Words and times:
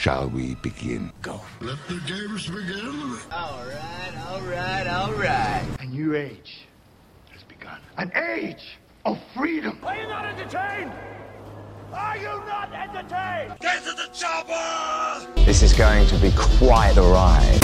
shall 0.00 0.30
we 0.30 0.54
begin? 0.62 1.12
Go. 1.20 1.42
Let 1.60 1.76
the 1.86 2.00
games 2.06 2.46
begin. 2.46 3.18
All 3.30 3.62
right, 3.66 4.12
all 4.30 4.40
right, 4.40 4.86
all 4.86 5.12
right. 5.12 5.62
A 5.78 5.84
new 5.84 6.14
age 6.14 6.66
has 7.30 7.42
begun. 7.42 7.78
An 7.98 8.10
age 8.16 8.78
of 9.04 9.18
freedom. 9.36 9.78
Are 9.82 9.94
you 9.94 10.08
not 10.08 10.24
entertained? 10.24 10.90
Are 11.92 12.16
you 12.16 12.24
not 12.24 12.72
entertained? 12.72 13.58
Get 13.60 13.84
to 13.84 13.92
the 13.92 14.08
chopper! 14.14 15.26
This 15.44 15.62
is 15.62 15.74
going 15.74 16.06
to 16.06 16.16
be 16.16 16.32
quite 16.34 16.96
a 16.96 17.02
ride. 17.02 17.60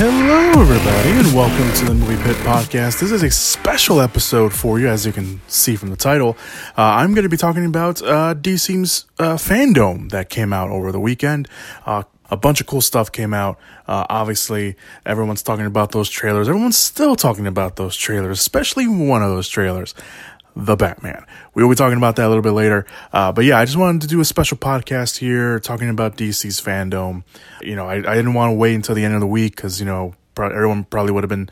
Hello, 0.00 0.62
everybody, 0.62 1.10
and 1.10 1.34
welcome 1.34 1.72
to 1.74 1.84
the 1.86 1.92
Movie 1.92 2.22
Pit 2.22 2.36
Podcast. 2.46 3.00
This 3.00 3.10
is 3.10 3.24
a 3.24 3.32
special 3.32 4.00
episode 4.00 4.52
for 4.52 4.78
you, 4.78 4.86
as 4.86 5.04
you 5.04 5.10
can 5.10 5.40
see 5.48 5.74
from 5.74 5.90
the 5.90 5.96
title. 5.96 6.36
Uh, 6.76 6.82
I'm 6.82 7.14
going 7.14 7.24
to 7.24 7.28
be 7.28 7.36
talking 7.36 7.64
about 7.64 8.00
uh, 8.02 8.36
DC's 8.36 9.06
uh, 9.18 9.34
FanDome 9.34 10.12
that 10.12 10.30
came 10.30 10.52
out 10.52 10.70
over 10.70 10.92
the 10.92 11.00
weekend. 11.00 11.48
Uh, 11.84 12.04
a 12.30 12.36
bunch 12.36 12.60
of 12.60 12.68
cool 12.68 12.80
stuff 12.80 13.10
came 13.10 13.34
out. 13.34 13.58
Uh, 13.88 14.06
obviously, 14.08 14.76
everyone's 15.04 15.42
talking 15.42 15.66
about 15.66 15.90
those 15.90 16.08
trailers. 16.08 16.48
Everyone's 16.48 16.78
still 16.78 17.16
talking 17.16 17.48
about 17.48 17.74
those 17.74 17.96
trailers, 17.96 18.38
especially 18.38 18.86
one 18.86 19.24
of 19.24 19.30
those 19.30 19.48
trailers 19.48 19.96
the 20.58 20.76
Batman. 20.76 21.24
We 21.54 21.62
will 21.62 21.70
be 21.70 21.76
talking 21.76 21.96
about 21.96 22.16
that 22.16 22.26
a 22.26 22.28
little 22.28 22.42
bit 22.42 22.50
later. 22.50 22.84
Uh, 23.12 23.30
but 23.30 23.44
yeah, 23.44 23.58
I 23.58 23.64
just 23.64 23.78
wanted 23.78 24.02
to 24.02 24.08
do 24.08 24.20
a 24.20 24.24
special 24.24 24.56
podcast 24.56 25.18
here 25.18 25.60
talking 25.60 25.88
about 25.88 26.16
DC's 26.16 26.60
FanDome. 26.60 27.22
You 27.62 27.76
know, 27.76 27.86
I, 27.86 27.94
I 27.94 28.14
didn't 28.16 28.34
want 28.34 28.50
to 28.50 28.54
wait 28.54 28.74
until 28.74 28.96
the 28.96 29.04
end 29.04 29.14
of 29.14 29.20
the 29.20 29.26
week 29.26 29.54
because, 29.54 29.78
you 29.78 29.86
know, 29.86 30.14
pro- 30.34 30.50
everyone 30.50 30.84
probably 30.84 31.12
would 31.12 31.22
have 31.22 31.30
been 31.30 31.48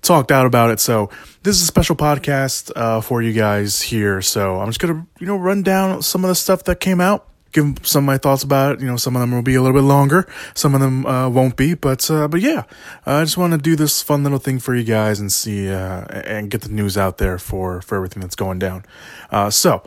talked 0.00 0.32
out 0.32 0.46
about 0.46 0.70
it. 0.70 0.80
So 0.80 1.10
this 1.42 1.56
is 1.56 1.62
a 1.62 1.66
special 1.66 1.94
podcast 1.94 2.72
uh, 2.74 3.02
for 3.02 3.20
you 3.20 3.34
guys 3.34 3.82
here. 3.82 4.22
So 4.22 4.60
I'm 4.60 4.68
just 4.68 4.80
going 4.80 4.94
to, 4.94 5.06
you 5.20 5.26
know, 5.26 5.36
run 5.36 5.62
down 5.62 6.00
some 6.02 6.24
of 6.24 6.28
the 6.28 6.34
stuff 6.34 6.64
that 6.64 6.80
came 6.80 7.02
out 7.02 7.27
give 7.52 7.78
some 7.82 8.04
of 8.04 8.06
my 8.06 8.18
thoughts 8.18 8.42
about 8.42 8.74
it. 8.74 8.80
You 8.80 8.86
know, 8.86 8.96
some 8.96 9.16
of 9.16 9.20
them 9.20 9.32
will 9.32 9.42
be 9.42 9.54
a 9.54 9.62
little 9.62 9.76
bit 9.76 9.86
longer, 9.86 10.28
some 10.54 10.74
of 10.74 10.80
them 10.80 11.06
uh, 11.06 11.28
won't 11.28 11.56
be, 11.56 11.74
but 11.74 12.10
uh, 12.10 12.28
but 12.28 12.40
yeah, 12.40 12.64
I 13.06 13.22
just 13.24 13.36
want 13.36 13.52
to 13.52 13.58
do 13.58 13.76
this 13.76 14.02
fun 14.02 14.22
little 14.22 14.38
thing 14.38 14.58
for 14.58 14.74
you 14.74 14.84
guys 14.84 15.20
and 15.20 15.32
see 15.32 15.70
uh, 15.70 16.04
and 16.10 16.50
get 16.50 16.62
the 16.62 16.68
news 16.68 16.96
out 16.96 17.18
there 17.18 17.38
for 17.38 17.80
for 17.82 17.96
everything 17.96 18.20
that's 18.20 18.36
going 18.36 18.58
down. 18.58 18.84
Uh, 19.30 19.50
so. 19.50 19.82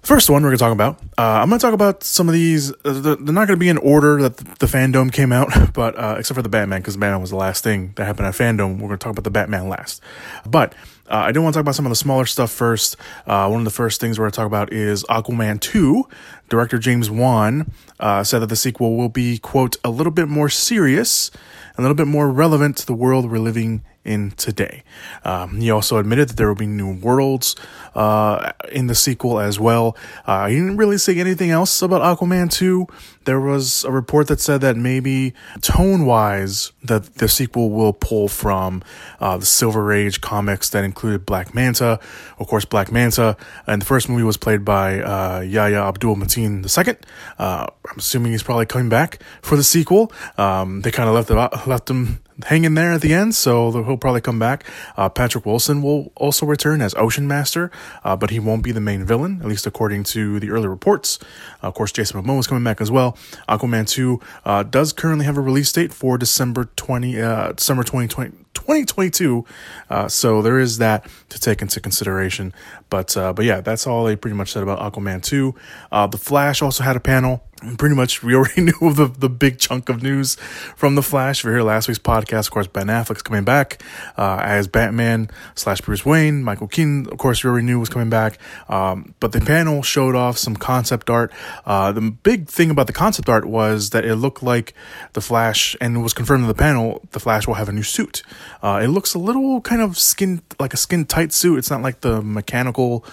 First 0.00 0.30
one 0.30 0.42
we're 0.42 0.52
to 0.52 0.56
talk 0.56 0.72
about. 0.72 0.98
Uh, 1.18 1.42
I'm 1.42 1.50
to 1.50 1.58
talk 1.58 1.74
about 1.74 2.02
some 2.04 2.28
of 2.28 2.32
these. 2.32 2.72
Uh, 2.84 3.16
they're 3.16 3.16
not 3.18 3.48
to 3.48 3.56
be 3.56 3.68
in 3.68 3.78
order 3.78 4.22
that 4.22 4.36
the, 4.36 4.44
the 4.60 4.66
FanDome 4.66 5.12
came 5.12 5.32
out, 5.32 5.50
but 5.74 5.98
uh, 5.98 6.16
except 6.18 6.36
for 6.36 6.42
the 6.42 6.48
Batman, 6.48 6.80
because 6.80 6.96
Batman 6.96 7.20
was 7.20 7.30
the 7.30 7.36
last 7.36 7.64
thing 7.64 7.92
that 7.96 8.06
happened 8.06 8.28
at 8.28 8.34
FanDome. 8.34 8.78
We're 8.78 8.90
to 8.90 8.96
talk 8.96 9.10
about 9.10 9.24
the 9.24 9.30
Batman 9.30 9.68
last. 9.68 10.00
But 10.46 10.74
uh, 11.10 11.16
I 11.16 11.32
do 11.32 11.40
want 11.40 11.54
to 11.54 11.58
talk 11.58 11.62
about 11.62 11.74
some 11.74 11.86
of 11.86 11.90
the 11.90 11.96
smaller 11.96 12.26
stuff 12.26 12.50
first. 12.50 12.96
Uh, 13.26 13.48
one 13.48 13.60
of 13.60 13.64
the 13.64 13.70
first 13.70 14.00
things 14.00 14.18
we're 14.18 14.24
going 14.24 14.32
to 14.32 14.36
talk 14.36 14.46
about 14.46 14.72
is 14.72 15.04
Aquaman 15.04 15.60
2. 15.60 16.06
Director 16.48 16.78
James 16.78 17.10
Wan 17.10 17.70
uh, 18.00 18.24
said 18.24 18.40
that 18.40 18.48
the 18.48 18.56
sequel 18.56 18.96
will 18.96 19.08
be, 19.08 19.38
quote, 19.38 19.76
a 19.84 19.90
little 19.90 20.12
bit 20.12 20.28
more 20.28 20.48
serious, 20.48 21.30
a 21.76 21.82
little 21.82 21.94
bit 21.94 22.06
more 22.06 22.30
relevant 22.30 22.76
to 22.78 22.86
the 22.86 22.94
world 22.94 23.30
we're 23.30 23.38
living 23.38 23.82
in 24.08 24.30
today. 24.32 24.82
Um, 25.24 25.60
he 25.60 25.70
also 25.70 25.98
admitted 25.98 26.30
that 26.30 26.36
there 26.36 26.48
will 26.48 26.54
be 26.54 26.66
new 26.66 26.94
worlds 26.94 27.54
uh, 27.94 28.52
in 28.72 28.86
the 28.86 28.94
sequel 28.94 29.38
as 29.38 29.60
well. 29.60 29.96
Uh, 30.26 30.48
he 30.48 30.56
didn't 30.56 30.78
really 30.78 30.98
say 30.98 31.18
anything 31.18 31.50
else 31.50 31.82
about 31.82 32.00
Aquaman 32.00 32.50
2. 32.50 32.86
There 33.24 33.40
was 33.40 33.84
a 33.84 33.92
report 33.92 34.28
that 34.28 34.40
said 34.40 34.62
that 34.62 34.76
maybe 34.76 35.34
tone 35.60 36.06
wise, 36.06 36.72
that 36.82 37.16
the 37.16 37.28
sequel 37.28 37.68
will 37.70 37.92
pull 37.92 38.28
from 38.28 38.82
uh, 39.20 39.36
the 39.36 39.44
Silver 39.44 39.92
Age 39.92 40.22
comics 40.22 40.70
that 40.70 40.82
included 40.82 41.26
Black 41.26 41.54
Manta. 41.54 42.00
Of 42.38 42.46
course, 42.46 42.64
Black 42.64 42.90
Manta, 42.90 43.36
and 43.66 43.82
the 43.82 43.86
first 43.86 44.08
movie 44.08 44.22
was 44.22 44.38
played 44.38 44.64
by 44.64 45.00
uh, 45.00 45.40
Yahya 45.40 45.82
Abdul 45.82 46.16
Mateen 46.16 46.64
II. 46.64 46.96
Uh, 47.38 47.66
I'm 47.90 47.98
assuming 47.98 48.32
he's 48.32 48.42
probably 48.42 48.64
coming 48.64 48.88
back 48.88 49.22
for 49.42 49.56
the 49.56 49.62
sequel. 49.62 50.10
Um, 50.38 50.80
they 50.80 50.90
kind 50.90 51.10
of 51.10 51.14
left, 51.14 51.66
left 51.66 51.90
him 51.90 52.20
hanging 52.46 52.74
there 52.74 52.92
at 52.92 53.00
the 53.00 53.12
end, 53.12 53.34
so 53.34 53.70
he'll 53.84 53.96
probably 53.96 54.20
come 54.20 54.38
back. 54.38 54.64
Uh, 54.96 55.08
Patrick 55.08 55.44
Wilson 55.44 55.82
will 55.82 56.12
also 56.14 56.46
return 56.46 56.80
as 56.80 56.94
Ocean 56.94 57.26
Master, 57.26 57.70
uh, 58.04 58.16
but 58.16 58.30
he 58.30 58.38
won't 58.38 58.62
be 58.62 58.72
the 58.72 58.80
main 58.80 59.04
villain, 59.04 59.40
at 59.40 59.46
least 59.46 59.66
according 59.66 60.04
to 60.04 60.38
the 60.40 60.50
early 60.50 60.68
reports. 60.68 61.18
Uh, 61.62 61.68
of 61.68 61.74
course, 61.74 61.92
Jason 61.92 62.22
Momoa 62.22 62.40
is 62.40 62.46
coming 62.46 62.64
back 62.64 62.80
as 62.80 62.90
well. 62.90 63.16
Aquaman 63.48 63.88
2 63.88 64.20
uh, 64.44 64.62
does 64.62 64.92
currently 64.92 65.24
have 65.24 65.36
a 65.36 65.40
release 65.40 65.72
date 65.72 65.92
for 65.92 66.18
December 66.18 66.68
20, 66.76 67.20
uh, 67.20 67.52
December 67.52 67.82
2020. 67.82 68.44
2022. 68.54 69.44
Uh, 69.88 70.08
so 70.08 70.42
there 70.42 70.58
is 70.58 70.78
that 70.78 71.08
to 71.30 71.40
take 71.40 71.62
into 71.62 71.80
consideration. 71.80 72.52
But 72.90 73.16
uh, 73.16 73.32
but 73.32 73.44
yeah, 73.44 73.60
that's 73.60 73.86
all 73.86 74.04
they 74.04 74.16
pretty 74.16 74.36
much 74.36 74.52
said 74.52 74.62
about 74.62 74.80
Aquaman 74.80 75.22
2. 75.22 75.54
Uh, 75.90 76.06
the 76.06 76.18
Flash 76.18 76.60
also 76.60 76.82
had 76.82 76.96
a 76.96 77.00
panel. 77.00 77.44
Pretty 77.76 77.96
much, 77.96 78.22
we 78.22 78.36
already 78.36 78.60
knew 78.80 78.92
the 78.92 79.06
the 79.06 79.28
big 79.28 79.58
chunk 79.58 79.88
of 79.88 80.00
news 80.00 80.36
from 80.76 80.94
the 80.94 81.02
Flash. 81.02 81.40
If 81.40 81.44
you're 81.44 81.54
here 81.54 81.62
last 81.62 81.88
week's 81.88 81.98
podcast, 81.98 82.46
of 82.46 82.50
course, 82.52 82.68
Ben 82.68 82.86
Affleck's 82.86 83.22
coming 83.22 83.42
back 83.42 83.82
uh, 84.16 84.40
as 84.44 84.68
Batman 84.68 85.28
slash 85.56 85.80
Bruce 85.80 86.06
Wayne. 86.06 86.44
Michael 86.44 86.68
Keaton, 86.68 87.08
of 87.10 87.18
course, 87.18 87.42
we 87.42 87.50
already 87.50 87.66
knew 87.66 87.80
was 87.80 87.88
coming 87.88 88.10
back. 88.10 88.38
Um, 88.68 89.14
but 89.18 89.32
the 89.32 89.40
panel 89.40 89.82
showed 89.82 90.14
off 90.14 90.38
some 90.38 90.54
concept 90.54 91.10
art. 91.10 91.32
Uh, 91.66 91.90
the 91.90 92.00
big 92.00 92.48
thing 92.48 92.70
about 92.70 92.86
the 92.86 92.92
concept 92.92 93.28
art 93.28 93.44
was 93.44 93.90
that 93.90 94.04
it 94.04 94.16
looked 94.16 94.42
like 94.42 94.72
the 95.14 95.20
Flash, 95.20 95.76
and 95.80 96.00
was 96.00 96.14
confirmed 96.14 96.42
in 96.42 96.48
the 96.48 96.54
panel, 96.54 97.02
the 97.10 97.18
Flash 97.18 97.48
will 97.48 97.54
have 97.54 97.68
a 97.68 97.72
new 97.72 97.82
suit. 97.82 98.22
Uh, 98.62 98.80
it 98.82 98.88
looks 98.88 99.14
a 99.14 99.18
little 99.18 99.60
kind 99.62 99.82
of 99.82 99.98
skin 99.98 100.42
like 100.60 100.74
a 100.74 100.76
skin 100.76 101.04
tight 101.04 101.32
suit. 101.32 101.58
It's 101.58 101.70
not 101.70 101.82
like 101.82 102.02
the 102.02 102.22
mechanical 102.22 103.04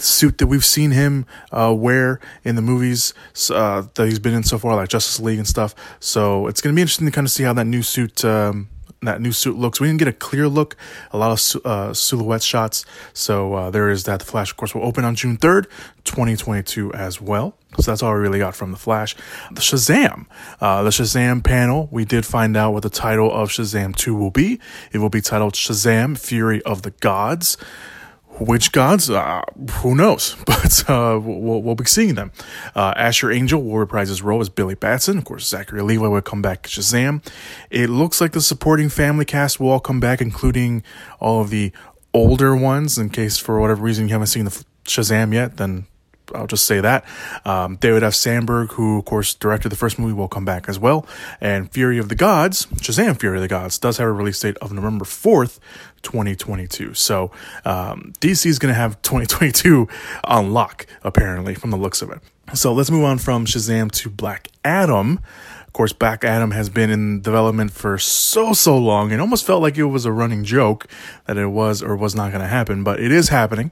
suit 0.00 0.38
that 0.38 0.46
we've 0.46 0.64
seen 0.64 0.90
him 0.90 1.26
uh, 1.52 1.74
wear 1.76 2.20
in 2.44 2.56
the 2.56 2.62
movies 2.62 3.14
uh, 3.50 3.84
that 3.94 4.06
he's 4.06 4.18
been 4.18 4.34
in 4.34 4.42
so 4.42 4.58
far, 4.58 4.76
like 4.76 4.88
Justice 4.88 5.20
League 5.20 5.38
and 5.38 5.46
stuff. 5.46 5.74
So 6.00 6.46
it's 6.46 6.60
going 6.60 6.74
to 6.74 6.76
be 6.76 6.82
interesting 6.82 7.06
to 7.06 7.12
kind 7.12 7.26
of 7.26 7.30
see 7.30 7.44
how 7.44 7.52
that 7.52 7.66
new 7.66 7.82
suit. 7.82 8.24
Um, 8.24 8.68
that 9.02 9.20
new 9.20 9.32
suit 9.32 9.56
looks. 9.56 9.80
We 9.80 9.86
didn't 9.86 9.98
get 9.98 10.08
a 10.08 10.12
clear 10.12 10.46
look, 10.46 10.76
a 11.10 11.16
lot 11.16 11.32
of 11.32 11.64
uh, 11.64 11.94
silhouette 11.94 12.42
shots. 12.42 12.84
So 13.14 13.54
uh, 13.54 13.70
there 13.70 13.88
is 13.88 14.04
that. 14.04 14.20
The 14.20 14.26
Flash, 14.26 14.50
of 14.50 14.58
course, 14.58 14.74
will 14.74 14.84
open 14.84 15.04
on 15.04 15.14
June 15.14 15.38
3rd, 15.38 15.64
2022 16.04 16.92
as 16.92 17.20
well. 17.20 17.56
So 17.78 17.90
that's 17.90 18.02
all 18.02 18.12
we 18.12 18.20
really 18.20 18.38
got 18.38 18.54
from 18.54 18.72
the 18.72 18.76
Flash. 18.76 19.16
The 19.50 19.60
Shazam, 19.60 20.26
uh, 20.60 20.82
the 20.82 20.90
Shazam 20.90 21.42
panel, 21.42 21.88
we 21.90 22.04
did 22.04 22.26
find 22.26 22.56
out 22.56 22.72
what 22.72 22.82
the 22.82 22.90
title 22.90 23.32
of 23.32 23.48
Shazam 23.48 23.96
2 23.96 24.14
will 24.14 24.30
be. 24.30 24.60
It 24.92 24.98
will 24.98 25.08
be 25.08 25.20
titled 25.20 25.54
Shazam 25.54 26.18
Fury 26.18 26.62
of 26.62 26.82
the 26.82 26.90
Gods. 26.90 27.56
Which 28.40 28.72
gods? 28.72 29.10
Uh, 29.10 29.42
who 29.82 29.94
knows? 29.94 30.36
But 30.46 30.88
uh, 30.90 31.18
we'll, 31.22 31.62
we'll 31.62 31.74
be 31.74 31.84
seeing 31.84 32.14
them. 32.14 32.32
Uh, 32.74 32.92
Asher 32.96 33.30
Angel 33.30 33.62
will 33.62 33.78
reprise 33.78 34.08
his 34.08 34.22
role 34.22 34.40
as 34.40 34.48
Billy 34.48 34.74
Batson. 34.74 35.18
Of 35.18 35.24
course, 35.24 35.46
Zachary 35.46 35.82
Levi 35.82 36.06
will 36.06 36.20
come 36.22 36.42
back 36.42 36.66
as 36.66 36.72
Shazam. 36.72 37.24
It 37.70 37.88
looks 37.88 38.20
like 38.20 38.32
the 38.32 38.40
supporting 38.40 38.88
family 38.88 39.24
cast 39.24 39.58
will 39.58 39.70
all 39.70 39.80
come 39.80 40.00
back, 40.00 40.20
including 40.20 40.82
all 41.18 41.40
of 41.40 41.50
the 41.50 41.72
older 42.12 42.54
ones. 42.54 42.98
In 42.98 43.10
case 43.10 43.36
for 43.38 43.60
whatever 43.60 43.82
reason 43.82 44.06
you 44.08 44.12
haven't 44.12 44.28
seen 44.28 44.44
the 44.44 44.64
Shazam 44.84 45.32
yet, 45.32 45.56
then 45.56 45.86
I'll 46.34 46.46
just 46.46 46.66
say 46.66 46.80
that. 46.80 47.04
Um, 47.44 47.76
David 47.76 48.02
F. 48.02 48.14
Sandberg, 48.14 48.72
who 48.72 48.98
of 48.98 49.04
course 49.04 49.34
directed 49.34 49.70
the 49.70 49.76
first 49.76 49.98
movie, 49.98 50.12
will 50.12 50.28
come 50.28 50.44
back 50.44 50.68
as 50.68 50.78
well. 50.78 51.06
And 51.40 51.70
Fury 51.70 51.98
of 51.98 52.08
the 52.08 52.14
Gods, 52.14 52.66
Shazam 52.66 53.18
Fury 53.18 53.38
of 53.38 53.42
the 53.42 53.48
Gods, 53.48 53.78
does 53.78 53.96
have 53.98 54.08
a 54.08 54.12
release 54.12 54.40
date 54.40 54.56
of 54.58 54.72
November 54.72 55.04
4th, 55.04 55.58
2022. 56.02 56.94
So 56.94 57.30
um, 57.64 58.12
DC 58.20 58.46
is 58.46 58.58
going 58.58 58.72
to 58.72 58.78
have 58.78 59.00
2022 59.02 59.88
on 60.24 60.52
lock, 60.52 60.86
apparently, 61.02 61.54
from 61.54 61.70
the 61.70 61.76
looks 61.76 62.02
of 62.02 62.10
it. 62.10 62.20
So 62.54 62.72
let's 62.72 62.90
move 62.90 63.04
on 63.04 63.18
from 63.18 63.46
Shazam 63.46 63.92
to 63.92 64.10
Black 64.10 64.48
Adam. 64.64 65.20
Of 65.70 65.74
course, 65.74 65.92
Black 65.92 66.24
Adam 66.24 66.50
has 66.50 66.68
been 66.68 66.90
in 66.90 67.20
development 67.20 67.70
for 67.70 67.96
so, 67.96 68.52
so 68.52 68.76
long. 68.76 69.12
It 69.12 69.20
almost 69.20 69.46
felt 69.46 69.62
like 69.62 69.78
it 69.78 69.84
was 69.84 70.04
a 70.04 70.10
running 70.10 70.42
joke 70.42 70.88
that 71.26 71.36
it 71.36 71.46
was 71.46 71.80
or 71.80 71.94
was 71.94 72.12
not 72.12 72.32
going 72.32 72.42
to 72.42 72.48
happen, 72.48 72.82
but 72.82 72.98
it 72.98 73.12
is 73.12 73.28
happening. 73.28 73.70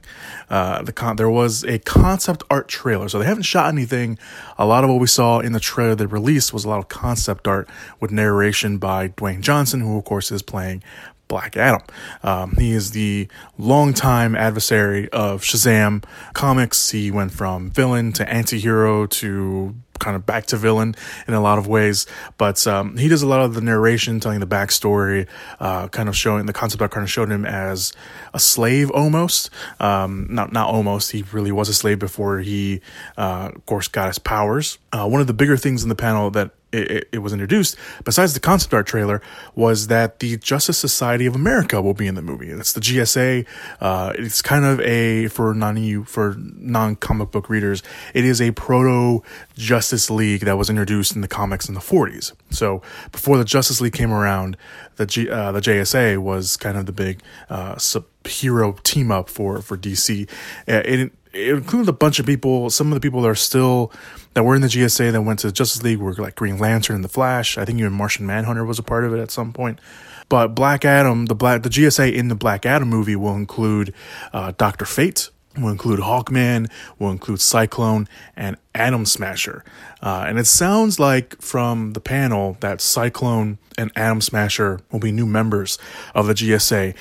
Uh, 0.49 0.81
the 0.81 0.93
con- 0.93 1.17
there 1.17 1.29
was 1.29 1.65
a 1.65 1.77
concept 1.79 2.41
art 2.49 2.69
trailer, 2.69 3.09
so 3.09 3.19
they 3.19 3.25
haven't 3.25 3.43
shot 3.43 3.67
anything. 3.67 4.17
A 4.57 4.65
lot 4.65 4.85
of 4.85 4.89
what 4.89 5.01
we 5.01 5.07
saw 5.07 5.39
in 5.39 5.51
the 5.51 5.59
trailer 5.59 5.93
they 5.93 6.05
released 6.05 6.53
was 6.53 6.63
a 6.63 6.69
lot 6.69 6.79
of 6.79 6.87
concept 6.87 7.49
art 7.49 7.67
with 7.99 8.11
narration 8.11 8.77
by 8.77 9.09
Dwayne 9.09 9.41
Johnson, 9.41 9.81
who 9.81 9.97
of 9.97 10.05
course 10.05 10.31
is 10.31 10.41
playing 10.41 10.81
Black 11.29 11.55
Adam. 11.55 11.81
Um, 12.23 12.55
he 12.57 12.71
is 12.71 12.91
the 12.91 13.29
longtime 13.57 14.35
adversary 14.35 15.07
of 15.09 15.43
Shazam 15.43 16.03
comics. 16.33 16.89
He 16.89 17.11
went 17.11 17.31
from 17.31 17.69
villain 17.69 18.11
to 18.13 18.27
anti-hero 18.27 19.05
to 19.05 19.75
kind 19.99 20.15
of 20.15 20.25
back 20.25 20.45
to 20.47 20.57
villain 20.57 20.95
in 21.27 21.33
a 21.33 21.41
lot 21.41 21.59
of 21.59 21.67
ways. 21.67 22.07
But 22.37 22.65
um, 22.65 22.97
he 22.97 23.07
does 23.07 23.21
a 23.21 23.27
lot 23.27 23.41
of 23.41 23.53
the 23.53 23.61
narration, 23.61 24.19
telling 24.19 24.39
the 24.39 24.47
backstory, 24.47 25.27
uh, 25.59 25.87
kind 25.89 26.09
of 26.09 26.15
showing 26.15 26.45
the 26.45 26.53
concept 26.53 26.81
art 26.81 26.91
kind 26.91 27.03
of 27.03 27.11
showed 27.11 27.29
him 27.29 27.45
as 27.45 27.93
a 28.33 28.39
slave 28.39 28.89
almost. 28.91 29.49
Um, 29.79 30.27
not 30.29 30.51
not 30.51 30.69
almost. 30.69 31.11
He 31.11 31.23
really 31.31 31.51
was 31.51 31.69
a 31.69 31.73
slave 31.73 31.99
before 31.99 32.39
he, 32.39 32.81
uh, 33.17 33.51
of 33.53 33.65
course, 33.65 33.87
got 33.87 34.07
his 34.07 34.19
powers. 34.19 34.79
Uh, 34.91 35.07
one 35.07 35.21
of 35.21 35.27
the 35.27 35.33
bigger 35.33 35.57
things 35.57 35.83
in 35.83 35.89
the 35.89 35.95
panel 35.95 36.31
that 36.31 36.51
it, 36.71 37.07
it, 37.11 37.19
was 37.19 37.33
introduced, 37.33 37.75
besides 38.03 38.33
the 38.33 38.39
concept 38.39 38.73
art 38.73 38.87
trailer, 38.87 39.21
was 39.55 39.87
that 39.87 40.19
the 40.19 40.37
Justice 40.37 40.77
Society 40.77 41.25
of 41.25 41.35
America 41.35 41.81
will 41.81 41.93
be 41.93 42.07
in 42.07 42.15
the 42.15 42.21
movie. 42.21 42.49
It's 42.49 42.73
the 42.73 42.79
GSA. 42.79 43.45
Uh, 43.79 44.13
it's 44.15 44.41
kind 44.41 44.65
of 44.65 44.79
a 44.81 45.27
for 45.29 45.53
non 45.53 46.03
for 46.05 46.35
non 46.37 46.95
comic 46.95 47.31
book 47.31 47.49
readers. 47.49 47.81
It 48.13 48.25
is 48.25 48.41
a 48.41 48.51
proto 48.51 49.23
Justice 49.55 50.09
League 50.09 50.41
that 50.41 50.57
was 50.57 50.69
introduced 50.69 51.15
in 51.15 51.21
the 51.21 51.27
comics 51.27 51.67
in 51.67 51.73
the 51.73 51.81
40s. 51.81 52.33
So 52.49 52.81
before 53.11 53.37
the 53.37 53.45
Justice 53.45 53.81
League 53.81 53.93
came 53.93 54.11
around, 54.11 54.57
the 54.97 55.05
G, 55.05 55.29
uh, 55.29 55.51
the 55.51 55.61
JSA 55.61 56.17
was 56.17 56.57
kind 56.57 56.77
of 56.77 56.85
the 56.85 56.91
big 56.91 57.21
uh, 57.49 57.79
hero 58.25 58.73
team 58.83 59.11
up 59.11 59.29
for 59.29 59.61
for 59.61 59.77
DC. 59.77 60.29
Uh, 60.67 60.81
it 60.85 61.11
it 61.33 61.73
a 61.73 61.93
bunch 61.93 62.19
of 62.19 62.25
people. 62.25 62.69
Some 62.69 62.87
of 62.87 62.95
the 62.95 62.99
people 62.99 63.21
that 63.21 63.29
are 63.29 63.35
still 63.35 63.91
that 64.33 64.43
were 64.43 64.55
in 64.55 64.61
the 64.61 64.67
GSA 64.67 65.11
that 65.11 65.21
went 65.21 65.39
to 65.39 65.51
Justice 65.51 65.83
League 65.83 65.99
were 65.99 66.13
like 66.13 66.35
Green 66.35 66.57
Lantern 66.57 66.95
and 66.95 67.03
the 67.03 67.09
Flash. 67.09 67.57
I 67.57 67.65
think 67.65 67.79
even 67.79 67.93
Martian 67.93 68.25
Manhunter 68.25 68.65
was 68.65 68.79
a 68.79 68.83
part 68.83 69.03
of 69.03 69.13
it 69.13 69.19
at 69.19 69.31
some 69.31 69.53
point. 69.53 69.79
But 70.27 70.49
Black 70.49 70.85
Adam, 70.85 71.25
the 71.25 71.35
black 71.35 71.63
the 71.63 71.69
GSA 71.69 72.13
in 72.13 72.27
the 72.27 72.35
Black 72.35 72.65
Adam 72.65 72.87
movie 72.87 73.15
will 73.15 73.35
include 73.35 73.93
uh, 74.31 74.53
Doctor 74.57 74.85
Fate, 74.85 75.29
will 75.57 75.69
include 75.69 75.99
Hawkman, 75.99 76.69
will 76.99 77.09
include 77.09 77.41
Cyclone, 77.41 78.07
and 78.35 78.55
Atom 78.75 79.05
Smasher. 79.05 79.63
Uh, 80.01 80.25
and 80.27 80.37
it 80.37 80.45
sounds 80.45 80.99
like 80.99 81.41
from 81.41 81.93
the 81.93 81.99
panel 81.99 82.57
that 82.59 82.79
Cyclone 82.79 83.57
and 83.77 83.91
Atom 83.95 84.21
Smasher 84.21 84.81
will 84.91 84.99
be 84.99 85.11
new 85.11 85.25
members 85.25 85.79
of 86.13 86.27
the 86.27 86.33
GSA 86.33 86.95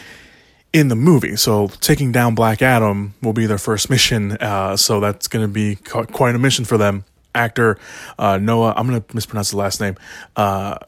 in 0.79 0.89
the 0.89 0.97
movie. 0.97 1.37
So 1.37 1.69
taking 1.81 2.13
down 2.13 2.35
Black 2.35 2.63
Adam 2.63 3.15
will 3.23 3.33
be 3.33 3.47
their 3.47 3.59
first 3.59 3.91
mission. 3.91 4.33
Uh, 4.33 4.77
so 4.77 5.01
that's 5.01 5.29
going 5.29 5.45
to 5.45 5.53
be 5.53 5.77
quite 5.77 6.35
a 6.35 6.39
mission 6.39 6.65
for 6.65 6.79
them. 6.79 7.05
Actor 7.35 7.79
uh, 8.19 8.39
Noah, 8.39 8.75
I'm 8.77 8.89
going 8.89 9.01
to 9.01 9.15
mispronounce 9.15 9.51
the 9.51 9.59
last 9.59 9.81
name. 9.81 9.97
Uh, 10.35 10.79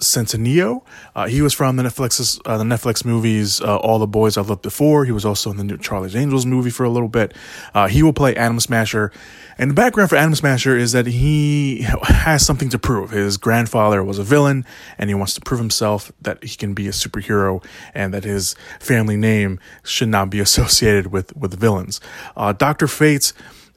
Centineo. 0.00 0.82
Uh, 1.14 1.26
he 1.26 1.42
was 1.42 1.54
from 1.54 1.76
the 1.76 1.82
Netflix 1.82 2.40
uh, 2.44 2.58
the 2.58 2.64
Netflix 2.64 3.04
movies 3.04 3.60
uh, 3.60 3.76
All 3.76 3.98
the 3.98 4.06
Boys 4.06 4.36
I've 4.36 4.48
Loved 4.48 4.62
Before. 4.62 5.04
He 5.04 5.12
was 5.12 5.24
also 5.24 5.50
in 5.50 5.56
the 5.56 5.64
new 5.64 5.78
Charlie's 5.78 6.16
Angels 6.16 6.46
movie 6.46 6.70
for 6.70 6.84
a 6.84 6.90
little 6.90 7.08
bit. 7.08 7.34
Uh, 7.74 7.86
he 7.88 8.02
will 8.02 8.12
play 8.12 8.34
Atom 8.34 8.60
Smasher. 8.60 9.12
And 9.58 9.70
the 9.70 9.74
background 9.74 10.08
for 10.08 10.16
Atom 10.16 10.34
Smasher 10.34 10.76
is 10.76 10.92
that 10.92 11.06
he 11.06 11.82
has 12.02 12.44
something 12.44 12.70
to 12.70 12.78
prove. 12.78 13.10
His 13.10 13.36
grandfather 13.36 14.02
was 14.02 14.18
a 14.18 14.24
villain, 14.24 14.64
and 14.96 15.10
he 15.10 15.14
wants 15.14 15.34
to 15.34 15.40
prove 15.40 15.60
himself 15.60 16.10
that 16.22 16.42
he 16.42 16.56
can 16.56 16.72
be 16.72 16.88
a 16.88 16.92
superhero 16.92 17.62
and 17.94 18.14
that 18.14 18.24
his 18.24 18.54
family 18.80 19.16
name 19.16 19.60
should 19.82 20.08
not 20.08 20.30
be 20.30 20.40
associated 20.46 21.08
with 21.08 21.36
with 21.36 21.58
villains. 21.58 22.00
Uh, 22.36 22.52
Doctor 22.52 22.86
Fates 22.86 23.34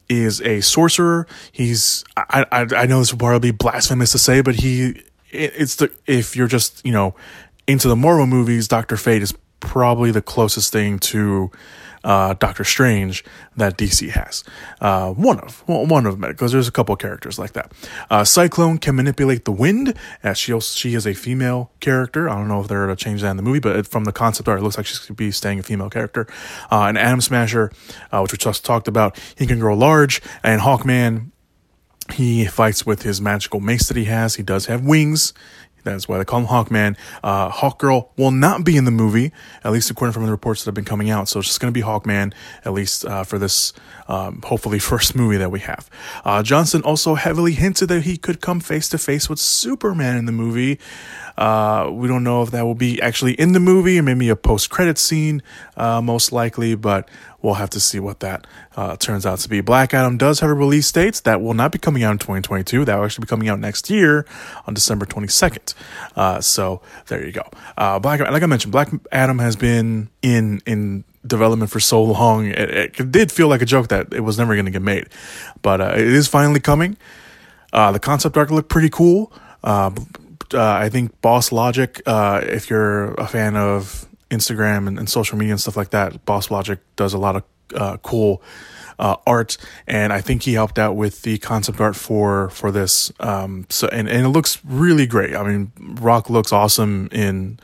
is 0.10 0.42
a 0.42 0.62
sorcerer. 0.62 1.28
He's 1.52 2.04
I, 2.16 2.46
I 2.52 2.68
I 2.76 2.86
know 2.86 3.00
this 3.00 3.12
will 3.12 3.20
probably 3.20 3.52
be 3.52 3.58
blasphemous 3.58 4.12
to 4.12 4.18
say, 4.18 4.42
but 4.42 4.56
he 4.56 5.02
it's 5.34 5.76
the 5.76 5.92
if 6.06 6.36
you're 6.36 6.48
just 6.48 6.86
you 6.86 6.92
know 6.92 7.16
into 7.68 7.88
the 7.88 7.96
Marvel 7.96 8.28
movies, 8.28 8.68
Doctor 8.68 8.98
Fate 8.98 9.22
is 9.22 9.34
probably 9.60 10.12
the 10.12 10.22
closest 10.22 10.74
thing 10.74 11.00
to 11.00 11.50
uh, 12.04 12.34
Doctor 12.34 12.64
Strange 12.64 13.24
that 13.56 13.78
DC 13.78 14.10
has. 14.10 14.44
Uh, 14.82 15.14
one 15.14 15.40
of 15.40 15.64
well, 15.68 15.86
one 15.86 16.06
of 16.06 16.20
them 16.20 16.30
because 16.30 16.52
there's 16.52 16.68
a 16.68 16.72
couple 16.72 16.96
characters 16.96 17.40
like 17.40 17.54
that. 17.54 17.72
Uh, 18.10 18.24
Cyclone 18.24 18.78
can 18.78 18.96
manipulate 18.96 19.46
the 19.46 19.52
wind. 19.52 19.98
As 20.22 20.38
she 20.38 20.52
also, 20.52 20.78
she 20.78 20.96
is 20.96 21.08
a 21.08 21.14
female 21.14 21.72
character. 21.80 22.30
I 22.30 22.36
don't 22.36 22.48
know 22.48 22.62
if 22.62 22.68
they're 22.68 22.82
gonna 22.82 22.96
change 22.96 23.22
that 23.22 23.32
in 23.32 23.38
the 23.38 23.44
movie, 23.44 23.60
but 23.60 23.88
from 23.88 24.04
the 24.04 24.12
concept 24.12 24.50
art, 24.50 24.60
it 24.60 24.64
looks 24.64 24.78
like 24.78 24.86
she's 24.86 25.00
to 25.06 25.14
be 25.14 25.32
staying 25.32 25.60
a 25.60 25.64
female 25.64 25.90
character. 25.90 26.28
Uh, 26.72 26.84
and 26.84 26.98
Atom 26.98 27.22
Smasher, 27.22 27.72
uh, 28.12 28.20
which 28.20 28.34
we 28.34 28.38
just 28.38 28.66
talked 28.66 28.88
about, 28.88 29.18
he 29.38 29.48
can 29.48 29.60
grow 29.60 29.76
large. 29.76 30.22
And 30.44 30.62
Hawkman 30.62 31.32
he 32.12 32.46
fights 32.46 32.86
with 32.86 33.04
his 33.04 33.22
magical 33.22 33.60
mace 33.60 33.88
that 33.88 33.98
he 33.98 34.06
has. 34.06 34.36
He 34.36 34.44
does 34.44 34.66
have 34.66 34.86
wings. 34.86 35.34
That's 35.84 36.08
why 36.08 36.18
they 36.18 36.26
call 36.26 36.40
him 36.40 36.48
Hawkman. 36.48 36.98
Uh, 37.24 37.50
Hawkgirl 37.50 38.10
will 38.18 38.32
not 38.32 38.64
be 38.64 38.78
in 38.78 38.86
the 38.86 38.92
movie, 38.92 39.32
at 39.64 39.72
least 39.72 39.92
according 39.92 40.14
from 40.14 40.26
the 40.26 40.32
reports 40.32 40.64
that 40.64 40.70
have 40.70 40.76
been 40.76 40.86
coming 40.86 41.10
out. 41.10 41.28
So 41.28 41.40
it's 41.40 41.48
just 41.50 41.60
going 41.60 41.74
to 41.74 41.78
be 41.78 41.86
Hawkman, 41.86 42.34
at 42.64 42.74
least 42.74 43.06
uh, 43.06 43.24
for 43.24 43.38
this, 43.38 43.74
um, 44.08 44.42
hopefully, 44.46 44.80
first 44.94 45.16
movie 45.16 45.38
that 45.38 45.52
we 45.52 45.60
have. 45.60 45.90
Uh, 46.24 46.42
Johnson 46.42 46.82
also 46.84 47.16
heavily 47.16 47.54
hinted 47.54 47.90
that 47.90 48.04
he 48.04 48.18
could 48.18 48.42
come 48.42 48.60
face 48.60 48.88
to 48.90 48.98
face 48.98 49.30
with 49.30 49.40
Superman 49.40 50.18
in 50.18 50.26
the 50.26 50.32
movie. 50.32 50.80
Uh, 51.38 51.90
we 51.92 52.08
don't 52.08 52.24
know 52.24 52.44
if 52.44 52.52
that 52.52 52.64
will 52.64 52.76
be 52.76 53.02
actually 53.02 53.34
in 53.34 53.54
the 53.54 53.60
movie 53.60 53.98
or 53.98 54.04
maybe 54.04 54.30
a 54.30 54.36
post 54.36 54.70
credit 54.70 54.98
scene, 54.98 55.42
uh, 55.78 56.02
most 56.02 56.32
likely, 56.32 56.76
but 56.76 57.10
we'll 57.42 57.56
have 57.56 57.70
to 57.72 57.80
see 57.80 58.00
what 58.00 58.20
that 58.20 58.46
uh, 58.76 58.96
turns 58.98 59.26
out 59.26 59.40
to 59.40 59.50
be. 59.50 59.62
Black 59.62 59.94
Adam 59.94 60.18
does 60.18 60.40
have 60.40 60.50
a 60.50 60.54
release 60.54 60.92
date 60.92 61.22
that 61.24 61.42
will 61.42 61.54
not 61.54 61.72
be 61.72 61.80
coming 61.80 62.04
out 62.04 62.12
in 62.12 62.18
2022. 62.20 62.86
That 62.86 62.98
will 62.98 63.06
actually 63.06 63.24
be 63.24 63.30
coming 63.30 63.50
out 63.50 63.60
next 63.60 63.90
year 63.90 64.26
on 64.68 64.74
December 64.74 65.06
22nd. 65.06 65.74
Uh, 66.16 66.40
so 66.40 66.82
there 67.08 67.26
you 67.26 67.32
go. 67.32 67.44
Uh, 67.78 68.00
Black, 68.00 68.20
like 68.20 68.44
I 68.44 68.46
mentioned, 68.46 68.72
Black 68.72 68.90
Adam 69.12 69.40
has 69.40 69.56
been 69.56 70.10
in 70.22 70.62
in 70.66 71.04
development 71.26 71.72
for 71.72 71.80
so 71.80 72.04
long. 72.04 72.48
It, 72.48 73.00
it 73.00 73.12
did 73.12 73.32
feel 73.32 73.48
like 73.48 73.62
a 73.62 73.66
joke 73.66 73.88
that 73.88 74.14
it 74.14 74.22
was 74.22 74.38
never 74.38 74.54
going 74.56 74.66
to 74.66 74.72
get 74.72 74.82
made, 74.82 75.08
but 75.62 75.80
it 75.82 76.08
is 76.08 76.28
finally 76.28 76.60
coming. 76.60 76.98
The 77.72 78.00
concept 78.00 78.38
art 78.38 78.52
looked 78.52 78.70
pretty 78.70 78.90
cool. 78.90 79.32
Uh, 79.64 79.92
uh, 80.54 80.74
I 80.74 80.90
think 80.90 81.22
Boss 81.22 81.52
Logic, 81.52 82.02
uh, 82.06 82.42
if 82.44 82.70
you're 82.70 83.14
a 83.16 83.28
fan 83.28 83.56
of 83.56 84.08
Instagram 84.30 84.88
and, 84.88 84.98
and, 84.98 85.10
social 85.10 85.38
media 85.38 85.54
and 85.54 85.62
stuff 85.62 85.78
like 85.78 85.92
that, 85.92 86.26
Boss 86.26 86.50
Logic 86.50 86.80
does 86.96 87.14
a 87.14 87.18
lot 87.18 87.36
of 87.36 87.44
uh, 87.76 87.98
cool 87.98 88.42
uh, 89.00 89.16
art, 89.26 89.58
and 89.88 90.14
I 90.14 90.22
think 90.22 90.44
he 90.44 90.54
helped 90.54 90.78
out 90.78 90.96
with 90.96 91.24
the 91.24 91.38
concept 91.40 91.80
art 91.80 91.96
for 91.96 92.50
for 92.50 92.72
this. 92.72 93.12
Um, 93.20 93.66
so 93.70 93.88
and, 93.88 94.08
and 94.08 94.26
it 94.26 94.30
looks 94.30 94.60
really 94.64 95.06
great. 95.06 95.36
I 95.36 95.44
mean, 95.44 95.72
Rock 95.80 96.30
looks 96.30 96.52
awesome 96.52 97.10
in 97.12 97.60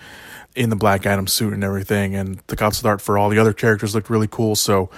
in 0.55 0.69
the 0.69 0.75
Black 0.75 1.05
Adam 1.05 1.27
suit 1.27 1.53
and 1.53 1.63
everything, 1.63 2.15
and 2.15 2.41
the 2.47 2.55
concept 2.55 2.85
art 2.85 3.01
for 3.01 3.17
all 3.17 3.29
the 3.29 3.39
other 3.39 3.53
characters 3.53 3.93
looked 3.93 4.09
really 4.09 4.27
cool. 4.27 4.55
So 4.55 4.89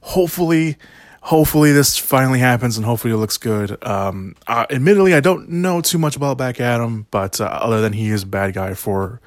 hopefully 0.00 0.76
hopefully 1.22 1.72
this 1.72 1.96
finally 1.96 2.40
happens 2.40 2.76
and 2.76 2.84
hopefully 2.84 3.14
it 3.14 3.16
looks 3.16 3.38
good. 3.38 3.82
Um, 3.86 4.34
uh, 4.46 4.66
admittedly, 4.70 5.14
I 5.14 5.20
don't 5.20 5.48
know 5.48 5.80
too 5.80 5.98
much 5.98 6.16
about 6.16 6.36
Black 6.36 6.60
Adam, 6.60 7.06
but 7.10 7.40
uh, 7.40 7.44
other 7.44 7.80
than 7.80 7.92
he 7.92 8.10
is 8.10 8.24
a 8.24 8.26
bad 8.26 8.54
guy 8.54 8.74
for 8.74 9.20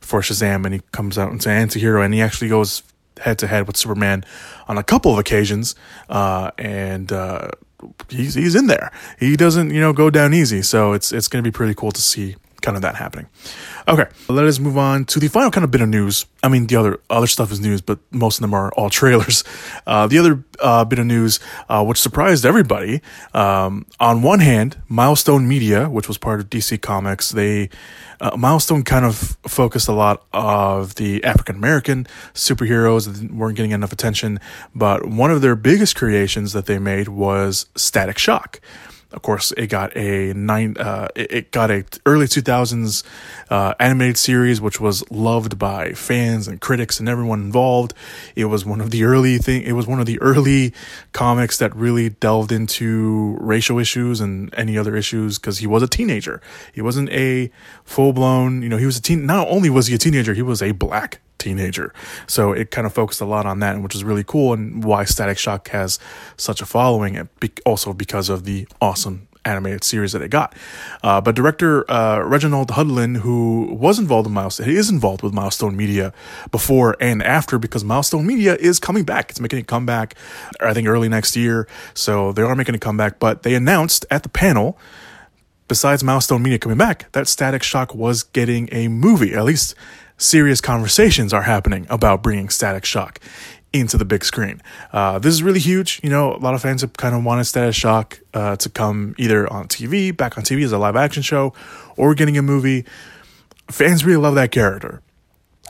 for 0.00 0.20
Shazam, 0.20 0.64
and 0.64 0.74
he 0.74 0.80
comes 0.90 1.16
out 1.16 1.30
into 1.30 1.48
anti-hero, 1.48 2.02
and 2.02 2.12
he 2.12 2.20
actually 2.20 2.48
goes 2.48 2.82
head 3.20 3.38
to 3.38 3.46
head 3.46 3.66
with 3.66 3.76
Superman 3.76 4.24
on 4.66 4.78
a 4.78 4.82
couple 4.82 5.12
of 5.12 5.18
occasions, 5.18 5.76
uh, 6.08 6.50
and 6.58 7.12
uh, 7.12 7.50
he's 8.08 8.34
he's 8.34 8.54
in 8.54 8.66
there. 8.66 8.90
He 9.20 9.36
doesn't 9.36 9.70
you 9.70 9.80
know 9.80 9.92
go 9.92 10.10
down 10.10 10.34
easy, 10.34 10.62
so 10.62 10.92
it's 10.92 11.12
it's 11.12 11.28
going 11.28 11.44
to 11.44 11.48
be 11.48 11.54
pretty 11.54 11.74
cool 11.74 11.92
to 11.92 12.00
see 12.00 12.36
kind 12.62 12.76
of 12.76 12.82
that 12.82 12.96
happening. 12.96 13.26
Okay, 13.88 14.06
let 14.28 14.44
us 14.46 14.58
move 14.58 14.78
on 14.78 15.04
to 15.06 15.18
the 15.18 15.28
final 15.28 15.50
kind 15.50 15.64
of 15.64 15.70
bit 15.70 15.80
of 15.80 15.88
news. 15.88 16.24
I 16.42 16.48
mean, 16.48 16.66
the 16.66 16.76
other 16.76 17.00
other 17.10 17.26
stuff 17.26 17.50
is 17.52 17.60
news, 17.60 17.80
but 17.80 17.98
most 18.10 18.38
of 18.38 18.42
them 18.42 18.54
are 18.54 18.72
all 18.72 18.90
trailers. 19.00 19.44
Uh, 19.86 20.06
the 20.06 20.18
other 20.18 20.44
uh, 20.60 20.84
bit 20.84 20.98
of 20.98 21.06
news, 21.06 21.40
uh, 21.68 21.84
which 21.84 21.98
surprised 21.98 22.46
everybody, 22.46 23.02
um, 23.34 23.86
on 23.98 24.22
one 24.22 24.40
hand, 24.40 24.76
Milestone 24.88 25.48
Media, 25.48 25.88
which 25.88 26.08
was 26.08 26.16
part 26.18 26.40
of 26.40 26.48
DC 26.48 26.80
Comics, 26.80 27.30
they 27.30 27.68
uh, 28.20 28.36
Milestone 28.36 28.84
kind 28.84 29.04
of 29.04 29.36
focused 29.46 29.88
a 29.88 29.92
lot 29.92 30.24
of 30.32 30.94
the 30.94 31.22
African 31.24 31.56
American 31.56 32.06
superheroes 32.34 33.12
that 33.12 33.32
weren't 33.32 33.56
getting 33.56 33.72
enough 33.72 33.92
attention. 33.92 34.38
But 34.74 35.06
one 35.06 35.32
of 35.32 35.40
their 35.42 35.56
biggest 35.56 35.96
creations 35.96 36.52
that 36.52 36.66
they 36.66 36.78
made 36.78 37.08
was 37.08 37.66
Static 37.74 38.18
Shock 38.18 38.60
of 39.12 39.22
course, 39.22 39.52
it 39.52 39.68
got 39.68 39.96
a 39.96 40.32
nine. 40.34 40.76
Uh, 40.78 41.08
it, 41.14 41.50
got 41.50 41.70
a 41.70 41.84
early 42.06 42.26
two 42.26 42.40
thousands 42.40 43.04
uh, 43.50 43.74
animated 43.78 44.16
series, 44.16 44.60
which 44.60 44.80
was 44.80 45.08
loved 45.10 45.58
by 45.58 45.92
fans 45.92 46.48
and 46.48 46.60
critics 46.60 46.98
and 46.98 47.08
everyone 47.08 47.40
involved. 47.40 47.94
It 48.34 48.46
was 48.46 48.64
one 48.64 48.80
of 48.80 48.90
the 48.90 49.04
early 49.04 49.38
thing. 49.38 49.62
It 49.62 49.72
was 49.72 49.86
one 49.86 50.00
of 50.00 50.06
the 50.06 50.18
early 50.20 50.72
comics 51.12 51.58
that 51.58 51.74
really 51.76 52.10
delved 52.10 52.52
into 52.52 53.36
racial 53.40 53.78
issues 53.78 54.20
and 54.20 54.52
any 54.54 54.78
other 54.78 54.96
issues 54.96 55.38
because 55.38 55.58
he 55.58 55.66
was 55.66 55.82
a 55.82 55.88
teenager. 55.88 56.40
He 56.72 56.80
wasn't 56.80 57.10
a 57.10 57.50
full 57.84 58.12
blown. 58.12 58.62
You 58.62 58.68
know, 58.68 58.78
he 58.78 58.86
was 58.86 58.96
a 58.96 59.02
teen. 59.02 59.26
Not 59.26 59.48
only 59.48 59.70
was 59.70 59.88
he 59.88 59.94
a 59.94 59.98
teenager, 59.98 60.34
he 60.34 60.42
was 60.42 60.62
a 60.62 60.72
black 60.72 61.20
teenager. 61.42 61.92
So 62.26 62.52
it 62.52 62.70
kind 62.70 62.86
of 62.86 62.94
focused 62.94 63.20
a 63.20 63.26
lot 63.26 63.46
on 63.46 63.58
that, 63.60 63.80
which 63.82 63.94
is 63.94 64.04
really 64.04 64.24
cool, 64.24 64.52
and 64.52 64.84
why 64.84 65.04
Static 65.04 65.38
Shock 65.38 65.68
has 65.68 65.98
such 66.36 66.62
a 66.62 66.66
following, 66.66 67.28
also 67.66 67.92
because 67.92 68.28
of 68.28 68.44
the 68.44 68.66
awesome 68.80 69.28
animated 69.44 69.84
series 69.84 70.12
that 70.12 70.22
it 70.22 70.28
got. 70.28 70.54
Uh, 71.02 71.20
but 71.20 71.34
director 71.34 71.90
uh, 71.90 72.20
Reginald 72.20 72.68
Hudlin, 72.68 73.18
who 73.18 73.74
was 73.74 73.98
involved 73.98 74.26
in 74.26 74.32
Milestone, 74.32 74.68
is 74.68 74.90
involved 74.90 75.22
with 75.22 75.32
Milestone 75.32 75.76
Media 75.76 76.12
before 76.50 76.96
and 77.00 77.22
after 77.22 77.58
because 77.58 77.84
Milestone 77.84 78.26
Media 78.26 78.54
is 78.54 78.78
coming 78.78 79.04
back. 79.04 79.30
It's 79.30 79.40
making 79.40 79.58
a 79.58 79.64
comeback, 79.64 80.14
I 80.60 80.72
think, 80.74 80.88
early 80.88 81.08
next 81.08 81.36
year. 81.36 81.66
So 81.94 82.32
they 82.32 82.42
are 82.42 82.54
making 82.54 82.74
a 82.74 82.78
comeback. 82.78 83.18
But 83.18 83.42
they 83.42 83.54
announced 83.54 84.06
at 84.10 84.22
the 84.22 84.28
panel, 84.28 84.78
besides 85.68 86.04
Milestone 86.04 86.42
Media 86.42 86.58
coming 86.58 86.78
back, 86.78 87.10
that 87.12 87.28
Static 87.28 87.62
Shock 87.62 87.94
was 87.94 88.22
getting 88.22 88.68
a 88.72 88.88
movie, 88.88 89.34
at 89.34 89.44
least 89.44 89.74
serious 90.22 90.60
conversations 90.60 91.32
are 91.32 91.42
happening 91.42 91.86
about 91.90 92.22
bringing 92.22 92.48
Static 92.48 92.84
Shock 92.84 93.18
into 93.72 93.96
the 93.96 94.04
big 94.04 94.24
screen. 94.24 94.60
Uh, 94.92 95.18
this 95.18 95.32
is 95.32 95.42
really 95.42 95.58
huge. 95.60 96.00
You 96.02 96.10
know, 96.10 96.34
a 96.34 96.38
lot 96.38 96.54
of 96.54 96.62
fans 96.62 96.82
have 96.82 96.92
kind 96.94 97.14
of 97.14 97.24
wanted 97.24 97.44
Static 97.44 97.74
Shock 97.74 98.20
uh, 98.34 98.56
to 98.56 98.68
come 98.68 99.14
either 99.18 99.50
on 99.52 99.68
TV, 99.68 100.14
back 100.16 100.36
on 100.36 100.44
TV 100.44 100.64
as 100.64 100.72
a 100.72 100.78
live 100.78 100.96
action 100.96 101.22
show, 101.22 101.52
or 101.96 102.14
getting 102.14 102.36
a 102.38 102.42
movie. 102.42 102.84
Fans 103.70 104.04
really 104.04 104.20
love 104.20 104.34
that 104.34 104.52
character. 104.52 105.02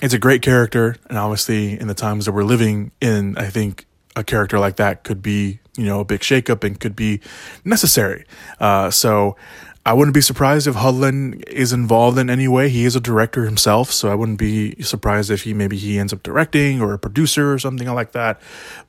It's 0.03 0.15
a 0.15 0.19
great 0.19 0.43
character, 0.43 0.97
and 1.09 1.17
obviously, 1.17 1.79
in 1.79 1.87
the 1.87 1.95
times 1.95 2.27
that 2.27 2.33
we're 2.33 2.43
living 2.43 2.91
in, 3.01 3.37
I 3.39 3.49
think 3.49 3.87
a 4.17 4.25
character 4.25 4.59
like 4.59 4.77
that 4.77 5.05
could 5.05 5.23
be, 5.23 5.61
you 5.77 5.85
know, 5.85 6.01
a 6.01 6.05
big 6.05 6.21
shakeup 6.21 6.65
and 6.65 6.79
could 6.79 6.97
be 6.97 7.21
necessary. 7.65 8.25
Uh, 8.59 8.91
so 8.91 9.37
I 9.85 9.95
wouldn't 9.95 10.15
be 10.15 10.21
surprised 10.21 10.69
if 10.69 10.77
Hudlin 10.77 11.43
is 11.49 11.73
involved 11.73 12.17
in 12.17 12.31
any 12.31 12.47
way. 12.47 12.69
He 12.69 12.85
is 12.85 12.95
a 12.95 13.01
director 13.01 13.45
himself, 13.45 13.91
so 13.91 14.11
I 14.11 14.15
wouldn't 14.15 14.39
be 14.39 14.81
surprised 14.81 15.29
if 15.29 15.43
he 15.43 15.55
maybe 15.55 15.77
he 15.77 15.99
ends 15.99 16.13
up 16.13 16.23
directing 16.23 16.81
or 16.81 16.93
a 16.93 16.99
producer 16.99 17.53
or 17.53 17.59
something 17.59 17.89
like 17.89 18.13
that. 18.13 18.41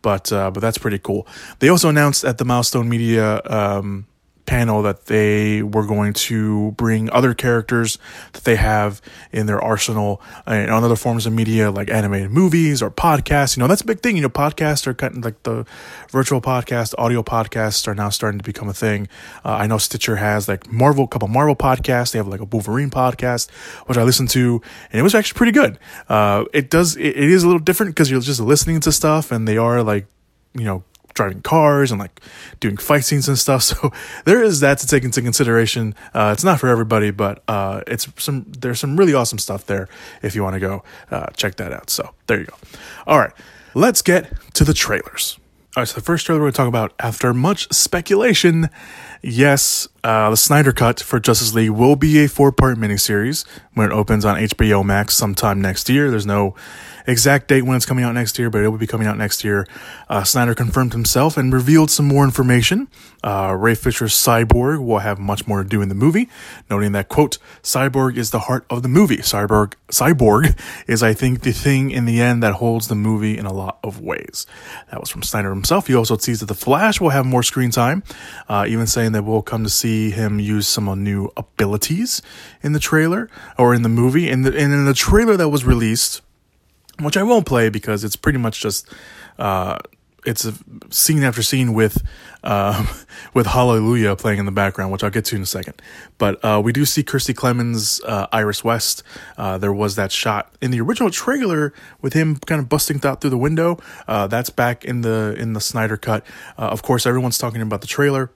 But 0.04 0.32
uh, 0.32 0.52
but 0.52 0.60
that's 0.60 0.78
pretty 0.78 1.00
cool. 1.00 1.26
They 1.60 1.70
also 1.70 1.90
announced 1.90 2.24
at 2.24 2.38
the 2.38 2.46
Milestone 2.46 2.90
Media 2.90 3.42
um, 3.46 4.06
panel 4.46 4.82
that 4.82 5.06
they 5.06 5.62
were 5.62 5.86
going 5.86 6.14
to 6.14 6.72
bring 6.72 7.10
other 7.12 7.34
characters 7.34 7.98
that 8.34 8.44
they 8.44 8.56
have 8.56 9.02
in 9.32 9.46
their 9.46 9.62
arsenal 9.62 10.22
and 10.46 10.70
on 10.70 10.84
other 10.84 10.96
forms 10.96 11.26
of 11.26 11.34
media 11.34 11.72
like 11.72 11.90
animated 11.90 12.32
movies 12.32 12.82
or 12.82 12.92
podcasts. 12.92 13.56
You 13.56 13.62
know, 13.62 13.68
that's 13.68 13.82
a 13.82 13.86
big 13.86 14.02
thing. 14.02 14.16
You 14.16 14.24
know, 14.24 14.30
podcasts 14.30 14.86
are 14.88 14.94
kind 14.94 15.18
of 15.18 15.26
like 15.26 15.42
the 15.44 15.66
virtual 16.10 16.42
podcast, 16.42 16.94
audio 16.98 17.24
podcasts 17.24 17.88
are 17.88 17.96
now 17.96 18.10
starting 18.10 18.38
to 18.38 18.44
become 18.44 18.70
a 18.70 18.74
thing. 18.74 19.08
Uh, 19.46 19.52
I 19.52 19.68
know 19.68 19.78
Stitcher 19.78 20.18
has 20.18 20.48
like 20.48 20.72
Marvel, 20.72 21.08
couple 21.08 21.28
Marvel 21.28 21.56
podcasts. 21.56 22.12
They 22.12 22.20
have 22.20 22.28
like 22.28 22.42
a 22.42 22.46
Wolverine 22.46 22.90
podcast, 22.90 23.50
which 23.86 23.98
I 23.98 24.04
listened 24.04 24.30
to, 24.32 24.62
and 24.92 25.00
it 25.00 25.04
was 25.04 25.16
actually 25.16 25.38
pretty 25.38 25.54
good. 25.54 25.80
Uh, 26.10 26.46
it 26.54 26.70
does, 26.70 26.96
it, 26.98 27.16
it 27.16 27.30
is 27.30 27.44
a 27.44 27.48
little 27.48 27.60
different 27.60 27.96
because 27.96 28.12
you're 28.12 28.22
just 28.22 28.40
listening 28.40 28.80
to 28.82 28.92
stuff 28.92 29.32
and 29.32 29.48
they 29.48 29.58
are 29.58 29.84
like, 29.84 30.06
you 30.54 30.64
know, 30.66 30.84
driving 31.14 31.42
cars 31.42 31.92
and 31.92 32.00
like 32.00 32.20
doing 32.60 32.78
fight 32.78 33.06
scenes 33.06 33.28
and 33.28 33.38
stuff. 33.38 33.64
So 33.74 33.92
there 34.26 34.44
is 34.44 34.60
that 34.60 34.80
to 34.80 34.88
take 34.88 35.04
into 35.04 35.22
consideration. 35.22 35.96
Uh, 36.14 36.32
it's 36.34 36.44
not 36.44 36.60
for 36.60 36.68
everybody, 36.68 37.12
but 37.12 37.42
uh, 37.48 37.82
it's 37.88 38.08
some 38.18 38.46
there's 38.60 38.80
some 38.80 38.98
really 38.98 39.14
awesome 39.14 39.40
stuff 39.40 39.66
there 39.66 39.88
if 40.22 40.36
you 40.36 40.44
want 40.44 40.56
to 40.56 40.60
go 40.60 40.84
uh, 41.12 41.28
check 41.36 41.56
that 41.56 41.72
out. 41.72 41.90
So 41.90 42.14
there 42.28 42.40
you 42.40 42.46
go. 42.46 42.56
All 43.08 43.20
right, 43.20 43.32
let's 43.74 44.02
get 44.02 44.34
to 44.56 44.64
the 44.64 44.74
trailers. 44.74 45.38
All 45.76 45.82
right, 45.82 45.88
so 45.88 45.96
the 45.96 46.02
first 46.02 46.26
trailer 46.26 46.40
we're 46.40 46.46
going 46.46 46.54
to 46.54 46.58
talk 46.58 46.68
about, 46.68 46.94
after 47.00 47.34
much 47.34 47.72
speculation, 47.74 48.70
yes, 49.24 49.88
uh, 50.04 50.30
the 50.30 50.38
Snyder 50.38 50.74
Cut 50.74 51.00
for 51.00 51.20
Justice 51.20 51.54
League 51.54 51.72
will 51.72 51.96
be 51.96 52.24
a 52.24 52.28
four 52.28 52.52
part 52.52 52.78
miniseries 52.78 53.46
when 53.74 53.90
it 53.90 53.94
opens 53.94 54.26
on 54.26 54.38
HBO 54.38 54.84
Max 54.84 55.16
sometime 55.16 55.62
next 55.62 55.90
year. 55.90 56.12
There's 56.12 56.26
no 56.26 56.56
exact 57.08 57.48
date 57.48 57.64
when 57.64 57.76
it's 57.76 57.86
coming 57.86 58.04
out 58.04 58.14
next 58.14 58.38
year, 58.40 58.50
but 58.50 58.64
it 58.64 58.70
will 58.70 58.78
be 58.78 58.88
coming 58.88 59.08
out 59.08 59.18
next 59.18 59.44
year. 59.44 59.68
Uh, 60.10 60.24
Snyder 60.24 60.56
confirmed 60.56 60.94
himself 60.94 61.38
and 61.38 61.54
revealed 61.54 61.90
some 61.90 62.08
more 62.08 62.24
information. 62.24 62.88
Uh, 63.24 63.56
Ray 63.58 63.76
Fisher's 63.76 64.14
Cyborg 64.14 64.86
will 64.86 65.00
have 65.00 65.20
much 65.20 65.48
more 65.48 65.64
to 65.64 65.70
do 65.70 65.82
in 65.82 65.90
the 65.90 65.96
movie, 65.96 66.30
noting 66.70 66.92
that, 66.94 67.10
quote, 67.10 67.38
Cyborg 67.62 68.18
is 68.18 68.32
the 68.32 68.40
heart 68.40 68.66
of 68.70 68.84
the 68.84 68.90
movie. 68.90 69.18
Cyborg, 69.18 69.74
Cyborg 69.90 70.60
is, 70.88 71.02
I 71.02 71.14
think, 71.14 71.42
the 71.42 71.52
thing 71.52 71.92
in 71.92 72.06
the 72.06 72.22
end 72.22 72.44
that 72.44 72.56
holds 72.56 72.88
the 72.88 72.96
movie 72.96 73.38
in 73.38 73.46
a 73.46 73.54
lot 73.54 73.80
of 73.84 74.02
ways. 74.02 74.46
That 74.92 75.00
was 75.00 75.10
from 75.10 75.24
Snyder 75.24 75.50
himself. 75.50 75.88
He 75.88 75.96
also 75.96 76.16
teased 76.16 76.42
that 76.42 76.48
The 76.48 76.56
Flash 76.56 77.00
will 77.00 77.10
have 77.10 77.26
more 77.26 77.44
screen 77.44 77.72
time, 77.72 78.04
uh, 78.50 78.66
even 78.68 78.88
saying 78.88 79.13
that 79.14 79.24
we'll 79.24 79.42
come 79.42 79.64
to 79.64 79.70
see 79.70 80.12
him 80.12 80.40
use 80.40 80.68
some 80.68 81.04
new 81.04 81.32
abilities 81.38 82.22
in 82.62 82.74
the 82.74 82.80
trailer 82.80 83.30
or 83.58 83.74
in 83.74 83.82
the 83.82 83.90
movie. 83.90 84.30
In 84.30 84.44
the, 84.44 84.50
and 84.50 84.74
in 84.74 84.86
the 84.86 84.94
trailer 84.94 85.38
that 85.38 85.50
was 85.50 85.66
released, 85.66 86.22
which 87.00 87.18
I 87.18 87.24
won't 87.24 87.46
play 87.46 87.70
because 87.70 88.04
it's 88.04 88.16
pretty 88.16 88.38
much 88.38 88.62
just 88.62 88.88
uh, 89.40 89.80
it's 90.26 90.46
a 90.46 90.54
scene 90.90 91.24
after 91.24 91.42
scene 91.42 91.74
with 91.74 92.02
um, 92.44 92.88
with 93.34 93.48
Hallelujah 93.48 94.16
playing 94.16 94.40
in 94.40 94.46
the 94.46 94.52
background, 94.52 94.92
which 94.92 95.04
I'll 95.04 95.10
get 95.10 95.26
to 95.26 95.36
in 95.36 95.42
a 95.42 95.46
second. 95.46 95.82
But 96.18 96.44
uh, 96.44 96.62
we 96.64 96.72
do 96.72 96.86
see 96.86 97.04
Kiersey 97.04 97.34
Clemons, 97.34 98.02
uh, 98.06 98.28
Iris 98.32 98.64
West. 98.64 99.04
Uh, 99.38 99.58
there 99.58 99.74
was 99.74 99.96
that 99.96 100.12
shot 100.12 100.54
in 100.62 100.72
the 100.72 100.82
original 100.82 101.10
trailer 101.10 101.74
with 102.02 102.14
him 102.14 102.38
kind 102.38 102.60
of 102.60 102.70
busting 102.70 103.02
out 103.06 103.22
through 103.22 103.32
the 103.32 103.38
window. 103.38 103.80
Uh, 104.08 104.28
that's 104.28 104.50
back 104.50 104.86
in 104.86 105.02
the 105.02 105.36
in 105.38 105.54
the 105.54 105.62
Snyder 105.62 105.98
cut. 105.98 106.26
Uh, 106.58 106.64
of 106.64 106.82
course, 106.82 107.06
everyone's 107.06 107.38
talking 107.38 107.62
about 107.62 107.82
the 107.82 107.88
trailer 107.88 108.32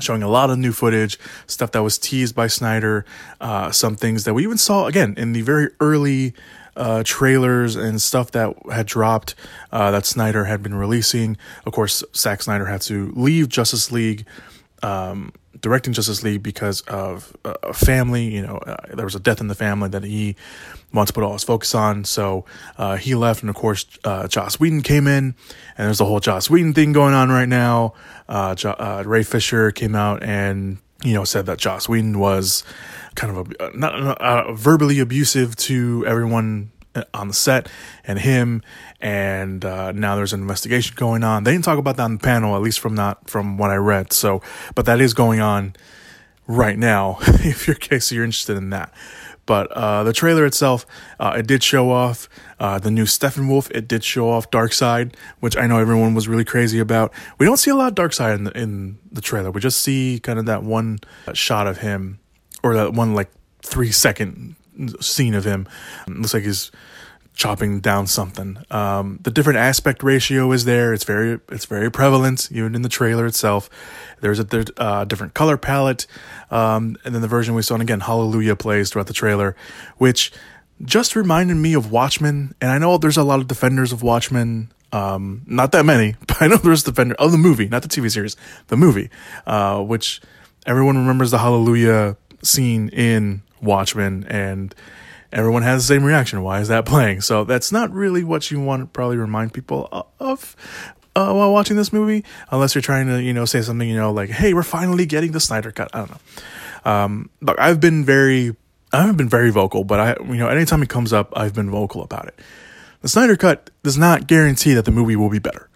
showing 0.00 0.22
a 0.22 0.28
lot 0.28 0.50
of 0.50 0.58
new 0.58 0.72
footage, 0.72 1.18
stuff 1.46 1.72
that 1.72 1.82
was 1.82 1.98
teased 1.98 2.34
by 2.34 2.46
Snyder, 2.46 3.04
uh, 3.40 3.70
some 3.70 3.96
things 3.96 4.24
that 4.24 4.34
we 4.34 4.42
even 4.44 4.58
saw 4.58 4.86
again 4.86 5.14
in 5.16 5.32
the 5.32 5.42
very 5.42 5.70
early 5.80 6.34
uh, 6.76 7.02
trailers 7.04 7.74
and 7.74 8.00
stuff 8.00 8.30
that 8.30 8.54
had 8.70 8.86
dropped 8.86 9.34
uh, 9.72 9.90
that 9.90 10.06
Snyder 10.06 10.44
had 10.44 10.62
been 10.62 10.74
releasing. 10.74 11.36
Of 11.66 11.72
course, 11.72 12.04
Zack 12.14 12.42
Snyder 12.42 12.66
had 12.66 12.80
to 12.82 13.12
leave 13.16 13.48
Justice 13.48 13.90
League, 13.90 14.24
um, 14.82 15.32
directing 15.60 15.92
Justice 15.92 16.22
League 16.22 16.42
because 16.42 16.80
of 16.82 17.36
a 17.44 17.72
family. 17.72 18.34
You 18.34 18.42
know, 18.42 18.56
uh, 18.58 18.76
there 18.94 19.04
was 19.04 19.14
a 19.14 19.20
death 19.20 19.40
in 19.40 19.48
the 19.48 19.54
family 19.54 19.88
that 19.90 20.04
he 20.04 20.36
wants 20.92 21.10
to 21.10 21.14
put 21.14 21.24
all 21.24 21.32
his 21.32 21.44
focus 21.44 21.74
on. 21.74 22.04
So 22.04 22.44
uh, 22.76 22.96
he 22.96 23.14
left, 23.14 23.42
and 23.42 23.50
of 23.50 23.56
course, 23.56 23.86
uh, 24.04 24.28
Joss 24.28 24.58
Whedon 24.58 24.82
came 24.82 25.06
in, 25.06 25.34
and 25.76 25.86
there's 25.86 25.98
the 25.98 26.04
whole 26.04 26.20
Joss 26.20 26.48
Whedon 26.50 26.74
thing 26.74 26.92
going 26.92 27.14
on 27.14 27.28
right 27.30 27.48
now. 27.48 27.94
Uh, 28.28 28.54
jo- 28.54 29.02
Ray 29.04 29.22
Fisher 29.22 29.70
came 29.70 29.94
out 29.94 30.22
and 30.22 30.78
you 31.04 31.14
know 31.14 31.24
said 31.24 31.46
that 31.46 31.58
Joss 31.58 31.88
Whedon 31.88 32.18
was 32.18 32.64
kind 33.14 33.36
of 33.36 33.52
a, 33.60 33.76
not 33.76 34.20
uh, 34.20 34.52
verbally 34.52 35.00
abusive 35.00 35.56
to 35.56 36.04
everyone 36.06 36.70
on 37.14 37.28
the 37.28 37.34
set 37.34 37.68
and 38.04 38.18
him 38.18 38.62
and 39.00 39.64
uh, 39.64 39.92
now 39.92 40.16
there's 40.16 40.32
an 40.32 40.40
investigation 40.40 40.94
going 40.96 41.22
on. 41.22 41.44
They 41.44 41.52
didn't 41.52 41.64
talk 41.64 41.78
about 41.78 41.96
that 41.96 42.04
on 42.04 42.14
the 42.14 42.20
panel 42.20 42.54
at 42.56 42.62
least 42.62 42.80
from 42.80 42.94
not 42.94 43.28
from 43.28 43.58
what 43.58 43.70
i 43.70 43.76
read. 43.76 44.12
So 44.12 44.42
but 44.74 44.86
that 44.86 45.00
is 45.00 45.14
going 45.14 45.40
on 45.40 45.74
right 46.46 46.78
now 46.78 47.18
if 47.22 47.66
you're 47.66 47.76
case 47.76 48.10
you're 48.12 48.24
interested 48.24 48.56
in 48.56 48.70
that. 48.70 48.92
But 49.46 49.72
uh, 49.72 50.04
the 50.04 50.12
trailer 50.12 50.44
itself 50.44 50.86
uh, 51.18 51.36
it 51.38 51.46
did 51.46 51.62
show 51.62 51.90
off 51.90 52.28
uh, 52.60 52.78
the 52.78 52.90
new 52.90 53.04
Steppenwolf. 53.04 53.70
It 53.70 53.88
did 53.88 54.04
show 54.04 54.30
off 54.30 54.50
Darkseid 54.50 55.14
which 55.40 55.56
i 55.56 55.66
know 55.66 55.78
everyone 55.78 56.14
was 56.14 56.28
really 56.28 56.44
crazy 56.44 56.78
about. 56.78 57.12
We 57.38 57.46
don't 57.46 57.58
see 57.58 57.70
a 57.70 57.76
lot 57.76 57.88
of 57.88 57.94
Darkseid 57.94 58.34
in 58.34 58.44
the, 58.44 58.58
in 58.58 58.98
the 59.12 59.20
trailer. 59.20 59.50
We 59.50 59.60
just 59.60 59.80
see 59.82 60.20
kind 60.22 60.38
of 60.38 60.46
that 60.46 60.62
one 60.62 60.98
shot 61.32 61.66
of 61.66 61.78
him 61.78 62.18
or 62.62 62.74
that 62.74 62.92
one 62.92 63.14
like 63.14 63.30
three 63.62 63.92
second 63.92 64.56
scene 65.00 65.34
of 65.34 65.44
him. 65.44 65.68
It 66.06 66.16
looks 66.16 66.34
like 66.34 66.44
he's 66.44 66.70
chopping 67.38 67.78
down 67.78 68.04
something. 68.06 68.58
Um, 68.68 69.20
the 69.22 69.30
different 69.30 69.60
aspect 69.60 70.02
ratio 70.02 70.50
is 70.50 70.64
there. 70.64 70.92
It's 70.92 71.04
very 71.04 71.40
it's 71.50 71.66
very 71.66 71.90
prevalent 71.90 72.50
even 72.50 72.74
in 72.74 72.82
the 72.82 72.88
trailer 72.88 73.26
itself. 73.26 73.70
There's 74.20 74.40
a 74.40 74.44
there's, 74.44 74.66
uh, 74.76 75.04
different 75.04 75.34
color 75.34 75.56
palette, 75.56 76.06
um, 76.50 76.96
and 77.04 77.14
then 77.14 77.22
the 77.22 77.28
version 77.28 77.54
we 77.54 77.62
saw 77.62 77.74
and 77.74 77.82
again 77.82 78.00
Hallelujah 78.00 78.56
plays 78.56 78.90
throughout 78.90 79.06
the 79.06 79.14
trailer, 79.14 79.54
which 79.98 80.32
just 80.84 81.14
reminded 81.14 81.56
me 81.56 81.74
of 81.74 81.90
Watchmen. 81.92 82.54
And 82.60 82.70
I 82.72 82.78
know 82.78 82.98
there's 82.98 83.16
a 83.16 83.24
lot 83.24 83.38
of 83.38 83.46
defenders 83.46 83.92
of 83.92 84.02
Watchmen. 84.02 84.72
Um, 84.90 85.42
not 85.46 85.72
that 85.72 85.84
many, 85.84 86.16
but 86.26 86.42
I 86.42 86.48
know 86.48 86.56
there's 86.56 86.82
defender 86.82 87.14
of 87.20 87.30
the 87.30 87.38
movie, 87.38 87.68
not 87.68 87.82
the 87.82 87.88
TV 87.88 88.10
series, 88.10 88.36
the 88.66 88.76
movie, 88.76 89.10
uh, 89.46 89.80
which 89.80 90.20
everyone 90.66 90.98
remembers 90.98 91.30
the 91.30 91.38
Hallelujah 91.38 92.16
scene 92.42 92.88
in 92.88 93.42
Watchmen, 93.60 94.24
and 94.28 94.74
everyone 95.32 95.62
has 95.62 95.86
the 95.86 95.94
same 95.94 96.04
reaction. 96.04 96.42
Why 96.42 96.60
is 96.60 96.68
that 96.68 96.86
playing? 96.86 97.20
So 97.20 97.44
that's 97.44 97.72
not 97.72 97.92
really 97.92 98.24
what 98.24 98.50
you 98.50 98.60
want 98.60 98.82
to 98.82 98.86
probably 98.86 99.16
remind 99.16 99.52
people 99.52 99.88
of 100.20 100.56
uh, 101.18 101.32
while 101.32 101.52
watching 101.52 101.76
this 101.76 101.92
movie, 101.92 102.24
unless 102.50 102.74
you're 102.74 102.82
trying 102.82 103.08
to, 103.08 103.20
you 103.20 103.32
know, 103.32 103.44
say 103.44 103.60
something, 103.60 103.88
you 103.88 103.96
know, 103.96 104.12
like, 104.12 104.30
"Hey, 104.30 104.54
we're 104.54 104.62
finally 104.62 105.04
getting 105.04 105.32
the 105.32 105.40
Snyder 105.40 105.72
cut." 105.72 105.90
I 105.92 105.98
don't 105.98 106.10
know. 106.10 106.90
Um, 106.90 107.30
look, 107.40 107.58
I've 107.58 107.80
been 107.80 108.04
very, 108.04 108.54
I 108.92 109.00
haven't 109.00 109.16
been 109.16 109.28
very 109.28 109.50
vocal, 109.50 109.82
but 109.82 109.98
I, 109.98 110.16
you 110.24 110.36
know, 110.36 110.48
anytime 110.48 110.82
it 110.82 110.88
comes 110.88 111.12
up, 111.12 111.32
I've 111.36 111.54
been 111.54 111.70
vocal 111.70 112.02
about 112.02 112.28
it. 112.28 112.38
The 113.02 113.08
Snyder 113.08 113.36
cut 113.36 113.70
does 113.82 113.98
not 113.98 114.26
guarantee 114.26 114.74
that 114.74 114.84
the 114.84 114.90
movie 114.92 115.16
will 115.16 115.28
be 115.28 115.38
better. 115.40 115.68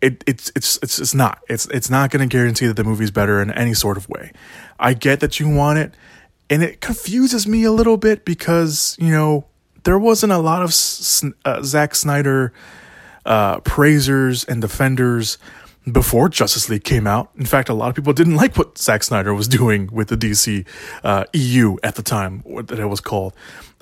It, 0.00 0.22
it's 0.26 0.50
it's 0.56 0.78
it's 0.82 0.98
it's 0.98 1.14
not. 1.14 1.40
It's 1.48 1.66
it's 1.66 1.90
not 1.90 2.10
going 2.10 2.28
to 2.28 2.32
guarantee 2.32 2.66
that 2.66 2.74
the 2.74 2.84
movie's 2.84 3.10
better 3.10 3.40
in 3.40 3.50
any 3.52 3.74
sort 3.74 3.96
of 3.96 4.08
way. 4.08 4.32
I 4.78 4.94
get 4.94 5.20
that 5.20 5.38
you 5.38 5.48
want 5.48 5.78
it 5.78 5.94
and 6.50 6.62
it 6.62 6.80
confuses 6.80 7.46
me 7.46 7.64
a 7.64 7.72
little 7.72 7.96
bit 7.96 8.24
because 8.24 8.96
you 8.98 9.10
know 9.10 9.46
there 9.84 9.98
wasn't 9.98 10.32
a 10.32 10.38
lot 10.38 10.62
of 10.62 10.70
uh, 11.44 11.62
Zack 11.62 11.94
Snyder 11.94 12.52
uh, 13.24 13.60
praisers 13.60 14.44
and 14.44 14.60
defenders 14.60 15.38
before 15.90 16.28
Justice 16.28 16.68
League 16.68 16.84
came 16.84 17.06
out. 17.06 17.30
In 17.36 17.46
fact, 17.46 17.68
a 17.68 17.74
lot 17.74 17.88
of 17.88 17.94
people 17.94 18.12
didn't 18.12 18.36
like 18.36 18.56
what 18.56 18.76
Zack 18.78 19.02
Snyder 19.02 19.32
was 19.32 19.48
doing 19.48 19.88
with 19.92 20.08
the 20.08 20.16
DC 20.16 20.66
uh, 21.02 21.24
EU 21.32 21.76
at 21.82 21.94
the 21.94 22.02
time 22.02 22.42
that 22.64 22.78
it 22.78 22.86
was 22.86 23.00
called, 23.00 23.34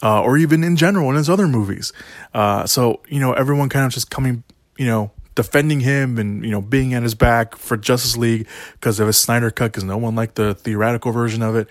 uh, 0.02 0.22
or 0.22 0.36
even 0.36 0.62
in 0.62 0.76
general 0.76 1.10
in 1.10 1.16
his 1.16 1.30
other 1.30 1.48
movies. 1.48 1.92
Uh, 2.34 2.66
so 2.66 3.00
you 3.08 3.20
know, 3.20 3.32
everyone 3.32 3.68
kind 3.68 3.86
of 3.86 3.92
just 3.92 4.10
coming, 4.10 4.44
you 4.76 4.86
know, 4.86 5.10
defending 5.34 5.80
him 5.80 6.18
and 6.18 6.44
you 6.44 6.50
know 6.50 6.60
being 6.60 6.94
at 6.94 7.02
his 7.02 7.14
back 7.14 7.56
for 7.56 7.76
Justice 7.76 8.16
League 8.16 8.46
because 8.72 9.00
of 9.00 9.06
his 9.06 9.16
Snyder 9.16 9.50
cut 9.50 9.72
because 9.72 9.84
no 9.84 9.96
one 9.96 10.14
liked 10.14 10.34
the 10.34 10.54
theoretical 10.54 11.12
version 11.12 11.42
of 11.42 11.56
it 11.56 11.68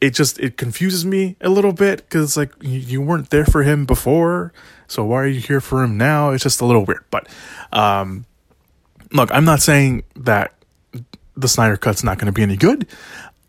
it 0.00 0.14
just 0.14 0.38
it 0.40 0.56
confuses 0.56 1.04
me 1.04 1.36
a 1.40 1.48
little 1.48 1.72
bit 1.72 1.98
because 1.98 2.24
it's 2.24 2.36
like 2.36 2.52
you, 2.60 3.02
weren't 3.02 3.30
there 3.30 3.44
for 3.44 3.62
him 3.62 3.84
before, 3.84 4.52
so 4.88 5.04
why 5.04 5.16
are 5.22 5.26
you 5.26 5.40
here 5.40 5.60
for 5.60 5.82
him 5.82 5.98
now? 5.98 6.30
It's 6.30 6.42
just 6.42 6.60
a 6.60 6.64
little 6.64 6.84
weird. 6.84 7.04
But 7.10 7.28
um, 7.72 8.24
look, 9.12 9.30
I'm 9.32 9.44
not 9.44 9.60
saying 9.60 10.04
that 10.16 10.54
the 11.36 11.48
Snyder 11.48 11.76
Cut's 11.76 12.02
not 12.02 12.18
going 12.18 12.26
to 12.26 12.32
be 12.32 12.42
any 12.42 12.56
good. 12.56 12.86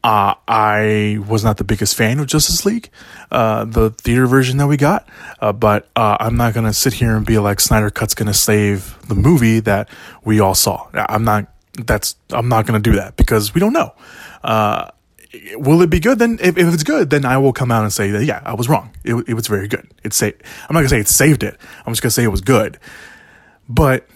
Uh, 0.03 0.33
I 0.47 1.19
was 1.27 1.43
not 1.43 1.57
the 1.57 1.63
biggest 1.63 1.95
fan 1.95 2.19
of 2.19 2.25
Justice 2.25 2.65
League, 2.65 2.89
uh, 3.29 3.65
the 3.65 3.91
theater 3.91 4.25
version 4.25 4.57
that 4.57 4.65
we 4.65 4.75
got, 4.75 5.07
uh, 5.39 5.53
but 5.53 5.87
uh, 5.95 6.17
I'm 6.19 6.35
not 6.35 6.55
gonna 6.55 6.73
sit 6.73 6.93
here 6.93 7.15
and 7.15 7.23
be 7.23 7.37
like 7.37 7.59
Snyder 7.59 7.91
Cut's 7.91 8.15
gonna 8.15 8.33
save 8.33 8.97
the 9.07 9.13
movie 9.13 9.59
that 9.59 9.89
we 10.25 10.39
all 10.39 10.55
saw. 10.55 10.87
I'm 10.95 11.23
not. 11.23 11.53
That's 11.85 12.15
I'm 12.31 12.49
not 12.49 12.65
gonna 12.65 12.79
do 12.79 12.93
that 12.93 13.15
because 13.15 13.53
we 13.53 13.61
don't 13.61 13.73
know. 13.73 13.93
Will 15.55 15.81
it 15.81 15.89
be 15.89 15.99
good? 15.99 16.19
Then 16.19 16.39
if, 16.41 16.57
if 16.57 16.73
it's 16.73 16.83
good, 16.83 17.09
then 17.09 17.25
I 17.25 17.37
will 17.37 17.53
come 17.53 17.71
out 17.71 17.83
and 17.83 17.93
say 17.93 18.11
that 18.11 18.25
yeah, 18.25 18.41
I 18.43 18.53
was 18.53 18.67
wrong. 18.67 18.91
It, 19.03 19.15
it 19.27 19.33
was 19.33 19.47
very 19.47 19.67
good. 19.67 19.87
It's 20.03 20.17
sa- 20.17 20.25
I'm 20.25 20.73
not 20.73 20.79
gonna 20.79 20.89
say 20.89 20.99
it 20.99 21.07
saved 21.07 21.43
it. 21.43 21.57
I'm 21.85 21.93
just 21.93 22.01
gonna 22.01 22.11
say 22.11 22.23
it 22.23 22.27
was 22.27 22.41
good. 22.41 22.77
But 23.69 24.07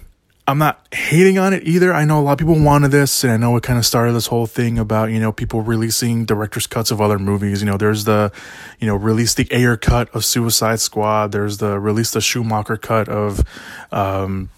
I'm 0.48 0.60
not 0.60 0.86
hating 0.94 1.40
on 1.40 1.54
it 1.54 1.64
either. 1.64 1.92
I 1.92 2.06
know 2.06 2.20
a 2.20 2.22
lot 2.22 2.34
of 2.34 2.38
people 2.38 2.60
wanted 2.60 2.92
this, 2.92 3.24
and 3.24 3.34
I 3.34 3.38
know 3.38 3.56
it 3.58 3.64
kind 3.64 3.80
of 3.80 3.86
started 3.86 4.14
this 4.14 4.28
whole 4.28 4.46
thing 4.46 4.78
about 4.78 5.10
you 5.10 5.20
know 5.20 5.32
people 5.32 5.62
releasing 5.62 6.26
director's 6.26 6.68
cuts 6.68 6.92
of 6.92 7.02
other 7.02 7.18
movies. 7.18 7.62
You 7.62 7.68
know, 7.68 7.78
there's 7.78 8.04
the 8.04 8.32
you 8.80 8.86
know 8.86 8.96
release 8.96 9.34
the 9.34 9.48
Ayer 9.52 9.76
cut 9.76 10.14
of 10.14 10.24
Suicide 10.24 10.80
Squad. 10.80 11.32
There's 11.32 11.58
the 11.58 11.80
release 11.80 12.12
the 12.12 12.22
Schumacher 12.22 12.78
cut 12.78 13.10
of 13.10 13.44
um, 13.92 14.50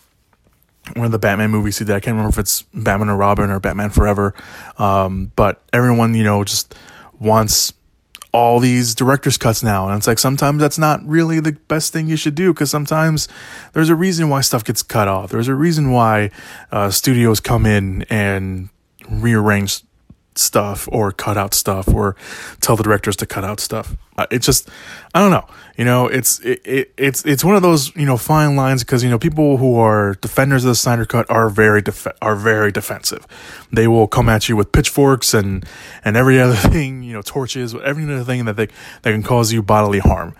one 0.96 1.06
of 1.06 1.12
the 1.12 1.20
Batman 1.20 1.51
movies 1.51 1.77
he 1.77 1.86
did. 1.86 1.96
I 1.96 2.00
can't 2.00 2.15
remember 2.15 2.29
if 2.29 2.39
it's 2.39 2.63
Batman 2.74 3.10
or 3.10 3.17
Robin 3.17 3.50
or 3.50 3.60
Batman 3.60 3.89
Forever. 3.89 4.34
Um, 4.77 5.32
but 5.36 5.63
everyone 5.74 6.13
you 6.13 6.24
know 6.24 6.44
just 6.44 6.75
wants 7.20 7.74
all 8.32 8.60
these 8.60 8.94
director's 8.94 9.38
cuts 9.38 9.63
now. 9.63 9.88
And 9.88 9.98
it's 9.98 10.08
like 10.08 10.20
sometimes 10.20 10.60
that's 10.60 10.77
not 10.77 11.06
really 11.08 11.39
the 11.39 11.53
best 11.53 11.94
thing 11.94 12.08
you 12.08 12.17
should 12.17 12.36
do 12.36 12.53
because 12.53 12.70
sometimes 12.70 13.27
there's 13.74 13.89
a 13.89 13.96
reason 13.96 14.29
why 14.29 14.41
stuff 14.41 14.63
gets 14.63 14.84
cut 14.84 15.08
off. 15.08 15.32
There's 15.32 15.48
a 15.48 15.56
reason 15.56 15.91
why 15.91 16.32
uh, 16.72 16.91
studios 16.91 17.39
come 17.39 17.65
in 17.65 18.03
and 18.10 18.70
rearrange 19.10 19.82
stuff 20.39 20.88
or 20.91 21.12
cut 21.12 21.38
out 21.38 21.53
stuff 21.53 21.88
or 21.88 22.15
tell 22.62 22.75
the 22.75 22.84
directors 22.84 23.15
to 23.17 23.25
cut 23.25 23.44
out 23.44 23.60
stuff. 23.60 23.96
Uh, 24.17 24.25
it's 24.32 24.46
just 24.46 24.70
I 25.13 25.20
don't 25.20 25.32
know. 25.32 25.46
You 25.77 25.86
know, 25.86 26.08
it's 26.08 26.39
it, 26.39 26.62
it, 26.65 26.94
it's 26.98 27.24
it's 27.25 27.44
one 27.44 27.56
of 27.56 27.62
those 27.62 27.96
you 27.96 28.06
know 28.06 28.17
fine 28.17 28.56
lines 28.56 28.84
because 28.84 29.03
you 29.03 29.10
know 29.10 29.20
people 29.20 29.58
who 29.58 29.77
are 29.77 30.15
defenders 30.15 30.63
of 30.65 30.70
the 30.70 30.75
Snyder 30.75 31.06
Cut 31.06 31.29
are 31.29 31.50
very 31.50 31.82
def- 31.82 32.08
are 32.22 32.36
very 32.36 32.72
defensive. 32.72 33.27
They 33.72 33.88
will 33.88 34.08
come 34.08 34.27
at 34.27 34.50
you 34.50 34.56
with 34.56 34.72
pitchforks 34.72 35.34
and 35.34 35.65
and 36.03 36.17
every 36.17 36.39
other 36.41 36.56
thing 36.56 37.03
you 37.03 37.13
know 37.13 37.22
torches, 37.22 37.75
every 37.75 38.06
other 38.06 38.24
thing 38.24 38.46
that 38.46 38.56
they 38.56 38.67
that 39.03 39.12
can 39.12 39.24
cause 39.24 39.53
you 39.53 39.62
bodily 39.62 40.00
harm. 40.00 40.36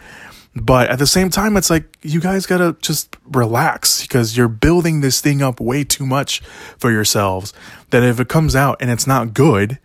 But 0.56 0.90
at 0.90 0.98
the 0.98 1.08
same 1.08 1.30
time, 1.30 1.56
it's 1.56 1.70
like 1.70 1.98
you 2.02 2.20
guys 2.20 2.48
gotta 2.48 2.76
just 2.82 3.16
relax 3.26 4.02
because 4.02 4.36
you're 4.36 4.48
building 4.48 5.02
this 5.02 5.22
thing 5.22 5.44
up 5.44 5.60
way 5.60 5.84
too 5.84 6.06
much 6.06 6.40
for 6.80 6.92
yourselves. 6.92 7.54
That 7.92 8.04
if 8.04 8.20
it 8.20 8.28
comes 8.28 8.56
out 8.56 8.78
and 8.80 8.90
it's 8.90 9.06
not 9.06 9.34
good, 9.36 9.78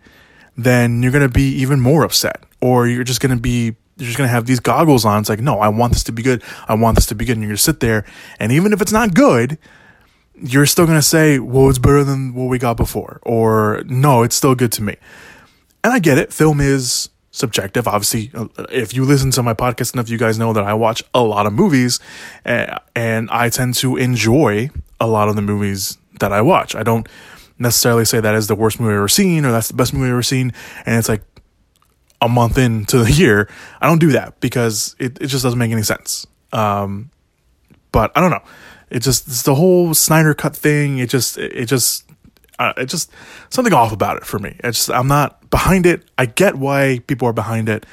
then 0.57 1.01
you're 1.01 1.11
gonna 1.11 1.29
be 1.29 1.49
even 1.55 1.79
more 1.79 2.03
upset, 2.03 2.43
or 2.61 2.87
you're 2.87 3.03
just 3.03 3.21
gonna 3.21 3.37
be 3.37 3.75
you're 3.97 4.07
just 4.07 4.17
gonna 4.17 4.29
have 4.29 4.45
these 4.45 4.59
goggles 4.59 5.05
on. 5.05 5.19
It's 5.21 5.29
like, 5.29 5.39
no, 5.39 5.59
I 5.59 5.67
want 5.67 5.93
this 5.93 6.03
to 6.05 6.11
be 6.11 6.23
good. 6.23 6.43
I 6.67 6.75
want 6.75 6.95
this 6.95 7.05
to 7.07 7.15
be 7.15 7.25
good. 7.25 7.33
And 7.33 7.41
you're 7.41 7.49
gonna 7.49 7.57
sit 7.57 7.79
there, 7.79 8.05
and 8.39 8.51
even 8.51 8.73
if 8.73 8.81
it's 8.81 8.91
not 8.91 9.13
good, 9.13 9.57
you're 10.35 10.65
still 10.65 10.85
gonna 10.85 11.01
say, 11.01 11.39
well, 11.39 11.69
it's 11.69 11.79
better 11.79 12.03
than 12.03 12.33
what 12.33 12.45
we 12.45 12.59
got 12.59 12.77
before, 12.77 13.19
or 13.23 13.83
no, 13.85 14.23
it's 14.23 14.35
still 14.35 14.55
good 14.55 14.71
to 14.73 14.83
me. 14.83 14.95
And 15.83 15.91
I 15.91 15.99
get 15.99 16.17
it. 16.17 16.31
Film 16.31 16.61
is 16.61 17.09
subjective. 17.31 17.87
Obviously, 17.87 18.31
uh, 18.33 18.47
if 18.69 18.93
you 18.93 19.03
listen 19.03 19.31
to 19.31 19.43
my 19.43 19.53
podcast 19.53 19.93
enough, 19.93 20.09
you 20.09 20.17
guys 20.17 20.39
know 20.39 20.53
that 20.53 20.63
I 20.63 20.73
watch 20.73 21.03
a 21.13 21.21
lot 21.21 21.45
of 21.45 21.51
movies 21.51 21.99
eh, 22.45 22.77
and 22.95 23.29
I 23.29 23.49
tend 23.49 23.73
to 23.75 23.97
enjoy 23.97 24.69
a 25.01 25.07
lot 25.07 25.27
of 25.27 25.35
the 25.35 25.41
movies 25.41 25.97
that 26.19 26.31
I 26.31 26.41
watch. 26.41 26.75
I 26.75 26.83
don't 26.83 27.07
necessarily 27.63 28.05
say 28.05 28.19
that 28.19 28.35
is 28.35 28.47
the 28.47 28.55
worst 28.55 28.79
movie 28.79 28.93
I've 28.93 28.97
ever 28.97 29.07
seen 29.07 29.45
or 29.45 29.51
that's 29.51 29.69
the 29.69 29.73
best 29.73 29.93
movie 29.93 30.05
I've 30.05 30.13
ever 30.13 30.23
seen. 30.23 30.53
And 30.85 30.95
it's 30.95 31.09
like 31.09 31.23
a 32.21 32.29
month 32.29 32.57
into 32.57 32.99
the 32.99 33.11
year. 33.11 33.49
I 33.81 33.87
don't 33.87 33.99
do 33.99 34.11
that 34.11 34.39
because 34.39 34.95
it, 34.99 35.19
it 35.21 35.27
just 35.27 35.43
doesn't 35.43 35.59
make 35.59 35.71
any 35.71 35.83
sense. 35.83 36.27
Um, 36.51 37.09
but 37.91 38.11
I 38.15 38.21
don't 38.21 38.31
know. 38.31 38.43
It 38.89 38.99
just, 38.99 39.27
it's 39.27 39.43
the 39.43 39.55
whole 39.55 39.93
Snyder 39.93 40.33
cut 40.33 40.55
thing. 40.55 40.99
It 40.99 41.09
just, 41.09 41.37
it 41.37 41.65
just, 41.65 42.05
uh, 42.59 42.73
it 42.77 42.85
just 42.85 43.11
something 43.49 43.73
off 43.73 43.91
about 43.91 44.17
it 44.17 44.25
for 44.25 44.37
me. 44.37 44.55
It's 44.63 44.77
just, 44.77 44.91
I'm 44.91 45.07
not 45.07 45.49
behind 45.49 45.85
it. 45.85 46.05
I 46.17 46.27
get 46.27 46.55
why 46.55 46.99
people 47.07 47.27
are 47.27 47.33
behind 47.33 47.69
it, 47.69 47.85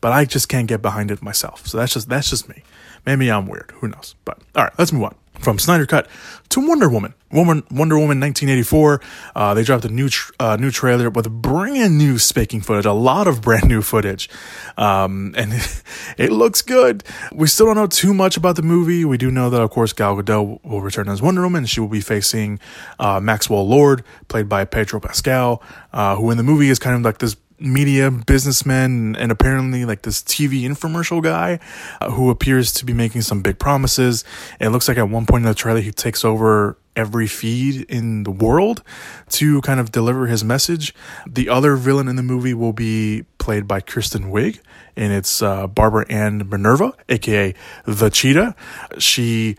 but 0.00 0.12
I 0.12 0.24
just 0.24 0.48
can't 0.48 0.66
get 0.66 0.80
behind 0.80 1.10
it 1.10 1.22
myself. 1.22 1.66
So 1.66 1.76
that's 1.78 1.92
just 1.92 2.08
that's 2.08 2.30
just 2.30 2.48
me. 2.48 2.62
Maybe 3.04 3.30
I'm 3.30 3.46
weird. 3.46 3.72
Who 3.76 3.88
knows? 3.88 4.14
But 4.24 4.38
all 4.54 4.64
right, 4.64 4.72
let's 4.78 4.92
move 4.92 5.04
on 5.04 5.14
from 5.38 5.58
Snyder 5.58 5.86
Cut 5.86 6.08
to 6.50 6.66
Wonder 6.66 6.88
Woman. 6.88 7.14
Woman 7.32 7.64
Wonder 7.70 7.96
Woman 7.96 8.20
1984. 8.20 9.00
Uh, 9.34 9.54
they 9.54 9.64
dropped 9.64 9.84
a 9.84 9.88
new 9.88 10.08
tr- 10.08 10.32
uh, 10.38 10.56
new 10.56 10.70
trailer 10.70 11.10
with 11.10 11.30
brand 11.30 11.98
new 11.98 12.14
spaking 12.14 12.64
footage, 12.64 12.86
a 12.86 12.92
lot 12.92 13.26
of 13.26 13.42
brand 13.42 13.68
new 13.68 13.82
footage, 13.82 14.28
um, 14.76 15.34
and 15.36 15.52
it, 15.52 15.82
it 16.18 16.32
looks 16.32 16.62
good. 16.62 17.02
We 17.32 17.48
still 17.48 17.66
don't 17.66 17.76
know 17.76 17.86
too 17.88 18.14
much 18.14 18.36
about 18.36 18.56
the 18.56 18.62
movie. 18.62 19.04
We 19.04 19.18
do 19.18 19.30
know 19.30 19.50
that, 19.50 19.60
of 19.60 19.70
course, 19.70 19.92
Gal 19.92 20.16
Gadot 20.16 20.64
will 20.64 20.80
return 20.80 21.08
as 21.08 21.20
Wonder 21.20 21.42
Woman. 21.42 21.66
She 21.66 21.80
will 21.80 21.88
be 21.88 22.00
facing 22.00 22.60
uh, 22.98 23.20
Maxwell 23.20 23.66
Lord, 23.66 24.04
played 24.28 24.48
by 24.48 24.64
Pedro 24.64 25.00
Pascal, 25.00 25.62
uh, 25.92 26.16
who 26.16 26.30
in 26.30 26.36
the 26.36 26.44
movie 26.44 26.68
is 26.68 26.78
kind 26.78 26.94
of 26.94 27.02
like 27.02 27.18
this 27.18 27.36
media 27.58 28.10
businessman 28.10 29.16
and 29.16 29.32
apparently 29.32 29.84
like 29.84 30.02
this 30.02 30.22
TV 30.22 30.62
infomercial 30.62 31.22
guy 31.22 31.58
uh, 32.00 32.10
who 32.10 32.30
appears 32.30 32.72
to 32.74 32.84
be 32.84 32.92
making 32.92 33.22
some 33.22 33.42
big 33.42 33.58
promises. 33.58 34.24
It 34.60 34.68
looks 34.68 34.88
like 34.88 34.98
at 34.98 35.08
one 35.08 35.26
point 35.26 35.44
in 35.44 35.48
the 35.48 35.54
trailer 35.54 35.80
he 35.80 35.92
takes 35.92 36.24
over 36.24 36.76
every 36.94 37.26
feed 37.26 37.82
in 37.90 38.22
the 38.22 38.30
world 38.30 38.82
to 39.28 39.60
kind 39.60 39.78
of 39.78 39.92
deliver 39.92 40.26
his 40.26 40.42
message. 40.42 40.94
The 41.26 41.48
other 41.48 41.76
villain 41.76 42.08
in 42.08 42.16
the 42.16 42.22
movie 42.22 42.54
will 42.54 42.72
be 42.72 43.24
played 43.38 43.68
by 43.68 43.80
Kristen 43.80 44.32
Wiig 44.32 44.60
and 44.96 45.12
it's 45.12 45.42
uh, 45.42 45.66
Barbara 45.66 46.06
Ann 46.08 46.48
Minerva, 46.48 46.94
aka 47.08 47.54
the 47.84 48.10
Cheetah. 48.10 48.54
She 48.98 49.56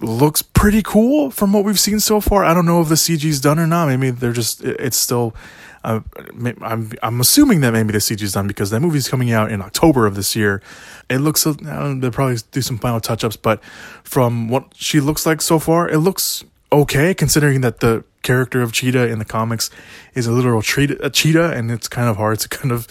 looks 0.00 0.42
pretty 0.42 0.82
cool 0.82 1.30
from 1.30 1.52
what 1.52 1.64
we've 1.64 1.78
seen 1.78 2.00
so 2.00 2.20
far. 2.20 2.44
I 2.44 2.54
don't 2.54 2.66
know 2.66 2.80
if 2.80 2.88
the 2.88 2.94
CG's 2.94 3.40
done 3.40 3.58
or 3.58 3.66
not. 3.66 3.88
Maybe 3.88 4.10
they're 4.10 4.32
just 4.32 4.62
it's 4.64 4.96
still 4.96 5.34
uh, 5.88 6.00
I'm 6.60 6.92
I'm 7.02 7.20
assuming 7.20 7.62
that 7.62 7.72
maybe 7.72 7.92
the 7.92 7.98
CG 7.98 8.20
is 8.20 8.34
done 8.34 8.46
because 8.46 8.68
that 8.70 8.80
movie's 8.80 9.08
coming 9.08 9.32
out 9.32 9.50
in 9.50 9.62
October 9.62 10.06
of 10.06 10.16
this 10.16 10.36
year. 10.36 10.60
It 11.08 11.18
looks 11.18 11.46
uh, 11.46 11.54
they'll 11.98 12.10
probably 12.10 12.36
do 12.50 12.60
some 12.60 12.76
final 12.76 13.00
touch 13.00 13.24
ups, 13.24 13.36
but 13.36 13.64
from 14.04 14.48
what 14.48 14.74
she 14.74 15.00
looks 15.00 15.24
like 15.24 15.40
so 15.40 15.58
far, 15.58 15.88
it 15.88 15.98
looks 15.98 16.44
okay 16.70 17.14
considering 17.14 17.62
that 17.62 17.80
the 17.80 18.04
character 18.22 18.60
of 18.60 18.72
Cheetah 18.72 19.08
in 19.08 19.18
the 19.18 19.24
comics 19.24 19.70
is 20.14 20.26
a 20.26 20.32
literal 20.32 20.60
cheetah, 20.60 21.02
a 21.02 21.08
cheetah, 21.08 21.52
and 21.52 21.70
it's 21.70 21.88
kind 21.88 22.10
of 22.10 22.18
hard 22.18 22.38
to 22.44 22.48
kind 22.50 22.70
of 22.70 22.86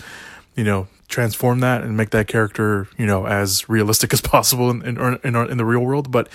you 0.56 0.64
know 0.64 0.88
transform 1.08 1.60
that 1.60 1.84
and 1.84 1.96
make 1.96 2.10
that 2.10 2.28
character 2.28 2.88
you 2.98 3.06
know 3.06 3.28
as 3.28 3.70
realistic 3.70 4.12
as 4.12 4.22
possible 4.22 4.72
in 4.72 4.82
in, 4.82 5.20
in, 5.24 5.36
in 5.36 5.58
the 5.58 5.66
real 5.66 5.82
world, 5.82 6.10
but 6.12 6.30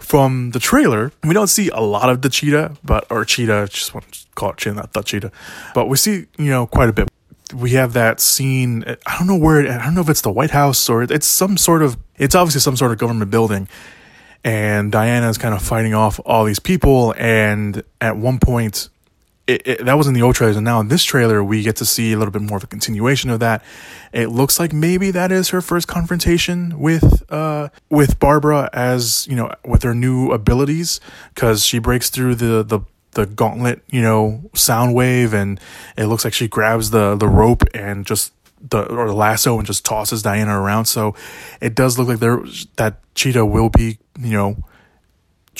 from 0.00 0.50
the 0.50 0.58
trailer, 0.58 1.12
we 1.22 1.34
don't 1.34 1.48
see 1.48 1.68
a 1.68 1.80
lot 1.80 2.10
of 2.10 2.22
the 2.22 2.28
cheetah, 2.28 2.76
but 2.84 3.06
or 3.10 3.24
cheetah, 3.24 3.68
just 3.70 3.94
want 3.94 4.10
to 4.12 4.26
call 4.34 4.50
it 4.50 4.56
cheetah, 4.56 4.74
not 4.74 4.92
the 4.92 5.02
cheetah, 5.02 5.30
but 5.74 5.86
we 5.86 5.96
see 5.96 6.26
you 6.38 6.50
know 6.50 6.66
quite 6.66 6.88
a 6.88 6.92
bit. 6.92 7.08
We 7.54 7.70
have 7.72 7.94
that 7.94 8.20
scene. 8.20 8.84
I 8.84 9.18
don't 9.18 9.26
know 9.26 9.36
where. 9.36 9.60
I 9.60 9.84
don't 9.84 9.94
know 9.94 10.00
if 10.00 10.08
it's 10.08 10.20
the 10.20 10.32
White 10.32 10.52
House 10.52 10.88
or 10.88 11.02
it's 11.02 11.26
some 11.26 11.56
sort 11.56 11.82
of. 11.82 11.96
It's 12.16 12.34
obviously 12.34 12.60
some 12.60 12.76
sort 12.76 12.92
of 12.92 12.98
government 12.98 13.30
building, 13.30 13.68
and 14.44 14.90
Diana 14.90 15.28
is 15.28 15.38
kind 15.38 15.54
of 15.54 15.62
fighting 15.62 15.94
off 15.94 16.20
all 16.24 16.44
these 16.44 16.60
people. 16.60 17.14
And 17.16 17.82
at 18.00 18.16
one 18.16 18.38
point, 18.38 18.88
it, 19.50 19.62
it, 19.66 19.84
that 19.84 19.94
was 19.94 20.06
in 20.06 20.14
the 20.14 20.22
old 20.22 20.36
trailers, 20.36 20.56
and 20.56 20.64
now 20.64 20.80
in 20.80 20.88
this 20.88 21.02
trailer, 21.02 21.42
we 21.42 21.62
get 21.62 21.76
to 21.76 21.84
see 21.84 22.12
a 22.12 22.18
little 22.18 22.30
bit 22.30 22.42
more 22.42 22.56
of 22.56 22.64
a 22.64 22.68
continuation 22.68 23.30
of 23.30 23.40
that. 23.40 23.64
It 24.12 24.28
looks 24.28 24.60
like 24.60 24.72
maybe 24.72 25.10
that 25.10 25.32
is 25.32 25.48
her 25.48 25.60
first 25.60 25.88
confrontation 25.88 26.78
with 26.78 27.24
uh 27.30 27.68
with 27.88 28.18
Barbara 28.18 28.70
as 28.72 29.26
you 29.28 29.36
know 29.36 29.52
with 29.64 29.82
her 29.82 29.94
new 29.94 30.30
abilities 30.30 31.00
because 31.34 31.64
she 31.64 31.78
breaks 31.78 32.10
through 32.10 32.36
the 32.36 32.62
the 32.62 32.80
the 33.12 33.26
gauntlet, 33.26 33.82
you 33.90 34.00
know, 34.00 34.40
sound 34.54 34.94
wave, 34.94 35.34
and 35.34 35.58
it 35.96 36.06
looks 36.06 36.24
like 36.24 36.34
she 36.34 36.46
grabs 36.46 36.90
the 36.90 37.16
the 37.16 37.28
rope 37.28 37.64
and 37.74 38.06
just 38.06 38.32
the 38.68 38.82
or 38.84 39.08
the 39.08 39.14
lasso 39.14 39.58
and 39.58 39.66
just 39.66 39.84
tosses 39.84 40.22
Diana 40.22 40.60
around. 40.60 40.84
So 40.84 41.14
it 41.60 41.74
does 41.74 41.98
look 41.98 42.08
like 42.08 42.20
there 42.20 42.40
that 42.76 43.00
Cheetah 43.14 43.46
will 43.46 43.68
be, 43.68 43.98
you 44.18 44.32
know, 44.32 44.64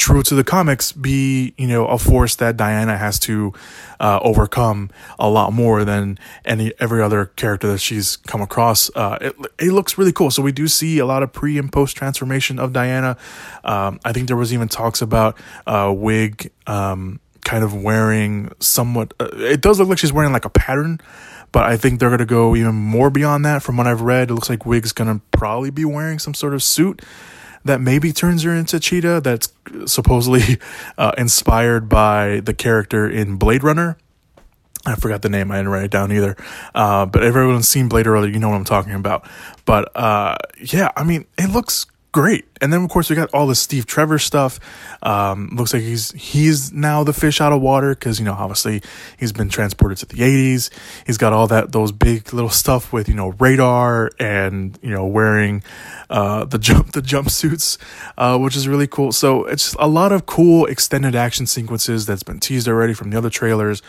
true 0.01 0.23
to 0.23 0.35
the 0.35 0.43
comics, 0.43 0.93
be 0.93 1.53
you 1.59 1.69
know 1.69 1.87
a 1.87 1.99
force 1.99 2.35
that 2.37 2.57
Diana 2.57 2.97
has 2.97 3.19
to 3.21 3.53
uh, 4.01 4.19
overcome 4.23 4.91
a 5.19 5.29
lot 5.29 5.53
more 5.53 5.85
than 5.85 6.19
any 6.45 6.73
every 6.81 7.03
other 7.03 7.27
character 7.27 7.69
that 7.69 7.79
she's 7.79 8.17
come 8.17 8.41
across. 8.41 8.91
Uh, 8.97 9.19
it 9.21 9.37
it 9.59 9.73
looks 9.73 9.99
really 9.99 10.13
cool. 10.13 10.31
So 10.31 10.43
we 10.43 10.53
do 10.53 10.67
see 10.67 10.99
a 10.99 11.07
lot 11.07 11.23
of 11.23 11.33
pre 11.33 11.59
and 11.59 11.71
post 11.71 11.97
transformation 11.97 12.59
of 12.59 12.73
Diana. 12.73 13.19
Um, 13.63 14.01
I 14.03 14.13
think 14.13 14.27
there 14.27 14.39
was 14.39 14.53
even 14.55 14.69
talks 14.69 15.03
about 15.03 15.37
uh, 15.67 15.89
Wiig. 15.89 16.51
Um, 16.67 17.21
kind 17.43 17.65
of 17.65 17.75
wearing 17.75 18.53
somewhat 18.61 19.15
uh, 19.19 19.31
it 19.33 19.63
does 19.63 19.81
look 19.81 19.89
like 19.89 19.97
she's 19.97 20.13
wearing 20.13 20.31
like 20.31 20.45
a 20.45 20.51
pattern 20.51 21.01
but 21.53 21.65
I 21.65 21.79
think 21.79 21.99
they're 21.99 22.11
going 22.11 22.19
to 22.19 22.27
go 22.27 22.55
even 22.55 22.75
more 22.75 23.11
beyond 23.11 23.45
that. 23.45 23.63
From 23.63 23.77
what 23.77 23.87
I've 23.87 24.03
read, 24.03 24.31
it 24.31 24.35
looks 24.35 24.49
like 24.49 24.61
Wiig's 24.61 24.93
going 24.93 25.13
to 25.13 25.21
probably 25.37 25.71
be 25.71 25.85
wearing 25.85 26.19
some 26.19 26.35
sort 26.35 26.55
of 26.55 26.63
suit 26.63 27.03
that 27.65 27.81
maybe 27.81 28.13
turns 28.13 28.43
her 28.43 28.55
into 28.55 28.81
Cheetah. 28.81 29.21
That's 29.23 29.53
supposedly 29.87 30.59
uh, 30.99 31.13
inspired 31.19 31.89
by 31.89 32.41
the 32.41 32.55
character 32.55 33.09
in 33.09 33.37
Blade 33.37 33.63
Runner. 33.63 33.97
I 34.87 34.95
forgot 34.95 35.21
the 35.21 35.29
name. 35.29 35.51
I 35.51 35.57
didn't 35.57 35.73
write 35.73 35.85
it 35.85 35.91
down 35.91 36.11
either. 36.11 36.37
Uh, 36.75 37.05
but 37.05 37.23
everyone's 37.23 37.69
seen 37.69 37.89
Blade 37.89 38.07
Runner, 38.07 38.27
you 38.27 38.39
know 38.39 38.49
what 38.49 38.57
I'm 38.57 38.65
talking 38.65 38.95
about. 38.95 39.29
But 39.67 39.95
uh, 39.95 40.37
yeah, 40.59 40.91
I 40.97 41.05
mean, 41.05 41.27
it 41.37 41.51
looks 41.51 41.87
great. 42.13 42.47
And 42.61 42.73
then 42.73 42.83
of 42.85 42.91
course 42.91 43.09
we 43.09 43.17
got 43.17 43.33
all 43.33 43.47
the 43.47 43.55
Steve 43.55 43.87
Trevor 43.87 44.19
stuff. 44.19 44.61
Um, 45.03 45.51
looks 45.53 45.73
like 45.73 45.83
he's 45.83 46.11
he's 46.13 46.73
now 46.73 47.05
the 47.05 47.13
fish 47.13 47.41
out 47.41 47.53
of 47.53 47.61
water 47.61 47.95
because 47.95 48.19
you 48.19 48.25
know 48.25 48.35
obviously 48.35 48.83
he's 49.19 49.33
been 49.33 49.49
transported 49.49 49.99
to 49.99 50.07
the 50.07 50.17
80s. 50.17 50.71
He's 51.07 51.19
got 51.19 51.33
all 51.33 51.47
that 51.49 51.73
those 51.73 51.93
big 51.93 52.33
little 52.33 52.51
stuff 52.51 52.93
with 52.93 53.09
you 53.09 53.15
know 53.15 53.29
radar 53.39 54.11
and 54.19 54.79
you 54.83 54.91
know 54.91 55.07
wearing 55.07 55.63
uh, 56.09 56.45
the 56.45 56.59
jump 56.71 56.93
the 56.93 57.03
jumpsuits, 57.03 57.79
uh, 58.19 58.39
which 58.39 58.57
is 58.57 58.69
really 58.69 58.87
cool. 58.87 59.13
So 59.13 59.45
it's 59.45 59.75
a 59.79 59.89
lot 59.89 60.13
of 60.13 60.27
cool 60.27 60.67
extended 60.67 61.15
action 61.15 61.47
sequences 61.47 62.07
that's 62.07 62.23
been 62.23 62.41
teased 62.41 62.69
already 62.69 62.95
from 62.95 63.11
the 63.11 63.19
other 63.19 63.31
trailers, 63.31 63.83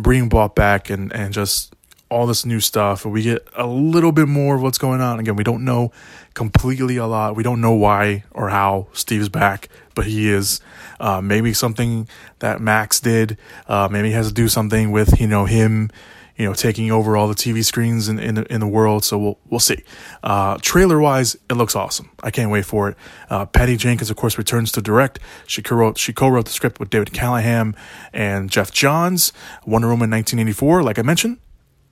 being 0.00 0.28
brought 0.28 0.54
back 0.54 0.90
and 0.90 1.12
and 1.12 1.34
just 1.34 1.75
all 2.08 2.26
this 2.26 2.46
new 2.46 2.60
stuff 2.60 3.04
and 3.04 3.12
we 3.12 3.22
get 3.22 3.46
a 3.56 3.66
little 3.66 4.12
bit 4.12 4.28
more 4.28 4.54
of 4.54 4.62
what's 4.62 4.78
going 4.78 5.00
on. 5.00 5.18
Again, 5.18 5.36
we 5.36 5.44
don't 5.44 5.64
know 5.64 5.92
completely 6.34 6.96
a 6.96 7.06
lot. 7.06 7.34
We 7.34 7.42
don't 7.42 7.60
know 7.60 7.72
why 7.72 8.24
or 8.30 8.50
how 8.50 8.86
Steve's 8.92 9.28
back, 9.28 9.68
but 9.94 10.06
he 10.06 10.30
is. 10.30 10.60
Uh, 11.00 11.20
maybe 11.20 11.52
something 11.52 12.08
that 12.38 12.60
Max 12.60 13.00
did. 13.00 13.36
Uh, 13.66 13.88
maybe 13.90 14.12
has 14.12 14.28
to 14.28 14.34
do 14.34 14.48
something 14.48 14.92
with 14.92 15.20
you 15.20 15.26
know 15.26 15.46
him, 15.46 15.90
you 16.36 16.46
know, 16.46 16.54
taking 16.54 16.90
over 16.92 17.16
all 17.16 17.26
the 17.26 17.34
TV 17.34 17.64
screens 17.64 18.08
in 18.08 18.18
in 18.18 18.36
the, 18.36 18.52
in 18.52 18.60
the 18.60 18.66
world. 18.66 19.04
So 19.04 19.18
we'll 19.18 19.38
we'll 19.50 19.60
see. 19.60 19.82
Uh, 20.22 20.58
trailer 20.62 21.00
wise, 21.00 21.36
it 21.50 21.54
looks 21.54 21.74
awesome. 21.74 22.10
I 22.22 22.30
can't 22.30 22.50
wait 22.50 22.64
for 22.64 22.90
it. 22.90 22.96
Uh, 23.28 23.46
Patty 23.46 23.76
Jenkins, 23.76 24.10
of 24.10 24.16
course, 24.16 24.38
returns 24.38 24.70
to 24.72 24.80
direct. 24.80 25.18
She 25.46 25.60
co-wrote 25.60 25.98
she 25.98 26.12
co-wrote 26.12 26.44
the 26.44 26.52
script 26.52 26.78
with 26.78 26.90
David 26.90 27.12
Callaham 27.12 27.74
and 28.12 28.48
Geoff 28.50 28.70
Johns. 28.70 29.32
Wonder 29.66 29.88
Woman 29.88 30.10
1984, 30.10 30.82
like 30.82 30.98
I 30.98 31.02
mentioned, 31.02 31.38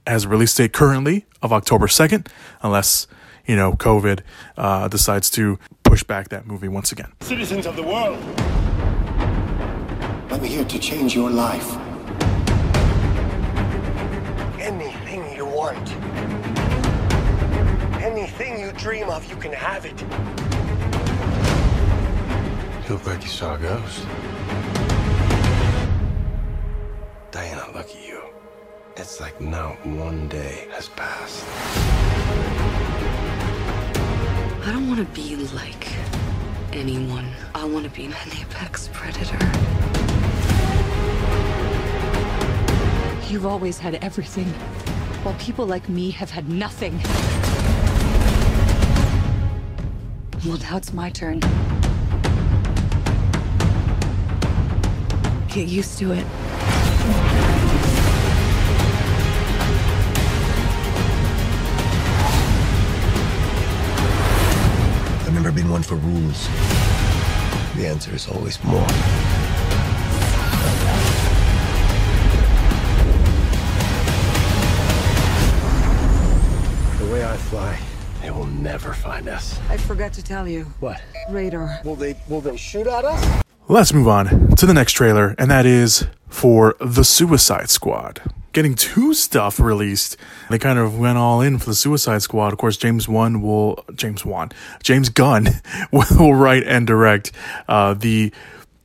has 0.07 0.25
a 0.25 0.29
release 0.29 0.55
date 0.55 0.73
currently 0.73 1.27
of 1.43 1.53
October 1.53 1.87
2nd, 1.87 2.27
unless, 2.63 3.07
you 3.47 3.57
know, 3.57 3.73
COVID 3.73 4.21
uh, 4.57 4.89
decides 4.89 5.31
to 5.31 5.59
push 5.83 6.03
back 6.03 6.29
that 6.29 6.47
movie 6.47 6.69
once 6.69 6.93
again. 6.93 7.13
Citizens 7.21 7.67
of 7.67 7.77
the 7.77 7.83
world. 7.83 8.19
I'm 10.31 10.43
here 10.43 10.65
to 10.65 10.79
change 10.79 11.15
your 11.15 11.31
life. 11.31 11.77
Anything 14.59 15.35
you 15.37 15.47
want. 15.47 15.91
Anything 18.03 18.61
you 18.61 18.73
dream 18.73 19.09
of, 19.09 19.29
you 19.31 19.37
can 19.37 19.53
have 19.53 19.87
it. 19.87 20.01
You 22.89 22.95
look 22.95 23.07
like 23.07 23.23
you 23.23 23.29
saw 23.29 23.55
a 23.55 23.59
ghost. 23.59 24.07
Diana, 27.31 27.67
look 27.73 27.87
at 27.87 28.07
you. 28.07 28.34
It's 28.97 29.21
like 29.21 29.41
not 29.41 29.85
one 29.85 30.29
day 30.29 30.69
has 30.71 30.89
passed. 30.89 31.45
I 34.65 34.71
don't 34.71 34.87
want 34.87 35.01
to 35.01 35.21
be 35.21 35.35
like 35.47 35.89
anyone. 36.73 37.29
I 37.57 37.65
want 37.65 37.85
to 37.87 37.91
be 37.91 38.05
an 38.05 38.15
apex 38.41 38.89
predator. 38.93 39.37
You've 43.29 43.47
always 43.47 43.79
had 43.79 43.97
everything, 43.97 44.47
while 45.25 45.35
people 45.41 45.67
like 45.67 45.89
me 45.89 46.13
have 46.13 46.31
had 46.31 46.49
nothing. 46.49 47.01
Well, 50.47 50.59
now 50.59 50.77
it's 50.77 50.93
my 50.93 51.11
turn. 51.11 51.41
Get 55.49 55.67
used 55.67 55.99
to 55.99 56.13
it. 56.13 57.94
I've 65.75 65.91
never 65.91 66.01
been 66.01 66.25
one 66.25 66.33
for 66.35 66.37
rules. 66.37 66.49
The 67.77 67.89
answer 67.89 68.15
is 68.15 68.29
always 68.29 68.63
more. 68.63 68.87
The 76.99 77.13
way 77.13 77.25
I 77.25 77.37
fly, 77.37 77.79
they 78.23 78.31
will 78.31 78.47
never 78.47 78.93
find 78.93 79.29
us. 79.29 79.59
I 79.69 79.77
forgot 79.77 80.13
to 80.13 80.23
tell 80.23 80.47
you. 80.47 80.65
What? 80.79 81.03
Radar. 81.29 81.81
Will 81.85 81.97
they 81.97 82.15
will 82.29 82.41
they 82.41 82.57
shoot 82.57 82.87
at 82.87 83.05
us? 83.05 83.43
Let's 83.67 83.93
move 83.93 84.07
on 84.07 84.55
to 84.57 84.67
the 84.67 84.75
next 84.75 84.93
trailer, 84.93 85.35
and 85.39 85.51
that 85.51 85.67
is 85.67 86.07
for 86.29 86.77
The 86.81 87.03
Suicide 87.03 87.71
Squad. 87.71 88.23
Getting 88.55 88.75
two 88.75 89.15
stuff 89.15 89.59
released. 89.59 90.17
They 90.49 90.61
kind 90.61 90.79
of 90.79 90.97
went 90.97 91.19
all 91.19 91.41
in 91.41 91.59
for 91.59 91.67
the 91.67 91.75
Suicide 91.75 92.23
Squad. 92.23 92.53
Of 92.53 92.59
course, 92.59 92.77
James 92.77 93.09
Wan 93.09 93.43
will 93.43 93.85
James 93.95 94.25
Wan 94.25 94.51
James 94.81 95.09
Gunn 95.09 95.49
will 95.93 96.35
write 96.35 96.63
and 96.63 96.87
direct 96.87 97.33
uh, 97.69 97.95
the 97.95 98.33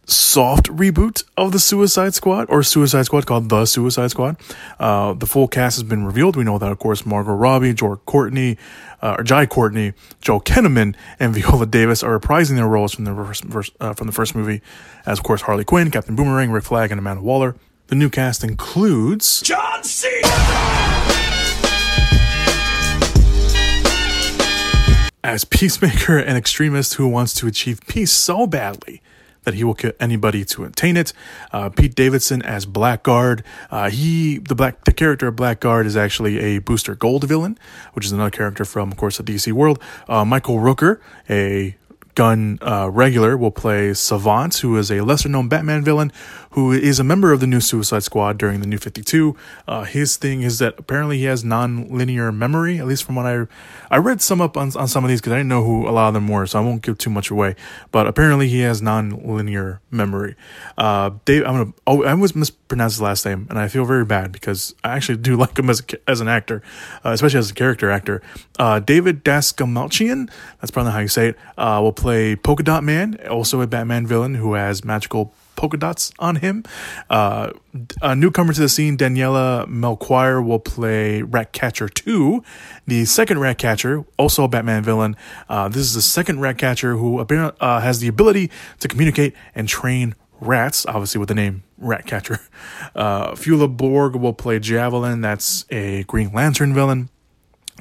soft 0.07 0.65
reboot 0.69 1.23
of 1.37 1.51
the 1.51 1.59
Suicide 1.59 2.15
Squad 2.15 2.47
or 2.49 2.63
Suicide 2.63 3.03
Squad 3.03 3.27
called 3.27 3.49
The 3.49 3.65
Suicide 3.65 4.09
Squad. 4.09 4.37
Uh, 4.79 5.13
the 5.13 5.27
full 5.27 5.47
cast 5.47 5.77
has 5.77 5.83
been 5.83 6.03
revealed. 6.03 6.35
We 6.35 6.43
know 6.43 6.57
that, 6.57 6.71
of 6.71 6.79
course, 6.79 7.05
Margot 7.05 7.33
Robbie, 7.33 7.73
George 7.73 7.99
Courtney, 8.07 8.57
uh, 9.03 9.17
or 9.19 9.23
Jai 9.23 9.45
Courtney, 9.45 9.93
Joe 10.19 10.39
Kinnaman, 10.39 10.95
and 11.19 11.33
Viola 11.35 11.67
Davis 11.67 12.01
are 12.01 12.19
reprising 12.19 12.55
their 12.55 12.67
roles 12.67 12.95
from 12.95 13.05
the 13.05 13.13
first 13.13 13.75
uh, 13.79 13.93
from 13.93 14.07
the 14.07 14.13
first 14.13 14.35
movie, 14.35 14.61
as 15.05 15.19
of 15.19 15.23
course 15.23 15.41
Harley 15.41 15.63
Quinn, 15.63 15.91
Captain 15.91 16.15
Boomerang, 16.15 16.51
Rick 16.51 16.63
Flag, 16.63 16.91
and 16.91 16.99
Amanda 16.99 17.21
Waller. 17.21 17.55
The 17.89 17.95
new 17.95 18.11
cast 18.11 18.43
includes 18.43 19.41
John 19.41 19.83
C. 19.83 20.21
as 25.23 25.43
Peacemaker, 25.43 26.19
an 26.19 26.37
extremist 26.37 26.93
who 26.93 27.07
wants 27.07 27.33
to 27.33 27.47
achieve 27.47 27.81
peace 27.87 28.11
so 28.11 28.45
badly 28.45 29.01
that 29.43 29.55
he 29.55 29.63
will 29.63 29.73
kill 29.73 29.93
anybody 29.99 30.45
to 30.45 30.65
attain 30.65 30.97
it. 30.97 31.13
Uh, 31.51 31.69
Pete 31.69 31.95
Davidson 31.95 32.43
as 32.43 32.67
Blackguard. 32.67 33.43
Uh, 33.71 33.89
he, 33.89 34.37
the 34.37 34.53
black, 34.53 34.83
the 34.83 34.93
character 34.93 35.27
of 35.27 35.35
Blackguard 35.35 35.87
is 35.87 35.97
actually 35.97 36.37
a 36.37 36.59
Booster 36.59 36.93
Gold 36.93 37.23
villain, 37.23 37.57
which 37.93 38.05
is 38.05 38.11
another 38.11 38.29
character 38.29 38.65
from, 38.65 38.91
of 38.91 38.97
course, 38.97 39.17
the 39.17 39.23
DC 39.23 39.51
world. 39.51 39.81
Uh, 40.07 40.23
Michael 40.23 40.57
Rooker, 40.57 40.99
a 41.27 41.75
Gunn 42.19 42.59
uh, 42.61 42.89
regular 42.91 43.37
will 43.37 43.49
play 43.49 43.93
Savant, 43.93 44.53
who 44.57 44.75
is 44.75 44.91
a 44.91 44.99
lesser 44.99 45.29
known 45.29 45.47
Batman 45.47 45.85
villain 45.85 46.11
who 46.51 46.71
is 46.71 46.99
a 46.99 47.03
member 47.03 47.31
of 47.31 47.39
the 47.39 47.47
new 47.47 47.61
Suicide 47.61 48.03
Squad 48.03 48.37
during 48.37 48.59
the 48.61 48.67
new 48.67 48.77
52. 48.77 49.35
Uh, 49.67 49.83
his 49.83 50.17
thing 50.17 50.41
is 50.41 50.59
that 50.59 50.75
apparently 50.77 51.17
he 51.17 51.25
has 51.25 51.43
non 51.43 51.89
linear 51.89 52.31
memory, 52.31 52.79
at 52.79 52.87
least 52.87 53.03
from 53.03 53.15
what 53.15 53.25
I 53.25 53.45
I 53.91 53.97
read 53.97 54.21
some 54.21 54.41
up 54.41 54.57
on, 54.57 54.75
on 54.75 54.87
some 54.87 55.03
of 55.03 55.09
these 55.09 55.19
because 55.19 55.33
I 55.33 55.37
didn't 55.37 55.49
know 55.49 55.63
who 55.63 55.87
a 55.87 55.91
lot 55.91 56.09
of 56.09 56.13
them 56.13 56.27
were, 56.27 56.45
so 56.45 56.59
I 56.59 56.61
won't 56.61 56.81
give 56.81 56.97
too 56.97 57.09
much 57.09 57.29
away. 57.31 57.55
But 57.91 58.07
apparently 58.07 58.47
he 58.47 58.61
has 58.61 58.81
non 58.81 59.09
linear 59.09 59.81
memory. 59.91 60.35
Uh, 60.77 61.11
Dave, 61.25 61.43
I'm 61.45 61.57
gonna, 61.57 61.73
oh, 61.87 62.03
I 62.03 62.11
always 62.11 62.35
mispronounce 62.35 62.93
his 62.93 63.01
last 63.01 63.25
name, 63.25 63.47
and 63.49 63.57
I 63.57 63.67
feel 63.67 63.85
very 63.85 64.05
bad 64.05 64.31
because 64.31 64.75
I 64.83 64.95
actually 64.95 65.17
do 65.17 65.35
like 65.37 65.57
him 65.57 65.69
as, 65.69 65.81
a, 65.81 66.09
as 66.09 66.21
an 66.21 66.27
actor, 66.27 66.61
uh, 67.03 67.11
especially 67.11 67.39
as 67.39 67.51
a 67.51 67.55
character 67.55 67.89
actor. 67.89 68.21
Uh, 68.57 68.79
David 68.79 69.23
Dastmalchian, 69.23 70.29
that's 70.59 70.71
probably 70.71 70.91
how 70.91 70.99
you 70.99 71.07
say 71.07 71.29
it, 71.29 71.37
uh, 71.57 71.79
will 71.81 71.93
play 71.93 72.35
Polka 72.35 72.63
Dot 72.63 72.83
Man, 72.83 73.19
also 73.29 73.61
a 73.61 73.67
Batman 73.67 74.05
villain 74.05 74.35
who 74.35 74.53
has 74.53 74.83
magical 74.83 75.33
polka 75.59 75.77
dots 75.77 76.11
on 76.19 76.37
him. 76.37 76.63
Uh, 77.09 77.51
a 78.01 78.15
newcomer 78.15 78.53
to 78.53 78.61
the 78.61 78.69
scene, 78.69 78.97
Daniela 78.97 79.67
Melchior, 79.67 80.41
will 80.41 80.59
play 80.59 81.21
Ratcatcher 81.21 81.89
2, 81.89 82.41
the 82.87 83.03
second 83.03 83.39
Ratcatcher, 83.39 84.05
also 84.17 84.45
a 84.45 84.47
Batman 84.47 84.83
villain. 84.83 85.17
Uh, 85.49 85.67
this 85.67 85.81
is 85.81 85.93
the 85.93 86.01
second 86.01 86.39
Ratcatcher 86.39 86.95
who 86.95 87.19
uh, 87.19 87.81
has 87.81 87.99
the 87.99 88.07
ability 88.07 88.49
to 88.79 88.87
communicate 88.87 89.33
and 89.53 89.67
train 89.67 90.15
rats, 90.39 90.85
obviously 90.85 91.19
with 91.19 91.27
the 91.27 91.35
name 91.35 91.63
Ratcatcher. 91.77 92.39
Uh, 92.95 93.31
Flula 93.31 93.67
Borg 93.75 94.15
will 94.15 94.33
play 94.33 94.59
Javelin, 94.59 95.21
that's 95.21 95.65
a 95.69 96.03
Green 96.03 96.31
Lantern 96.33 96.73
villain. 96.73 97.09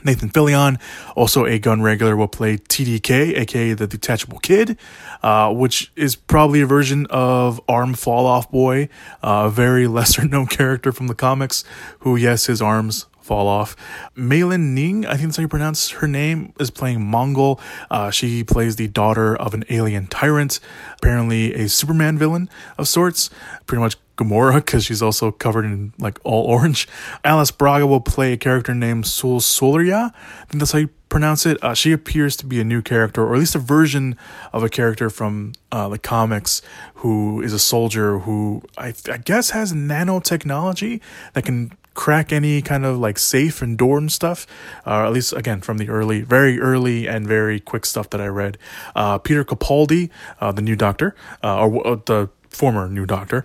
Nathan 0.05 0.31
Fillion, 0.31 0.81
also 1.15 1.45
a 1.47 1.59
Gunn 1.59 1.83
regular, 1.83 2.17
will 2.17 2.29
play 2.29 2.57
TDK, 2.57 3.37
aka 3.37 3.73
the 3.75 3.87
Detachable 3.87 4.39
Kid, 4.39 4.79
uh, 5.23 5.53
which 5.53 5.93
is 5.97 6.17
probably 6.17 6.61
a 6.61 6.67
version 6.67 7.07
of 7.11 7.61
Arm 7.69 7.95
Fall 7.95 8.27
Off 8.27 8.51
Boy, 8.51 8.89
uh, 9.23 9.45
a 9.47 9.51
very 9.51 9.87
lesser 9.99 10.27
known 10.27 10.47
character 10.47 10.93
from 10.93 11.07
the 11.07 11.15
comics, 11.15 11.65
who, 12.01 12.17
yes, 12.17 12.47
his 12.47 12.63
arms 12.63 13.07
fall 13.29 13.47
off. 13.47 13.77
Maylin 14.17 14.73
Ning, 14.73 15.05
I 15.05 15.17
think 15.17 15.29
that's 15.29 15.37
how 15.37 15.43
you 15.43 15.49
pronounce 15.49 15.91
her 15.91 16.09
name, 16.09 16.55
is 16.59 16.71
playing 16.71 17.01
Mongal. 17.01 17.61
Uh, 17.91 18.11
she 18.11 18.43
plays 18.43 18.77
the 18.77 18.89
daughter 18.89 19.37
of 19.37 19.53
an 19.53 19.65
alien 19.69 20.07
tyrant, 20.07 20.61
apparently 20.97 21.53
a 21.53 21.69
Superman 21.69 22.17
villain 22.17 22.49
of 22.79 22.89
sorts. 22.89 23.29
Pretty 23.67 23.83
much 23.83 23.97
Gamora 24.17 24.57
because 24.57 24.85
she's 24.87 25.03
also 25.03 25.31
covered 25.31 25.67
in 25.67 25.93
like 25.99 26.19
all 26.25 26.45
orange. 26.55 26.89
Alice 27.23 27.51
Braga 27.51 27.87
will 27.87 28.01
play 28.01 28.33
a 28.33 28.37
character 28.37 28.75
named 28.75 29.07
Sul 29.07 29.41
Solia. 29.41 30.13
I 30.15 30.45
think 30.47 30.61
that's 30.61 30.73
how 30.73 30.79
you 30.79 30.89
pronounce 31.09 31.47
it. 31.47 31.63
Uh, 31.63 31.75
she 31.75 31.93
appears 31.93 32.37
to 32.37 32.47
be 32.47 32.61
a 32.61 32.65
new 32.65 32.83
character, 32.83 33.23
or 33.23 33.35
at 33.35 33.39
least 33.39 33.55
a 33.55 33.59
version 33.59 34.17
of 34.53 34.63
a 34.63 34.69
character 34.69 35.11
from 35.11 35.53
uh, 35.71 35.89
the 35.89 35.99
comics, 35.99 36.63
who 36.97 37.41
is 37.41 37.53
a 37.53 37.59
soldier 37.59 38.21
who 38.21 38.63
I, 38.77 38.93
I 39.11 39.19
guess 39.19 39.51
has 39.51 39.73
nanotechnology 39.73 41.01
that 41.35 41.45
can 41.45 41.73
crack 41.99 42.33
any 42.33 42.63
kind 42.63 42.87
of 42.87 42.97
like 42.97 43.19
safe 43.19 43.61
and 43.61 43.77
door 43.77 43.99
and 43.99 44.13
stuff. 44.13 44.47
Uh, 44.87 45.05
at 45.05 45.13
least 45.13 45.33
again 45.33 45.61
from 45.61 45.79
the 45.79 45.89
early, 45.89 46.21
very 46.21 46.61
early 46.61 47.09
and 47.09 47.27
very 47.27 47.59
quick 47.59 47.85
stuff 47.85 48.09
that 48.11 48.21
I 48.21 48.29
read. 48.29 48.57
Uh, 48.95 49.19
Peter 49.19 49.45
Capaldi, 49.45 50.09
uh, 50.41 50.53
the 50.53 50.63
new 50.63 50.77
Doctor, 50.77 51.17
uh, 51.43 51.59
or 51.59 51.85
uh, 51.85 51.97
the 52.07 52.31
former 52.51 52.89
new 52.89 53.05
Doctor, 53.05 53.45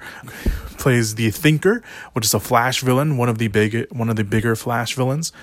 plays 0.77 1.15
the 1.15 1.31
Thinker, 1.31 1.81
which 2.13 2.25
is 2.25 2.33
a 2.35 2.39
Flash 2.39 2.81
villain, 2.81 3.17
one 3.17 3.27
of 3.27 3.39
the 3.39 3.47
big, 3.47 3.91
one 3.91 4.07
of 4.07 4.17
the 4.17 4.23
bigger 4.23 4.55
Flash 4.55 4.93
villains. 4.93 5.33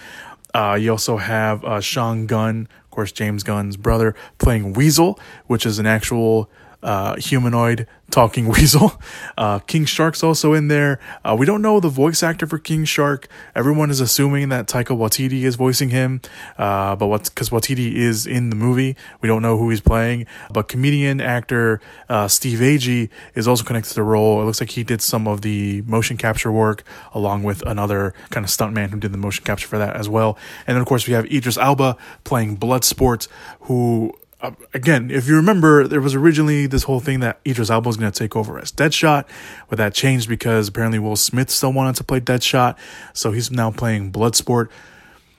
Uh, 0.55 0.79
you 0.81 0.92
also 0.92 1.16
have 1.16 1.64
uh, 1.64 1.81
Sean 1.81 2.27
Gunn, 2.27 2.68
of 2.85 2.90
course, 2.90 3.11
James 3.11 3.42
Gunn's 3.42 3.77
brother, 3.77 4.14
playing 4.38 4.73
Weasel, 4.75 5.18
which 5.49 5.66
is 5.66 5.81
an 5.81 5.87
actual 5.87 6.49
uh, 6.83 7.16
humanoid 7.16 7.87
talking 8.11 8.49
weasel. 8.49 9.01
Uh, 9.38 9.59
King 9.61 9.85
Shark's 9.85 10.23
also 10.23 10.53
in 10.53 10.69
there. 10.69 10.99
Uh, 11.25 11.37
we 11.38 11.47
don't 11.47 11.62
know 11.62 11.81
the 11.81 11.88
voice 11.88 12.23
actor 12.23 12.47
for 12.47 12.59
King 12.59 12.85
Shark. 12.85 13.29
Everyone 13.55 13.90
is 13.90 14.01
assuming 14.01 14.49
that 14.51 14.66
Taika 14.66 14.97
Waititi 14.97 15.43
is 15.43 15.57
voicing 15.57 15.90
him, 15.90 16.21
uh, 16.59 16.97
but 16.97 17.07
what 17.07 17.25
because 17.25 17.51
Waititi 17.51 17.95
is 17.95 18.27
in 18.27 18.51
the 18.51 18.57
movie, 18.57 18.97
we 19.21 19.29
don't 19.29 19.43
know 19.43 19.57
who 19.57 19.71
he's 19.71 19.81
playing. 19.81 20.27
But 20.53 20.69
comedian 20.69 21.21
actor 21.21 21.81
uh, 22.09 22.29
Steve 22.29 22.59
Agee 22.59 23.09
is 23.35 23.47
also 23.47 23.64
connected 23.64 23.90
to 23.90 23.95
the 23.95 24.03
role. 24.03 24.43
It 24.43 24.45
looks 24.45 24.61
like 24.61 24.71
he 24.71 24.83
did 24.83 25.03
some 25.03 25.29
of 25.29 25.43
the 25.43 25.83
motion 25.83 26.16
capture 26.16 26.53
work 26.53 26.85
along 27.12 27.43
with 27.43 27.62
another 27.66 28.14
kind 28.31 28.45
of 28.45 28.51
stuntman 28.51 28.90
who 28.90 28.99
did 28.99 29.12
the 29.12 29.19
motion 29.19 29.45
capture 29.45 29.69
for 29.69 29.79
that 29.79 29.97
as 29.97 30.09
well. 30.09 30.37
And 30.66 30.75
then 30.75 30.83
of 30.83 30.88
course 30.88 31.07
we 31.07 31.12
have 31.14 31.27
Idris 31.27 31.57
Elba 31.57 31.97
playing 32.25 32.57
Bloodsport, 32.57 33.29
who 33.61 34.12
uh, 34.42 34.53
again, 34.72 35.11
if 35.11 35.29
you 35.29 35.37
remember, 35.37 35.87
there 35.87 36.00
was 36.00 36.14
originally 36.14 36.66
this 36.66 36.85
whole 36.85 37.00
thing 37.00 37.20
that 37.20 37.40
Idris 37.46 37.70
Elba 37.70 37.88
was 37.88 37.96
going 37.96 38.11
to 38.11 38.18
take 38.18 38.35
over 38.37 38.59
as 38.59 38.72
Deadshot, 38.72 39.26
but 39.68 39.76
that 39.79 39.94
changed 39.94 40.29
because 40.29 40.68
apparently 40.68 40.98
Will 40.98 41.16
Smith 41.16 41.50
still 41.50 41.72
wanted 41.72 41.96
to 41.96 42.05
play 42.05 42.20
Deadshot, 42.20 42.76
so 43.12 43.33
he's 43.33 43.50
now 43.50 43.70
playing 43.70 44.12
Bloodsport, 44.12 44.68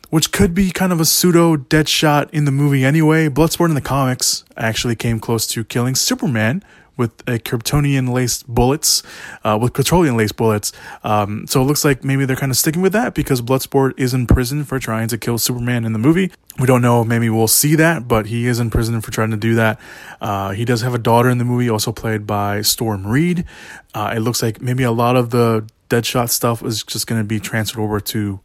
which 0.09 0.31
could 0.31 0.53
be 0.53 0.71
kind 0.71 0.93
of 0.93 0.99
a 0.99 1.05
pseudo 1.05 1.55
Deadshot 1.57 2.29
in 2.31 2.45
the 2.45 2.51
movie 2.51 2.85
anyway. 2.85 3.27
Bloodsport 3.27 3.69
in 3.69 3.75
the 3.75 3.81
comics 3.81 4.43
actually 4.55 4.95
came 4.95 5.19
close 5.19 5.47
to 5.47 5.63
killing 5.63 5.95
Superman 5.95 6.63
with 6.97 7.21
a 7.21 7.39
Kryptonian 7.39 8.11
laced 8.11 8.47
bullets, 8.47 9.01
uh, 9.43 9.57
with 9.59 9.73
petroleum 9.73 10.17
laced 10.17 10.35
bullets. 10.35 10.71
Um, 11.03 11.47
so 11.47 11.61
it 11.61 11.65
looks 11.65 11.83
like 11.83 12.03
maybe 12.03 12.25
they're 12.25 12.35
kind 12.35 12.51
of 12.51 12.57
sticking 12.57 12.81
with 12.81 12.93
that 12.93 13.13
because 13.13 13.41
Bloodsport 13.41 13.93
is 13.97 14.13
in 14.13 14.27
prison 14.27 14.63
for 14.63 14.79
trying 14.79 15.07
to 15.07 15.17
kill 15.17 15.37
Superman 15.37 15.85
in 15.85 15.93
the 15.93 15.99
movie. 15.99 16.31
We 16.59 16.67
don't 16.67 16.81
know. 16.81 17.03
Maybe 17.03 17.29
we'll 17.29 17.47
see 17.47 17.75
that, 17.75 18.07
but 18.07 18.27
he 18.27 18.45
is 18.45 18.59
in 18.59 18.69
prison 18.69 19.01
for 19.01 19.11
trying 19.11 19.31
to 19.31 19.37
do 19.37 19.55
that. 19.55 19.79
Uh, 20.19 20.51
he 20.51 20.65
does 20.65 20.81
have 20.81 20.93
a 20.93 20.99
daughter 20.99 21.29
in 21.29 21.37
the 21.37 21.45
movie, 21.45 21.69
also 21.69 21.91
played 21.91 22.27
by 22.27 22.61
Storm 22.61 23.07
Reid. 23.07 23.45
Uh, 23.93 24.13
it 24.15 24.19
looks 24.19 24.43
like 24.43 24.61
maybe 24.61 24.83
a 24.83 24.91
lot 24.91 25.15
of 25.15 25.29
the 25.29 25.67
Deadshot 25.89 26.29
stuff 26.29 26.63
is 26.63 26.83
just 26.83 27.07
going 27.07 27.19
to 27.19 27.25
be 27.25 27.39
transferred 27.39 27.81
over 27.81 27.99
to 27.99 28.39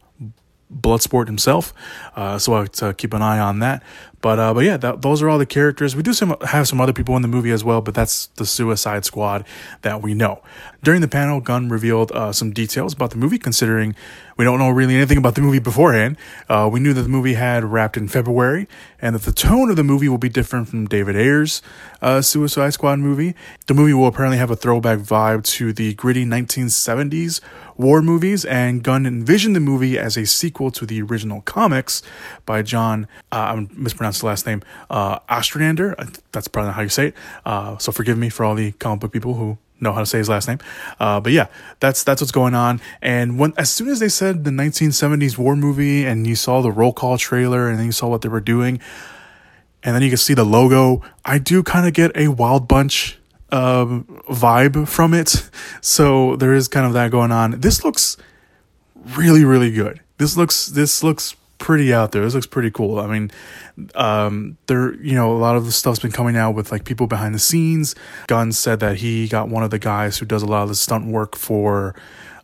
Bloodsport 0.73 1.27
himself. 1.27 1.73
Uh, 2.15 2.37
so 2.37 2.53
I 2.53 2.59
have 2.59 2.71
to 2.73 2.93
keep 2.93 3.13
an 3.13 3.21
eye 3.21 3.39
on 3.39 3.59
that. 3.59 3.83
But 4.21 4.39
uh, 4.39 4.53
but 4.53 4.65
yeah, 4.65 4.77
that, 4.77 5.01
those 5.01 5.21
are 5.21 5.29
all 5.29 5.37
the 5.37 5.45
characters. 5.45 5.95
We 5.95 6.01
do 6.01 6.13
some, 6.13 6.35
have 6.47 6.67
some 6.67 6.81
other 6.81 6.93
people 6.93 7.15
in 7.15 7.21
the 7.21 7.27
movie 7.27 7.51
as 7.51 7.63
well, 7.63 7.81
but 7.81 7.93
that's 7.93 8.27
the 8.37 8.45
Suicide 8.45 9.05
Squad 9.05 9.45
that 9.83 10.01
we 10.01 10.13
know. 10.13 10.41
During 10.83 11.01
the 11.01 11.07
panel, 11.07 11.39
Gunn 11.39 11.69
revealed 11.69 12.11
uh, 12.11 12.31
some 12.31 12.51
details 12.51 12.93
about 12.93 13.11
the 13.11 13.17
movie, 13.17 13.37
considering 13.37 13.95
we 14.37 14.45
don't 14.45 14.59
know 14.59 14.69
really 14.69 14.95
anything 14.95 15.17
about 15.17 15.35
the 15.35 15.41
movie 15.41 15.59
beforehand. 15.59 16.17
Uh, 16.49 16.69
we 16.71 16.79
knew 16.79 16.93
that 16.93 17.01
the 17.01 17.09
movie 17.09 17.33
had 17.33 17.63
wrapped 17.63 17.97
in 17.97 18.07
February, 18.07 18.67
and 19.01 19.15
that 19.15 19.23
the 19.23 19.31
tone 19.31 19.69
of 19.69 19.75
the 19.75 19.83
movie 19.83 20.09
will 20.09 20.17
be 20.17 20.29
different 20.29 20.67
from 20.67 20.87
David 20.87 21.15
Ayer's 21.15 21.61
uh, 22.01 22.21
Suicide 22.21 22.73
Squad 22.73 22.99
movie. 22.99 23.35
The 23.67 23.73
movie 23.73 23.93
will 23.93 24.07
apparently 24.07 24.37
have 24.37 24.51
a 24.51 24.55
throwback 24.55 24.99
vibe 24.99 25.43
to 25.57 25.73
the 25.73 25.93
gritty 25.93 26.25
1970s 26.25 27.41
war 27.77 28.01
movies, 28.01 28.43
and 28.45 28.83
Gunn 28.83 29.05
envisioned 29.05 29.55
the 29.55 29.59
movie 29.59 29.97
as 29.97 30.17
a 30.17 30.25
sequel 30.25 30.71
to 30.71 30.85
the 30.85 31.01
original 31.01 31.41
comics 31.41 32.01
by 32.45 32.61
John, 32.61 33.07
uh, 33.31 33.53
I'm 33.55 33.69
mispronounced 34.07 34.21
the 34.21 34.25
last 34.25 34.45
name, 34.45 34.61
uh, 34.89 35.19
Ostrander. 35.29 35.95
That's 36.31 36.47
probably 36.47 36.67
not 36.67 36.75
how 36.75 36.81
you 36.81 36.89
say 36.89 37.07
it. 37.07 37.15
Uh, 37.45 37.77
so 37.77 37.91
forgive 37.91 38.17
me 38.17 38.29
for 38.29 38.45
all 38.45 38.55
the 38.55 38.71
comic 38.73 39.01
book 39.01 39.11
people 39.11 39.33
who 39.35 39.57
know 39.79 39.93
how 39.93 39.99
to 39.99 40.05
say 40.05 40.17
his 40.17 40.29
last 40.29 40.47
name. 40.47 40.59
Uh, 40.99 41.19
but 41.19 41.31
yeah, 41.31 41.47
that's 41.79 42.03
that's 42.03 42.21
what's 42.21 42.31
going 42.31 42.55
on. 42.55 42.81
And 43.01 43.37
when 43.37 43.53
as 43.57 43.71
soon 43.71 43.89
as 43.89 43.99
they 43.99 44.09
said 44.09 44.43
the 44.43 44.51
1970s 44.51 45.37
war 45.37 45.55
movie, 45.55 46.05
and 46.05 46.25
you 46.25 46.35
saw 46.35 46.61
the 46.61 46.71
roll 46.71 46.93
call 46.93 47.17
trailer, 47.17 47.69
and 47.69 47.77
then 47.79 47.85
you 47.85 47.91
saw 47.91 48.07
what 48.07 48.21
they 48.21 48.29
were 48.29 48.41
doing, 48.41 48.79
and 49.83 49.95
then 49.95 50.01
you 50.01 50.09
can 50.09 50.17
see 50.17 50.33
the 50.33 50.45
logo, 50.45 51.01
I 51.23 51.37
do 51.39 51.63
kind 51.63 51.87
of 51.87 51.93
get 51.93 52.15
a 52.15 52.29
Wild 52.29 52.67
Bunch 52.67 53.19
um, 53.51 54.05
vibe 54.29 54.87
from 54.87 55.13
it. 55.13 55.49
So 55.79 56.35
there 56.35 56.53
is 56.53 56.67
kind 56.67 56.85
of 56.85 56.93
that 56.93 57.11
going 57.11 57.31
on. 57.31 57.61
This 57.61 57.83
looks 57.83 58.17
really 59.15 59.45
really 59.45 59.71
good. 59.71 60.01
This 60.17 60.35
looks 60.35 60.67
this 60.67 61.03
looks 61.03 61.35
pretty 61.57 61.93
out 61.93 62.11
there. 62.11 62.23
This 62.23 62.33
looks 62.33 62.47
pretty 62.47 62.71
cool. 62.71 62.99
I 62.99 63.07
mean, 63.07 63.31
um, 63.95 64.57
there, 64.67 64.93
you 64.95 65.15
know, 65.15 65.31
a 65.31 65.37
lot 65.37 65.55
of 65.55 65.65
the 65.65 65.71
stuff's 65.71 65.99
been 65.99 66.11
coming 66.11 66.37
out 66.37 66.55
with 66.55 66.71
like 66.71 66.85
people 66.85 67.07
behind 67.07 67.35
the 67.35 67.39
scenes. 67.39 67.95
Gunn 68.27 68.51
said 68.51 68.79
that 68.79 68.97
he 68.97 69.27
got 69.27 69.49
one 69.49 69.63
of 69.63 69.69
the 69.69 69.79
guys 69.79 70.17
who 70.17 70.25
does 70.25 70.43
a 70.43 70.45
lot 70.45 70.63
of 70.63 70.69
the 70.69 70.75
stunt 70.75 71.07
work 71.07 71.35
for 71.35 71.95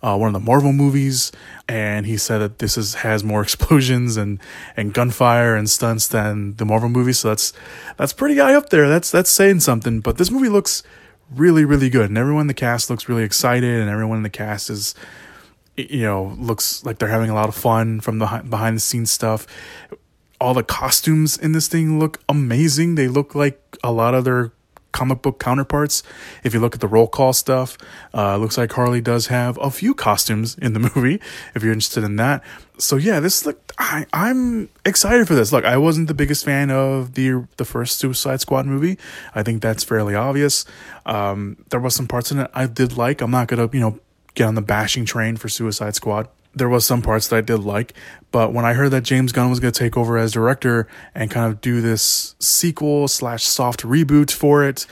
uh, 0.04 0.17
one 0.17 0.28
of 0.28 0.34
the 0.34 0.45
Marvel 0.45 0.73
movies, 0.73 1.32
and 1.67 2.06
he 2.06 2.17
said 2.17 2.39
that 2.39 2.60
this 2.60 2.78
is 2.78 2.95
has 2.95 3.23
more 3.23 3.41
explosions 3.43 4.17
and 4.17 4.39
and 4.76 4.93
gunfire 4.93 5.56
and 5.56 5.69
stunts 5.69 6.08
than 6.08 6.56
the 6.58 6.65
Marvel 6.65 6.89
movie. 6.89 7.13
So 7.13 7.30
that's 7.30 7.54
that's 7.97 8.13
pretty 8.13 8.38
high 8.38 8.54
up 8.54 8.69
there. 8.69 8.89
That's 8.89 9.10
that's 9.10 9.30
saying 9.30 9.62
something. 9.62 10.02
But 10.02 10.17
this 10.17 10.30
movie 10.30 10.49
looks 10.49 10.84
really 11.34 11.63
really 11.63 11.89
good, 11.89 12.10
and 12.10 12.17
everyone 12.17 12.41
in 12.41 12.47
the 12.47 12.54
cast 12.54 12.89
looks 12.89 13.08
really 13.08 13.23
excited, 13.23 13.80
and 13.80 13.89
everyone 13.89 14.17
in 14.17 14.23
the 14.23 14.30
cast 14.30 14.69
is 14.69 14.93
you 15.77 16.03
know 16.03 16.36
looks 16.38 16.86
like 16.86 16.99
they're 16.99 17.09
having 17.09 17.29
a 17.29 17.36
lot 17.36 17.49
of 17.49 17.55
fun 17.55 17.99
from 17.99 18.19
the 18.19 18.43
behind 18.49 18.77
the 18.77 18.81
scenes 18.81 19.12
stuff. 19.12 19.47
All 20.39 20.53
the 20.53 20.63
costumes 20.63 21.38
in 21.38 21.53
this 21.53 21.67
thing 21.67 21.99
look 21.99 22.19
amazing. 22.27 22.95
They 22.95 23.07
look 23.07 23.33
like 23.33 23.77
a 23.83 23.91
lot 23.91 24.13
of 24.13 24.25
their 24.25 24.51
comic 24.91 25.21
book 25.21 25.39
counterparts. 25.39 26.03
If 26.43 26.53
you 26.53 26.59
look 26.59 26.75
at 26.75 26.81
the 26.81 26.88
roll 26.88 27.07
call 27.07 27.33
stuff 27.33 27.77
uh 28.13 28.38
looks 28.38 28.57
like 28.57 28.71
harley 28.71 29.01
does 29.01 29.27
have 29.27 29.57
a 29.57 29.71
few 29.71 29.95
costumes 29.95 30.55
in 30.59 30.73
the 30.73 30.79
movie 30.95 31.19
if 31.55 31.63
you're 31.63 31.73
interested 31.73 32.03
in 32.03 32.17
that. 32.17 32.43
So 32.77 32.97
yeah 32.97 33.19
this 33.19 33.45
look 33.45 33.59
i 33.79 34.05
i'm 34.13 34.69
excited 34.86 35.27
for 35.27 35.33
this. 35.33 35.51
Look 35.51 35.65
i 35.65 35.77
wasn't 35.77 36.07
the 36.07 36.13
biggest 36.13 36.45
fan 36.45 36.69
of 36.69 37.15
the 37.15 37.47
the 37.57 37.65
first 37.65 37.97
suicide 37.97 38.41
squad 38.41 38.67
movie. 38.67 38.99
I 39.33 39.41
think 39.41 39.63
that's 39.63 39.83
fairly 39.83 40.13
obvious. 40.13 40.65
Um 41.05 41.57
there 41.69 41.79
was 41.79 41.95
some 41.95 42.07
parts 42.07 42.31
in 42.31 42.39
it 42.39 42.51
i 42.53 42.67
did 42.67 42.95
like. 42.95 43.21
I'm 43.21 43.31
not 43.31 43.47
gonna 43.47 43.69
you 43.73 43.79
know 43.79 43.99
get 44.34 44.48
on 44.48 44.56
the 44.56 44.62
bashing 44.62 45.06
train 45.06 45.38
for 45.38 45.50
Suicide 45.50 45.96
Squad. 45.96 46.28
There 46.56 46.69
was 46.69 46.86
some 46.86 47.02
parts 47.02 47.28
that 47.30 47.36
I 47.38 47.41
did 47.41 47.60
like, 47.60 47.93
but 48.32 48.54
when 48.54 48.63
I 48.63 48.74
heard 48.74 48.89
that 48.89 49.02
James 49.02 49.32
Gunn 49.32 49.50
was 49.50 49.60
going 49.60 49.74
to 49.74 49.80
take 49.80 49.98
over 49.98 50.17
as 50.17 50.34
director 50.34 50.88
and 51.15 51.32
kind 51.32 51.52
of 51.52 51.62
do 51.62 51.82
this 51.82 52.36
sequel 52.39 53.08
slash 53.08 53.43
soft 53.43 53.82
reboot 53.82 54.32
for 54.32 54.63
it, 54.63 54.86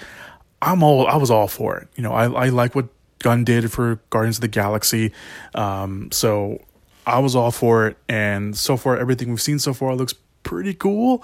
I'm 0.62 0.84
all 0.84 1.06
I 1.08 1.18
was 1.18 1.30
all 1.30 1.48
for 1.48 1.78
it. 1.78 1.88
You 1.96 2.04
know, 2.04 2.14
I 2.14 2.26
I 2.26 2.50
like 2.50 2.74
what 2.74 2.88
Gunn 3.20 3.44
did 3.44 3.72
for 3.72 4.00
Guardians 4.10 4.38
of 4.38 4.42
the 4.42 4.48
Galaxy, 4.48 5.12
um, 5.54 6.12
so 6.12 6.62
I 7.06 7.20
was 7.20 7.36
all 7.36 7.52
for 7.52 7.88
it. 7.88 7.98
And 8.10 8.58
so 8.58 8.78
far, 8.78 8.98
everything 8.98 9.30
we've 9.30 9.42
seen 9.42 9.60
so 9.60 9.74
far 9.74 9.96
looks 9.96 10.14
pretty 10.44 10.74
cool. 10.74 11.24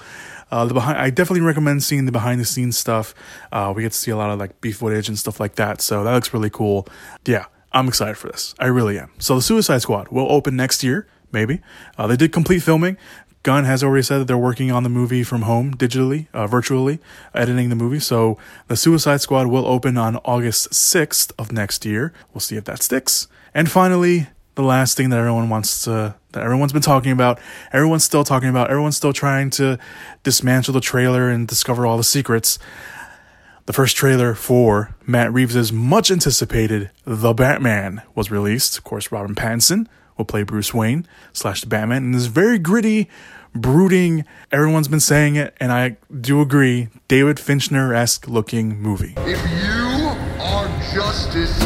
Uh, 0.52 0.66
the 0.66 0.74
behind, 0.74 0.98
I 0.98 1.10
definitely 1.10 1.42
recommend 1.42 1.84
seeing 1.84 2.06
the 2.06 2.12
behind 2.12 2.40
the 2.40 2.46
scenes 2.46 2.78
stuff. 2.78 3.14
Uh, 3.52 3.74
we 3.76 3.82
get 3.82 3.92
to 3.92 3.98
see 3.98 4.12
a 4.12 4.18
lot 4.18 4.30
of 4.30 4.40
like 4.40 4.62
beef 4.62 4.78
footage 4.78 5.08
and 5.08 5.18
stuff 5.18 5.40
like 5.40 5.56
that, 5.56 5.82
so 5.82 6.04
that 6.04 6.14
looks 6.14 6.34
really 6.34 6.50
cool. 6.50 6.88
Yeah, 7.26 7.46
I'm 7.72 7.88
excited 7.88 8.18
for 8.18 8.28
this. 8.28 8.56
I 8.60 8.68
really 8.68 8.98
am. 8.98 9.12
So 9.20 9.36
the 9.36 9.42
Suicide 9.42 9.82
Squad 9.82 10.08
will 10.10 10.32
open 10.32 10.56
next 10.56 10.84
year, 10.84 11.08
maybe. 11.32 11.62
Uh, 11.98 12.08
they 12.08 12.16
did 12.16 12.32
complete 12.32 12.60
filming. 12.60 12.98
Gunn 13.44 13.64
has 13.66 13.84
already 13.84 14.04
said 14.04 14.20
that 14.20 14.26
they're 14.26 14.38
working 14.38 14.72
on 14.72 14.84
the 14.84 14.90
movie 14.90 15.24
from 15.24 15.44
home 15.44 15.74
digitally, 15.74 16.28
uh, 16.34 16.48
virtually, 16.48 17.00
editing 17.34 17.70
the 17.70 17.76
movie. 17.76 18.00
So 18.00 18.38
the 18.68 18.76
Suicide 18.76 19.22
Squad 19.22 19.48
will 19.48 19.66
open 19.66 19.98
on 19.98 20.18
August 20.18 20.72
6th 20.72 21.32
of 21.40 21.52
next 21.52 21.86
year. 21.86 22.12
We'll 22.34 22.42
see 22.42 22.58
if 22.58 22.66
that 22.66 22.82
sticks. 22.84 23.28
And 23.54 23.72
finally, 23.72 24.28
the 24.56 24.64
last 24.64 24.98
thing 24.98 25.12
that 25.12 25.20
everyone 25.20 25.50
wants 25.50 25.84
to, 25.84 26.16
that 26.32 26.44
everyone's 26.44 26.74
been 26.74 26.82
talking 26.82 27.12
about, 27.12 27.40
everyone's 27.72 28.04
still 28.04 28.24
talking 28.24 28.50
about, 28.50 28.70
everyone's 28.70 28.98
still 28.98 29.14
trying 29.14 29.50
to 29.52 29.78
dismantle 30.24 30.74
the 30.74 30.82
trailer 30.82 31.30
and 31.30 31.48
discover 31.48 31.86
all 31.86 31.96
the 31.96 32.04
secrets. 32.04 32.60
The 33.68 33.74
first 33.74 33.98
trailer 33.98 34.34
for 34.34 34.96
Matt 35.06 35.34
Reeves' 35.34 35.74
much 35.74 36.10
anticipated 36.10 36.90
The 37.04 37.34
Batman 37.34 38.02
was 38.16 38.32
released. 38.32 38.78
Of 38.78 38.86
course, 38.86 39.12
Robin 39.12 39.36
Pattinson 39.36 39.88
will 40.18 40.24
play 40.24 40.44
Bruce 40.44 40.74
Wayne 40.74 41.06
slash 41.34 41.60
the 41.60 41.68
Batman 41.68 42.06
in 42.06 42.12
this 42.14 42.28
very 42.28 42.60
gritty, 42.60 43.10
brooding. 43.54 44.24
Everyone's 44.54 44.88
been 44.88 45.02
saying 45.02 45.36
it, 45.36 45.54
and 45.60 45.74
I 45.74 45.98
do 46.18 46.40
agree. 46.40 46.88
David 47.10 47.42
Fincher 47.42 47.94
esque 47.94 48.26
looking 48.30 48.80
movie. 48.80 49.16
If 49.18 49.42
you 49.52 50.16
are 50.40 50.68
justice, 50.94 51.58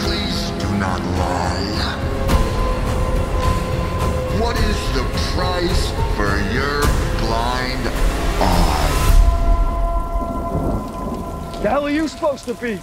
please 0.00 0.50
do 0.62 0.78
not 0.78 1.00
lie. 1.18 1.41
The 11.62 11.70
hell 11.70 11.86
are 11.86 11.90
you 11.90 12.08
supposed 12.08 12.44
to 12.46 12.54
be? 12.54 12.80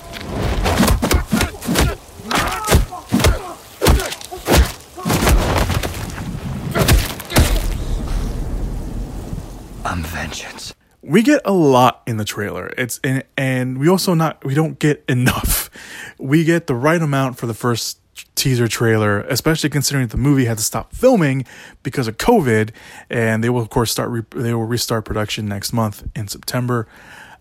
I'm 9.84 10.04
vengeance. 10.04 10.74
we 11.02 11.24
get 11.24 11.42
a 11.44 11.52
lot 11.52 12.04
in 12.08 12.15
the 12.15 12.24
trailer. 12.24 12.72
It's 12.78 13.02
and, 13.04 13.24
and 13.36 13.80
we 13.80 13.89
also 13.89 14.13
not 14.13 14.46
we 14.46 14.54
don't 14.54 14.80
get 14.80 15.04
enough. 15.10 15.70
We 16.18 16.46
get 16.46 16.68
the 16.68 16.76
right 16.76 17.02
amount 17.02 17.38
for 17.38 17.48
the 17.48 17.54
first 17.54 18.00
teaser 18.36 18.70
trailer, 18.70 19.22
especially 19.24 19.70
considering 19.70 20.08
that 20.08 20.12
the 20.15 20.22
movie 20.22 20.46
had 20.46 20.58
to 20.58 20.63
stop 20.63 20.94
filming 20.94 21.46
because 21.84 22.08
of 22.08 22.18
COVID, 22.18 22.72
and 23.10 23.44
they 23.44 23.50
will 23.50 23.62
of 23.62 23.70
course 23.70 23.92
start 23.92 24.10
re- 24.10 24.24
they 24.42 24.54
will 24.54 24.65
restart 24.65 25.04
production 25.04 25.48
next 25.48 25.74
month 25.74 26.08
in 26.15 26.30
September. 26.30 26.88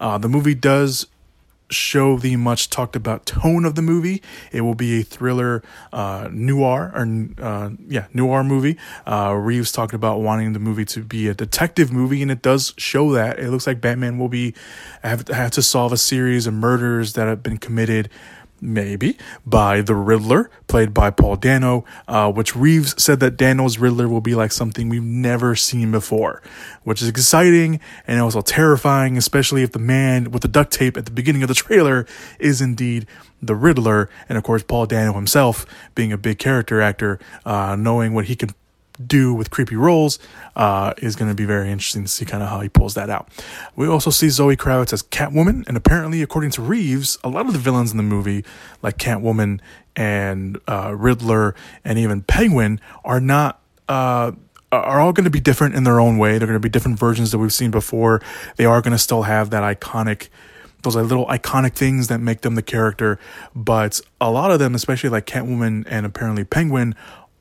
Uh, 0.00 0.18
the 0.18 0.28
movie 0.28 0.54
does 0.54 1.06
show 1.70 2.16
the 2.16 2.36
much 2.36 2.70
talked 2.70 2.96
about 2.96 3.26
tone 3.26 3.64
of 3.64 3.74
the 3.74 3.82
movie. 3.82 4.22
It 4.52 4.62
will 4.62 4.74
be 4.74 5.00
a 5.00 5.02
thriller, 5.02 5.62
uh, 5.92 6.28
noir 6.30 6.92
or 6.94 7.28
uh, 7.44 7.70
yeah, 7.86 8.06
noir 8.12 8.44
movie. 8.44 8.76
Uh, 9.06 9.34
Reeves 9.34 9.72
talked 9.72 9.94
about 9.94 10.20
wanting 10.20 10.52
the 10.52 10.58
movie 10.58 10.84
to 10.86 11.02
be 11.02 11.28
a 11.28 11.34
detective 11.34 11.92
movie, 11.92 12.22
and 12.22 12.30
it 12.30 12.42
does 12.42 12.74
show 12.76 13.12
that. 13.12 13.38
It 13.38 13.50
looks 13.50 13.66
like 13.66 13.80
Batman 13.80 14.18
will 14.18 14.28
be 14.28 14.54
have, 15.02 15.28
have 15.28 15.50
to 15.52 15.62
solve 15.62 15.92
a 15.92 15.96
series 15.96 16.46
of 16.46 16.54
murders 16.54 17.14
that 17.14 17.26
have 17.28 17.42
been 17.42 17.58
committed. 17.58 18.08
Maybe 18.60 19.16
by 19.46 19.82
the 19.82 19.94
Riddler, 19.94 20.50
played 20.66 20.92
by 20.92 21.10
Paul 21.10 21.36
Dano, 21.36 21.84
uh, 22.08 22.32
which 22.32 22.56
Reeves 22.56 23.00
said 23.00 23.20
that 23.20 23.36
Dano's 23.36 23.78
Riddler 23.78 24.08
will 24.08 24.20
be 24.20 24.34
like 24.34 24.50
something 24.50 24.88
we've 24.88 25.00
never 25.00 25.54
seen 25.54 25.92
before, 25.92 26.42
which 26.82 27.00
is 27.00 27.08
exciting 27.08 27.78
and 28.06 28.20
also 28.20 28.40
terrifying, 28.40 29.16
especially 29.16 29.62
if 29.62 29.70
the 29.70 29.78
man 29.78 30.32
with 30.32 30.42
the 30.42 30.48
duct 30.48 30.72
tape 30.72 30.96
at 30.96 31.04
the 31.04 31.12
beginning 31.12 31.42
of 31.44 31.48
the 31.48 31.54
trailer 31.54 32.04
is 32.40 32.60
indeed 32.60 33.06
the 33.40 33.54
Riddler. 33.54 34.10
And 34.28 34.36
of 34.36 34.42
course, 34.42 34.64
Paul 34.64 34.86
Dano 34.86 35.12
himself, 35.12 35.64
being 35.94 36.12
a 36.12 36.18
big 36.18 36.40
character 36.40 36.80
actor, 36.80 37.20
uh, 37.44 37.76
knowing 37.76 38.12
what 38.12 38.24
he 38.24 38.34
can 38.34 38.50
do 39.04 39.32
with 39.34 39.50
creepy 39.50 39.76
roles 39.76 40.18
uh, 40.56 40.94
is 40.98 41.16
going 41.16 41.30
to 41.30 41.34
be 41.34 41.44
very 41.44 41.70
interesting 41.70 42.02
to 42.02 42.08
see 42.08 42.24
kind 42.24 42.42
of 42.42 42.48
how 42.48 42.60
he 42.60 42.68
pulls 42.68 42.94
that 42.94 43.10
out. 43.10 43.28
We 43.76 43.86
also 43.86 44.10
see 44.10 44.28
Zoe 44.28 44.56
Kravitz 44.56 44.92
as 44.92 45.02
Catwoman, 45.02 45.66
and 45.66 45.76
apparently, 45.76 46.22
according 46.22 46.50
to 46.52 46.62
Reeves, 46.62 47.18
a 47.22 47.28
lot 47.28 47.46
of 47.46 47.52
the 47.52 47.58
villains 47.58 47.90
in 47.90 47.96
the 47.96 48.02
movie, 48.02 48.44
like 48.82 48.98
Catwoman 48.98 49.60
and 49.96 50.58
uh, 50.66 50.94
Riddler 50.96 51.54
and 51.84 51.98
even 51.98 52.22
Penguin, 52.22 52.80
are 53.04 53.20
not. 53.20 53.60
Uh, 53.88 54.32
are 54.70 55.00
all 55.00 55.14
going 55.14 55.24
to 55.24 55.30
be 55.30 55.40
different 55.40 55.74
in 55.74 55.84
their 55.84 55.98
own 55.98 56.18
way. 56.18 56.32
They're 56.32 56.46
going 56.46 56.52
to 56.52 56.60
be 56.60 56.68
different 56.68 56.98
versions 56.98 57.30
that 57.30 57.38
we've 57.38 57.54
seen 57.54 57.70
before. 57.70 58.20
They 58.56 58.66
are 58.66 58.82
going 58.82 58.92
to 58.92 58.98
still 58.98 59.22
have 59.22 59.48
that 59.48 59.62
iconic 59.62 60.28
those 60.82 60.94
little 60.94 61.26
iconic 61.26 61.74
things 61.74 62.08
that 62.08 62.20
make 62.20 62.42
them 62.42 62.54
the 62.54 62.62
character, 62.62 63.18
but 63.54 64.00
a 64.20 64.30
lot 64.30 64.50
of 64.50 64.58
them, 64.58 64.74
especially 64.74 65.10
like 65.10 65.26
Catwoman 65.26 65.84
and 65.88 66.06
apparently 66.06 66.44
Penguin, 66.44 66.94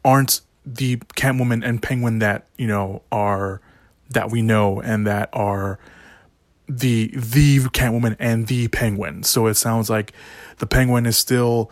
aren't 0.03 0.41
the 0.75 0.97
Catwoman 1.15 1.65
and 1.65 1.81
Penguin 1.81 2.19
that 2.19 2.47
you 2.57 2.67
know 2.67 3.01
are 3.11 3.61
that 4.09 4.31
we 4.31 4.41
know 4.41 4.81
and 4.81 5.07
that 5.07 5.29
are 5.33 5.79
the 6.67 7.11
the 7.13 7.59
Catwoman 7.59 8.15
and 8.19 8.47
the 8.47 8.67
Penguin. 8.67 9.23
So 9.23 9.47
it 9.47 9.55
sounds 9.55 9.89
like 9.89 10.13
the 10.57 10.67
Penguin 10.67 11.05
is 11.05 11.17
still 11.17 11.71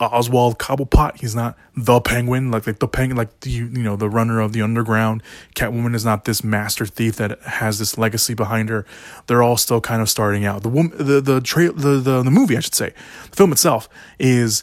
Oswald 0.00 0.58
Cobblepot. 0.58 1.20
He's 1.20 1.34
not 1.34 1.56
the 1.76 2.00
Penguin, 2.00 2.50
like 2.50 2.66
like 2.66 2.80
the 2.80 2.88
Penguin, 2.88 3.16
like 3.16 3.40
the 3.40 3.50
you 3.50 3.68
know 3.68 3.96
the 3.96 4.10
runner 4.10 4.40
of 4.40 4.52
the 4.52 4.62
underground. 4.62 5.22
Catwoman 5.54 5.94
is 5.94 6.04
not 6.04 6.24
this 6.24 6.44
master 6.44 6.84
thief 6.84 7.16
that 7.16 7.40
has 7.42 7.78
this 7.78 7.96
legacy 7.96 8.34
behind 8.34 8.68
her. 8.68 8.84
They're 9.26 9.42
all 9.42 9.56
still 9.56 9.80
kind 9.80 10.02
of 10.02 10.10
starting 10.10 10.44
out. 10.44 10.62
The 10.62 10.68
woman, 10.68 10.96
the 10.98 11.20
the 11.20 11.40
tra- 11.40 11.72
the, 11.72 12.00
the 12.00 12.22
the 12.22 12.30
movie, 12.30 12.56
I 12.56 12.60
should 12.60 12.74
say, 12.74 12.92
the 13.30 13.36
film 13.36 13.52
itself 13.52 13.88
is 14.18 14.62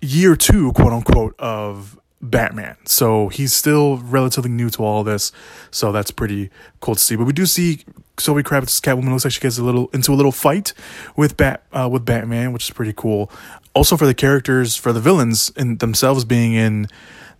year 0.00 0.36
two, 0.36 0.72
quote 0.72 0.92
unquote, 0.92 1.34
of 1.38 1.99
Batman. 2.22 2.76
So 2.84 3.28
he's 3.28 3.52
still 3.52 3.98
relatively 3.98 4.50
new 4.50 4.70
to 4.70 4.84
all 4.84 5.04
this. 5.04 5.32
So 5.70 5.92
that's 5.92 6.10
pretty 6.10 6.50
cool 6.80 6.94
to 6.94 7.00
see. 7.00 7.16
But 7.16 7.24
we 7.24 7.32
do 7.32 7.46
see 7.46 7.84
Zoe 8.18 8.42
Kravitz's 8.42 8.80
Catwoman 8.80 9.10
looks 9.10 9.24
like 9.24 9.32
she 9.32 9.40
gets 9.40 9.58
a 9.58 9.64
little 9.64 9.88
into 9.92 10.12
a 10.12 10.16
little 10.16 10.32
fight 10.32 10.72
with 11.16 11.36
Bat 11.36 11.64
uh, 11.72 11.88
with 11.90 12.04
Batman, 12.04 12.52
which 12.52 12.64
is 12.64 12.74
pretty 12.74 12.92
cool. 12.92 13.30
Also 13.74 13.96
for 13.96 14.06
the 14.06 14.14
characters, 14.14 14.76
for 14.76 14.92
the 14.92 15.00
villains 15.00 15.50
in 15.56 15.78
themselves 15.78 16.24
being 16.24 16.54
in 16.54 16.88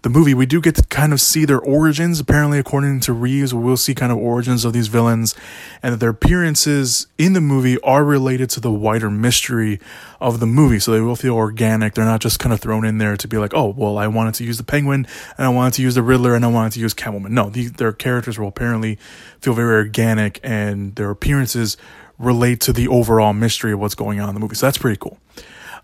the 0.02 0.08
movie, 0.08 0.32
we 0.32 0.46
do 0.46 0.60
get 0.60 0.74
to 0.76 0.82
kind 0.84 1.12
of 1.12 1.20
see 1.20 1.44
their 1.44 1.58
origins. 1.60 2.20
Apparently, 2.20 2.58
according 2.58 3.00
to 3.00 3.12
Reeves, 3.12 3.52
we'll 3.52 3.76
see 3.76 3.94
kind 3.94 4.10
of 4.10 4.18
origins 4.18 4.64
of 4.64 4.72
these 4.72 4.88
villains, 4.88 5.34
and 5.82 5.92
that 5.92 5.98
their 5.98 6.10
appearances 6.10 7.06
in 7.18 7.34
the 7.34 7.40
movie 7.40 7.78
are 7.82 8.02
related 8.02 8.48
to 8.50 8.60
the 8.60 8.70
wider 8.70 9.10
mystery 9.10 9.78
of 10.20 10.40
the 10.40 10.46
movie. 10.46 10.78
So 10.78 10.92
they 10.92 11.00
will 11.00 11.16
feel 11.16 11.34
organic. 11.34 11.94
They're 11.94 12.04
not 12.04 12.20
just 12.20 12.38
kind 12.38 12.52
of 12.52 12.60
thrown 12.60 12.86
in 12.86 12.98
there 12.98 13.16
to 13.16 13.28
be 13.28 13.36
like, 13.36 13.52
oh, 13.54 13.74
well, 13.76 13.98
I 13.98 14.06
wanted 14.06 14.34
to 14.34 14.44
use 14.44 14.56
the 14.56 14.64
Penguin, 14.64 15.06
and 15.36 15.46
I 15.46 15.50
wanted 15.50 15.74
to 15.74 15.82
use 15.82 15.94
the 15.94 16.02
Riddler, 16.02 16.34
and 16.34 16.44
I 16.44 16.48
wanted 16.48 16.72
to 16.72 16.80
use 16.80 16.94
Catwoman. 16.94 17.30
No, 17.30 17.50
these, 17.50 17.72
their 17.72 17.92
characters 17.92 18.38
will 18.38 18.48
apparently 18.48 18.98
feel 19.40 19.52
very 19.52 19.74
organic, 19.74 20.40
and 20.42 20.94
their 20.96 21.10
appearances 21.10 21.76
relate 22.18 22.60
to 22.60 22.72
the 22.72 22.88
overall 22.88 23.32
mystery 23.32 23.72
of 23.72 23.80
what's 23.80 23.94
going 23.94 24.20
on 24.20 24.28
in 24.28 24.34
the 24.34 24.40
movie. 24.40 24.54
So 24.54 24.66
that's 24.66 24.78
pretty 24.78 24.98
cool. 24.98 25.18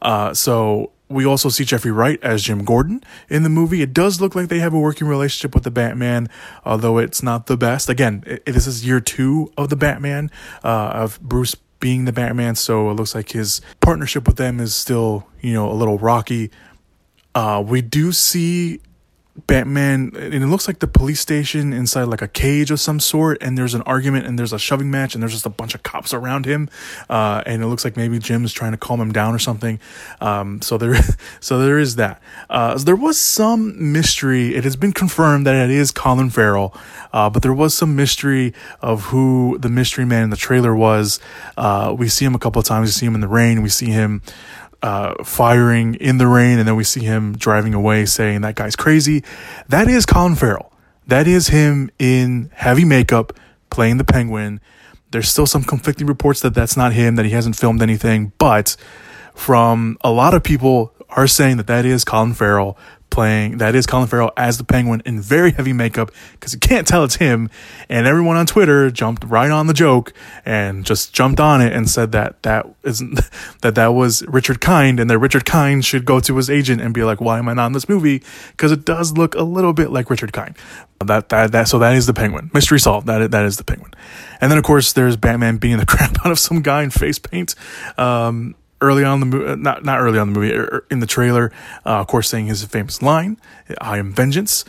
Uh, 0.03 0.35
so 0.35 0.93
we 1.09 1.25
also 1.25 1.49
see 1.49 1.65
Jeffrey 1.65 1.93
Wright 1.93 2.19
as 2.23 2.43
Jim 2.43 2.65
Gordon 2.65 3.03
in 3.29 3.43
the 3.43 3.49
movie. 3.49 3.83
It 3.83 3.93
does 3.93 4.21
look 4.21 4.35
like 4.35 4.49
they 4.49 4.59
have 4.59 4.75
a 4.75 4.79
working 4.79 5.07
relationship 5.07 5.55
with 5.55 5.65
the 5.65 5.71
Batman, 5.71 6.29
although 6.65 6.99
it's 6.99 7.23
not 7.23 7.47
the 7.47 7.57
best. 7.57 7.89
Again, 7.89 8.25
it, 8.27 8.45
this 8.47 8.67
is 8.67 8.87
year 8.87 9.01
two 9.01 9.53
of 9.57 9.69
the 9.69 9.77
Batman, 9.77 10.31
uh, 10.65 10.91
of 10.95 11.21
Bruce 11.21 11.55
being 11.79 12.07
the 12.07 12.13
Batman, 12.13 12.57
so 12.57 12.91
it 12.91 12.95
looks 12.95 13.15
like 13.15 13.31
his 13.31 13.61
partnership 13.81 14.27
with 14.27 14.37
them 14.37 14.59
is 14.59 14.75
still, 14.75 15.27
you 15.41 15.53
know, 15.53 15.71
a 15.71 15.75
little 15.75 15.99
rocky. 15.99 16.51
Uh, 17.35 17.63
we 17.65 17.83
do 17.83 18.13
see 18.13 18.81
Batman, 19.47 20.13
and 20.17 20.35
it 20.35 20.47
looks 20.47 20.67
like 20.67 20.79
the 20.79 20.87
police 20.87 21.21
station 21.21 21.73
inside 21.73 22.05
like 22.05 22.23
a 22.23 22.29
cage 22.29 22.71
of 22.71 22.81
some 22.81 22.99
sort, 22.99 23.39
and 23.43 23.57
there's 23.59 23.75
an 23.75 23.83
argument, 23.83 24.27
and 24.27 24.39
there's 24.39 24.53
a 24.53 24.59
shoving 24.59 24.91
match, 24.91 25.15
and 25.15 25.23
there's 25.23 25.33
just 25.33 25.47
a 25.47 25.51
bunch 25.51 25.75
of 25.75 25.83
cops 25.83 26.15
around 26.15 26.47
him, 26.47 26.71
uh, 27.11 27.43
and 27.45 27.63
it 27.63 27.67
looks 27.67 27.85
like 27.85 27.97
maybe 27.97 28.19
Jim's 28.19 28.53
trying 28.53 28.73
to 28.73 28.79
calm 28.79 29.01
him 29.01 29.13
down 29.13 29.35
or 29.35 29.39
something. 29.39 29.79
Um, 30.21 30.63
so 30.63 30.79
there, 30.79 30.97
so 31.41 31.59
there 31.59 31.79
is 31.79 31.97
that. 31.97 32.23
Uh, 32.49 32.79
there 32.79 32.97
was 32.97 33.19
some 33.19 33.93
mystery. 33.93 34.55
It 34.55 34.65
has 34.65 34.77
been 34.77 34.93
confirmed 34.93 35.47
that 35.47 35.55
it 35.55 35.71
is 35.71 35.91
Colin 35.91 36.31
Farrell, 36.31 36.75
uh, 37.13 37.29
but 37.29 37.43
there 37.43 37.53
was 37.53 37.75
some 37.75 37.95
mystery 37.95 38.55
of 38.81 39.05
who 39.05 39.59
the 39.61 39.69
mystery 39.69 40.07
man 40.07 40.25
in 40.25 40.31
the 40.31 40.37
trailer 40.37 40.75
was. 40.75 41.21
Uh, 41.57 41.95
we 41.97 42.09
see 42.09 42.25
him 42.25 42.35
a 42.35 42.39
couple 42.39 42.61
of 42.61 42.67
times. 42.67 42.89
We 42.89 42.93
see 42.93 43.07
him 43.07 43.15
in 43.15 43.21
the 43.21 43.29
rain. 43.29 43.61
We 43.61 43.69
see 43.69 43.91
him 43.91 44.23
uh, 44.87 45.25
firing 45.25 45.97
in 45.97 46.19
the 46.19 46.29
rain, 46.29 46.61
and 46.61 46.69
then 46.69 46.77
we 46.77 46.85
see 46.85 47.03
him 47.03 47.37
driving 47.37 47.75
away 47.75 48.07
saying 48.07 48.43
that 48.43 48.55
guy's 48.55 48.77
crazy. 48.77 49.25
That 49.69 49.89
is 49.89 50.07
Colin 50.07 50.37
Farrell. 50.37 50.73
That 51.09 51.27
is 51.27 51.49
him 51.49 51.91
in 51.99 52.53
heavy 52.55 52.85
makeup 52.85 53.33
playing 53.69 53.97
the 53.97 54.05
penguin. 54.05 54.61
There's 55.11 55.29
still 55.29 55.47
some 55.47 55.65
conflicting 55.65 56.07
reports 56.07 56.41
that 56.43 56.55
that's 56.55 56.77
not 56.77 56.93
him, 56.93 57.17
that 57.17 57.25
he 57.25 57.33
hasn't 57.33 57.57
filmed 57.57 57.83
anything, 57.83 58.31
but 58.39 58.77
from 59.35 59.99
a 60.03 60.13
lot 60.13 60.35
of 60.35 60.45
people 60.45 60.95
are 61.11 61.27
saying 61.27 61.57
that 61.57 61.67
that 61.67 61.85
is 61.85 62.05
Colin 62.05 62.33
Farrell 62.33 62.79
playing 63.11 63.59
that 63.59 63.75
is 63.75 63.87
Colin 63.87 64.07
Farrell 64.09 64.33
as 64.37 64.59
the 64.59 64.65
Penguin 64.65 65.03
in 65.07 65.21
very 65.21 65.53
heavy 65.53 65.73
makeup 65.73 66.11
because 66.33 66.53
you 66.53 66.61
can't 66.61 66.87
tell 66.87 67.05
it's 67.05 67.17
him. 67.17 67.49
And 67.89 68.07
everyone 68.07 68.37
on 68.37 68.47
Twitter 68.47 68.91
jumped 68.91 69.25
right 69.25 69.51
on 69.51 69.67
the 69.67 69.75
joke 69.75 70.13
and 70.45 70.85
just 70.85 71.13
jumped 71.15 71.41
on 71.41 71.61
it 71.61 71.73
and 71.73 71.89
said 71.89 72.13
that 72.13 72.43
that 72.43 72.67
isn't 72.83 73.21
that 73.63 73.75
that 73.75 73.89
was 73.89 74.23
Richard 74.27 74.61
Kind 74.61 75.01
and 75.01 75.09
that 75.09 75.19
Richard 75.19 75.45
Kind 75.45 75.85
should 75.85 76.05
go 76.05 76.21
to 76.21 76.37
his 76.37 76.51
agent 76.51 76.81
and 76.81 76.93
be 76.93 77.05
like, 77.05 77.21
"Why 77.21 77.39
am 77.39 77.49
I 77.49 77.55
not 77.55 77.67
in 77.67 77.73
this 77.73 77.89
movie?" 77.89 78.23
Because 78.51 78.73
it 78.73 78.85
does 78.85 79.13
look 79.13 79.35
a 79.35 79.43
little 79.43 79.73
bit 79.73 79.91
like 79.91 80.11
Richard 80.11 80.33
Kind. 80.33 80.57
That 81.05 81.29
that 81.29 81.53
that 81.53 81.69
so 81.69 81.79
that 81.79 81.95
is 81.95 82.07
the 82.07 82.15
Penguin. 82.15 82.51
Mystery 82.53 82.81
solved. 82.81 83.07
That 83.07 83.31
that 83.31 83.45
is 83.45 83.57
the 83.57 83.65
Penguin. 83.65 83.93
And 84.41 84.51
then 84.51 84.59
of 84.59 84.65
course 84.65 84.93
there's 84.93 85.17
Batman 85.17 85.57
beating 85.57 85.79
the 85.79 85.87
crap 85.87 86.25
out 86.25 86.33
of 86.33 86.39
some 86.39 86.63
guy 86.63 86.83
in 86.83 86.91
face 86.91 87.19
paint. 87.19 87.55
Um, 87.97 88.55
early 88.81 89.05
on 89.05 89.21
the 89.21 89.27
movie, 89.27 89.61
not 89.61 89.85
not 89.85 90.01
early 90.01 90.19
on 90.19 90.33
the 90.33 90.39
movie, 90.39 90.55
er, 90.55 90.85
in 90.91 91.01
the 91.01 91.07
trailer, 91.07 91.53
uh, 91.85 92.01
of 92.01 92.07
course, 92.07 92.29
saying 92.29 92.47
his 92.47 92.65
famous 92.65 93.03
line, 93.03 93.39
"I 93.81 93.99
am 93.99 94.13
vengeance." 94.13 94.65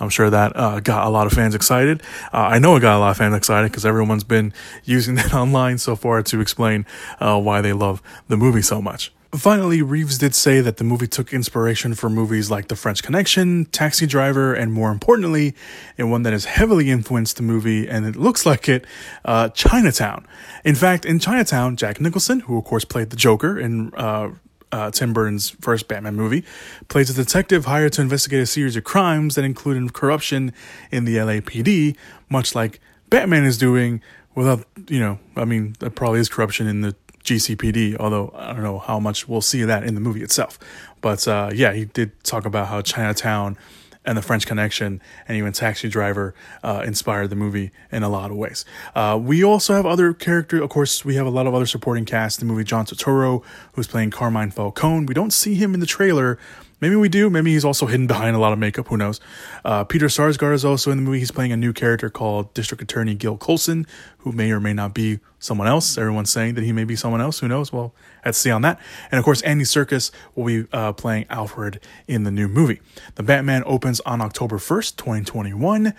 I'm 0.00 0.08
sure 0.08 0.30
that 0.30 0.56
uh, 0.56 0.80
got 0.80 1.06
a 1.06 1.10
lot 1.10 1.26
of 1.26 1.32
fans 1.34 1.54
excited. 1.54 2.02
Uh, 2.32 2.38
I 2.38 2.58
know 2.58 2.74
it 2.76 2.80
got 2.80 2.96
a 2.96 3.00
lot 3.00 3.10
of 3.10 3.18
fans 3.18 3.34
excited 3.34 3.70
because 3.70 3.84
everyone's 3.84 4.24
been 4.24 4.52
using 4.84 5.14
that 5.16 5.34
online 5.34 5.78
so 5.78 5.94
far 5.94 6.22
to 6.22 6.40
explain 6.40 6.86
uh, 7.20 7.38
why 7.38 7.60
they 7.60 7.74
love 7.74 8.02
the 8.28 8.36
movie 8.36 8.62
so 8.62 8.80
much. 8.80 9.12
Finally, 9.32 9.80
Reeves 9.80 10.18
did 10.18 10.34
say 10.34 10.60
that 10.60 10.78
the 10.78 10.84
movie 10.84 11.06
took 11.06 11.32
inspiration 11.32 11.94
from 11.94 12.14
movies 12.14 12.50
like 12.50 12.66
The 12.66 12.74
French 12.74 13.00
Connection, 13.00 13.64
Taxi 13.66 14.04
Driver, 14.04 14.54
and 14.54 14.72
more 14.72 14.90
importantly, 14.90 15.54
and 15.96 16.10
one 16.10 16.24
that 16.24 16.32
has 16.32 16.46
heavily 16.46 16.90
influenced 16.90 17.36
the 17.36 17.42
movie, 17.44 17.88
and 17.88 18.04
it 18.04 18.16
looks 18.16 18.44
like 18.44 18.68
it, 18.68 18.84
uh, 19.24 19.48
Chinatown. 19.50 20.26
In 20.64 20.74
fact, 20.74 21.04
in 21.04 21.20
Chinatown, 21.20 21.76
Jack 21.76 22.00
Nicholson, 22.00 22.40
who 22.40 22.58
of 22.58 22.64
course 22.64 22.84
played 22.84 23.10
the 23.10 23.16
Joker 23.16 23.56
in 23.56 23.94
uh, 23.94 24.30
uh, 24.72 24.90
Tim 24.90 25.12
Burton's 25.12 25.50
first 25.50 25.86
Batman 25.86 26.16
movie, 26.16 26.44
plays 26.88 27.08
a 27.08 27.14
detective 27.14 27.66
hired 27.66 27.92
to 27.94 28.02
investigate 28.02 28.42
a 28.42 28.46
series 28.46 28.74
of 28.74 28.82
crimes 28.82 29.36
that 29.36 29.44
include 29.44 29.92
corruption 29.92 30.52
in 30.90 31.04
the 31.04 31.16
LAPD, 31.16 31.96
much 32.28 32.56
like 32.56 32.80
Batman 33.10 33.44
is 33.44 33.58
doing 33.58 34.02
without, 34.34 34.64
you 34.88 35.00
know, 35.00 35.18
I 35.36 35.44
mean, 35.44 35.74
there 35.80 35.90
probably 35.90 36.20
is 36.20 36.28
corruption 36.28 36.66
in 36.66 36.80
the 36.80 36.94
GCPD, 37.24 37.96
although 37.98 38.32
I 38.34 38.52
don't 38.52 38.62
know 38.62 38.78
how 38.78 38.98
much 38.98 39.28
we'll 39.28 39.40
see 39.40 39.62
that 39.62 39.84
in 39.84 39.94
the 39.94 40.00
movie 40.00 40.22
itself. 40.22 40.58
But 41.00 41.26
uh, 41.28 41.50
yeah, 41.54 41.72
he 41.72 41.86
did 41.86 42.22
talk 42.24 42.44
about 42.44 42.68
how 42.68 42.82
Chinatown 42.82 43.56
and 44.04 44.16
the 44.16 44.22
French 44.22 44.46
Connection 44.46 45.00
and 45.28 45.36
even 45.36 45.52
Taxi 45.52 45.88
Driver 45.88 46.34
uh, 46.62 46.82
inspired 46.86 47.28
the 47.28 47.36
movie 47.36 47.70
in 47.92 48.02
a 48.02 48.08
lot 48.08 48.30
of 48.30 48.36
ways. 48.36 48.64
Uh, 48.94 49.18
we 49.20 49.44
also 49.44 49.74
have 49.74 49.84
other 49.84 50.14
characters. 50.14 50.62
Of 50.62 50.70
course, 50.70 51.04
we 51.04 51.16
have 51.16 51.26
a 51.26 51.30
lot 51.30 51.46
of 51.46 51.54
other 51.54 51.66
supporting 51.66 52.04
cast 52.04 52.40
in 52.40 52.48
the 52.48 52.52
movie. 52.52 52.64
John 52.64 52.86
Turturro, 52.86 53.44
who's 53.74 53.86
playing 53.86 54.10
Carmine 54.10 54.50
Falcone. 54.50 55.06
We 55.06 55.14
don't 55.14 55.32
see 55.32 55.54
him 55.54 55.74
in 55.74 55.80
the 55.80 55.86
trailer, 55.86 56.38
Maybe 56.80 56.96
we 56.96 57.08
do. 57.08 57.28
Maybe 57.28 57.52
he's 57.52 57.64
also 57.64 57.86
hidden 57.86 58.06
behind 58.06 58.34
a 58.34 58.38
lot 58.38 58.52
of 58.52 58.58
makeup. 58.58 58.88
Who 58.88 58.96
knows? 58.96 59.20
Uh, 59.64 59.84
Peter 59.84 60.06
Sarsgaard 60.06 60.54
is 60.54 60.64
also 60.64 60.90
in 60.90 60.96
the 60.96 61.02
movie. 61.02 61.18
He's 61.18 61.30
playing 61.30 61.52
a 61.52 61.56
new 61.56 61.72
character 61.72 62.08
called 62.08 62.52
District 62.54 62.82
Attorney 62.82 63.14
Gil 63.14 63.36
Colson, 63.36 63.86
who 64.18 64.32
may 64.32 64.50
or 64.50 64.60
may 64.60 64.72
not 64.72 64.94
be 64.94 65.20
someone 65.38 65.68
else. 65.68 65.98
Everyone's 65.98 66.30
saying 66.30 66.54
that 66.54 66.64
he 66.64 66.72
may 66.72 66.84
be 66.84 66.96
someone 66.96 67.20
else. 67.20 67.40
Who 67.40 67.48
knows? 67.48 67.72
Well, 67.72 67.94
let's 68.24 68.38
see 68.38 68.50
on 68.50 68.62
that. 68.62 68.80
And 69.10 69.18
of 69.18 69.24
course, 69.24 69.42
Andy 69.42 69.64
Serkis 69.64 70.10
will 70.34 70.46
be 70.46 70.66
uh, 70.72 70.92
playing 70.94 71.26
Alfred 71.28 71.80
in 72.08 72.24
the 72.24 72.30
new 72.30 72.48
movie. 72.48 72.80
The 73.16 73.22
Batman 73.22 73.62
opens 73.66 74.00
on 74.00 74.20
October 74.20 74.56
1st, 74.56 74.96
2021. 74.96 75.94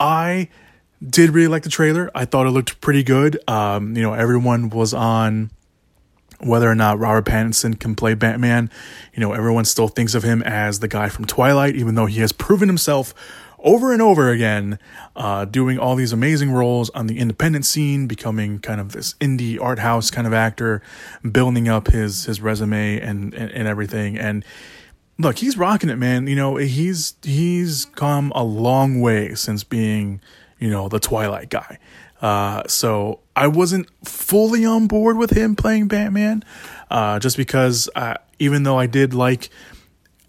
I 0.00 0.48
did 1.06 1.30
really 1.30 1.48
like 1.48 1.62
the 1.62 1.68
trailer. 1.68 2.10
I 2.14 2.24
thought 2.24 2.46
it 2.46 2.50
looked 2.50 2.80
pretty 2.80 3.02
good. 3.02 3.38
Um, 3.48 3.96
you 3.96 4.02
know, 4.02 4.14
everyone 4.14 4.70
was 4.70 4.94
on 4.94 5.50
whether 6.40 6.70
or 6.70 6.74
not 6.74 6.98
Robert 6.98 7.24
Pattinson 7.24 7.78
can 7.78 7.94
play 7.94 8.14
Batman. 8.14 8.70
You 9.14 9.20
know, 9.20 9.32
everyone 9.32 9.64
still 9.64 9.88
thinks 9.88 10.14
of 10.14 10.22
him 10.22 10.42
as 10.42 10.80
the 10.80 10.88
guy 10.88 11.08
from 11.08 11.24
Twilight, 11.24 11.76
even 11.76 11.94
though 11.94 12.06
he 12.06 12.20
has 12.20 12.32
proven 12.32 12.68
himself 12.68 13.14
over 13.58 13.92
and 13.92 14.02
over 14.02 14.30
again, 14.30 14.78
uh, 15.16 15.44
doing 15.44 15.78
all 15.78 15.96
these 15.96 16.12
amazing 16.12 16.52
roles 16.52 16.90
on 16.90 17.06
the 17.06 17.18
independent 17.18 17.66
scene, 17.66 18.06
becoming 18.06 18.58
kind 18.58 18.80
of 18.80 18.92
this 18.92 19.14
indie 19.14 19.60
art 19.60 19.78
house 19.78 20.10
kind 20.10 20.26
of 20.26 20.32
actor, 20.32 20.82
building 21.28 21.68
up 21.68 21.88
his 21.88 22.26
his 22.26 22.40
resume 22.40 23.00
and, 23.00 23.34
and, 23.34 23.50
and 23.50 23.66
everything. 23.66 24.18
And 24.18 24.44
look, 25.18 25.38
he's 25.38 25.56
rocking 25.56 25.90
it, 25.90 25.96
man. 25.96 26.26
You 26.26 26.36
know, 26.36 26.56
he's 26.56 27.14
he's 27.22 27.86
come 27.86 28.30
a 28.34 28.44
long 28.44 29.00
way 29.00 29.34
since 29.34 29.64
being, 29.64 30.20
you 30.58 30.70
know, 30.70 30.88
the 30.88 31.00
Twilight 31.00 31.50
guy. 31.50 31.78
Uh, 32.26 32.64
so 32.66 33.20
I 33.36 33.46
wasn't 33.46 33.88
fully 34.04 34.64
on 34.64 34.88
board 34.88 35.16
with 35.16 35.30
him 35.30 35.54
playing 35.54 35.86
Batman, 35.86 36.42
uh, 36.90 37.20
just 37.20 37.36
because 37.36 37.88
uh, 37.94 38.14
even 38.40 38.64
though 38.64 38.76
I 38.76 38.86
did 38.86 39.14
like 39.14 39.48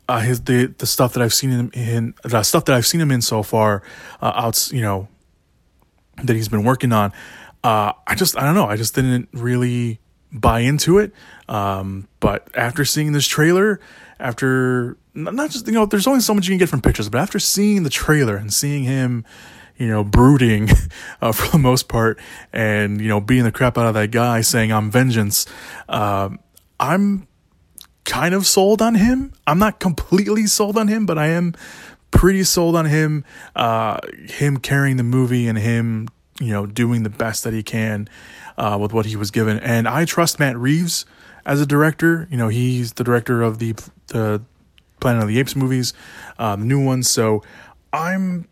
uh, 0.08 0.20
his 0.20 0.42
the 0.42 0.68
the 0.78 0.86
stuff 0.86 1.14
that 1.14 1.24
I've 1.24 1.34
seen 1.34 1.50
him 1.50 1.72
in 1.74 2.14
the 2.24 2.44
stuff 2.44 2.66
that 2.66 2.76
I've 2.76 2.86
seen 2.86 3.02
him 3.02 3.10
in 3.10 3.24
so 3.24 3.42
far, 3.42 3.82
uh, 4.22 4.32
out 4.36 4.72
you 4.72 4.82
know 4.82 5.08
that 6.22 6.36
he's 6.36 6.50
been 6.50 6.64
working 6.64 6.94
on, 6.94 7.14
uh, 7.64 7.94
I 8.06 8.14
just 8.14 8.38
I 8.38 8.42
don't 8.42 8.54
know 8.54 8.68
I 8.68 8.78
just 8.78 8.94
didn't 8.94 9.30
really 9.34 10.00
buy 10.32 10.60
into 10.60 11.00
it. 11.00 11.14
Um, 11.50 12.08
but 12.20 12.48
after 12.54 12.86
seeing 12.86 13.12
this 13.12 13.26
trailer, 13.26 13.80
after 14.20 14.98
not 15.16 15.50
just 15.50 15.66
you 15.66 15.74
know 15.74 15.88
there's 15.88 16.06
only 16.06 16.20
so 16.20 16.36
much 16.36 16.46
you 16.46 16.52
can 16.52 16.60
get 16.60 16.70
from 16.70 16.80
pictures, 16.80 17.10
but 17.10 17.22
after 17.22 17.40
seeing 17.40 17.82
the 17.82 17.90
trailer 17.90 18.36
and 18.36 18.54
seeing 18.54 18.84
him 18.84 19.26
you 19.78 19.88
know, 19.88 20.04
brooding 20.04 20.70
uh, 21.22 21.32
for 21.32 21.52
the 21.52 21.58
most 21.58 21.88
part 21.88 22.20
and, 22.52 23.00
you 23.00 23.08
know, 23.08 23.20
being 23.20 23.44
the 23.44 23.52
crap 23.52 23.78
out 23.78 23.86
of 23.86 23.94
that 23.94 24.12
guy 24.12 24.42
saying, 24.42 24.72
I'm 24.72 24.92
vengeance. 24.92 25.46
Uh, 25.88 26.30
I'm 26.80 27.28
kind 28.06 28.34
of 28.34 28.46
sold 28.46 28.82
on 28.82 28.96
him. 28.96 29.34
I'm 29.46 29.60
not 29.60 29.80
completely 29.80 30.48
sold 30.48 30.78
on 30.78 30.88
him, 30.88 31.06
but 31.06 31.18
I 31.18 31.28
am 31.28 31.54
pretty 32.12 32.44
sold 32.44 32.76
on 32.76 32.86
him, 32.86 33.26
uh, 33.56 34.00
him 34.28 34.58
carrying 34.58 34.98
the 34.98 35.04
movie 35.04 35.48
and 35.48 35.58
him, 35.58 36.08
you 36.40 36.52
know, 36.52 36.66
doing 36.66 37.04
the 37.04 37.10
best 37.10 37.44
that 37.44 37.54
he 37.54 37.64
can 37.64 38.08
uh, 38.58 38.78
with 38.80 38.94
what 38.94 39.06
he 39.06 39.16
was 39.16 39.32
given. 39.32 39.60
And 39.60 39.88
I 39.88 40.06
trust 40.06 40.40
Matt 40.40 40.58
Reeves 40.58 41.06
as 41.46 41.62
a 41.62 41.66
director. 41.66 42.28
You 42.32 42.38
know, 42.38 42.48
he's 42.48 42.94
the 42.94 43.04
director 43.04 43.42
of 43.42 43.60
the, 43.60 43.74
the 44.08 44.42
Planet 45.00 45.24
of 45.24 45.28
the 45.28 45.40
Apes 45.40 45.56
movies, 45.56 45.94
uh, 46.40 46.56
the 46.56 46.66
new 46.66 46.84
ones. 46.84 47.10
So 47.10 47.44
I'm 47.92 48.48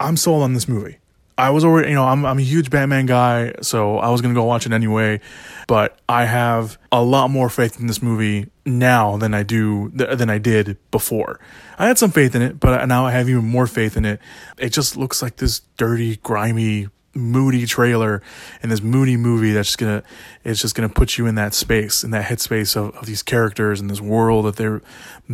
I'm 0.00 0.16
sold 0.16 0.42
on 0.42 0.54
this 0.54 0.68
movie. 0.68 0.98
I 1.38 1.50
was 1.50 1.64
already, 1.64 1.90
you 1.90 1.94
know, 1.94 2.04
I'm 2.04 2.26
I'm 2.26 2.38
a 2.38 2.42
huge 2.42 2.68
Batman 2.68 3.06
guy, 3.06 3.52
so 3.62 3.98
I 3.98 4.10
was 4.10 4.20
gonna 4.20 4.34
go 4.34 4.42
watch 4.42 4.66
it 4.66 4.72
anyway. 4.72 5.20
But 5.68 5.96
I 6.08 6.24
have 6.24 6.78
a 6.90 7.00
lot 7.00 7.30
more 7.30 7.48
faith 7.48 7.78
in 7.78 7.86
this 7.86 8.02
movie 8.02 8.48
now 8.66 9.16
than 9.16 9.34
I 9.34 9.44
do 9.44 9.90
than 9.90 10.30
I 10.30 10.38
did 10.38 10.76
before. 10.90 11.38
I 11.78 11.86
had 11.86 11.96
some 11.96 12.10
faith 12.10 12.34
in 12.34 12.42
it, 12.42 12.58
but 12.58 12.84
now 12.86 13.06
I 13.06 13.12
have 13.12 13.28
even 13.28 13.44
more 13.44 13.68
faith 13.68 13.96
in 13.96 14.04
it. 14.04 14.20
It 14.58 14.70
just 14.70 14.96
looks 14.96 15.22
like 15.22 15.36
this 15.36 15.60
dirty, 15.76 16.16
grimy, 16.16 16.88
moody 17.14 17.66
trailer 17.66 18.22
and 18.62 18.70
this 18.72 18.82
moody 18.82 19.16
movie 19.16 19.52
that's 19.52 19.68
just 19.68 19.78
gonna 19.78 20.02
it's 20.44 20.60
just 20.60 20.74
gonna 20.74 20.88
put 20.88 21.18
you 21.18 21.26
in 21.26 21.36
that 21.36 21.54
space, 21.54 22.02
in 22.02 22.10
that 22.10 22.24
headspace 22.24 22.76
of, 22.76 22.96
of 22.96 23.06
these 23.06 23.22
characters 23.22 23.80
and 23.80 23.88
this 23.88 24.00
world 24.00 24.44
that 24.44 24.56
they're 24.56 24.82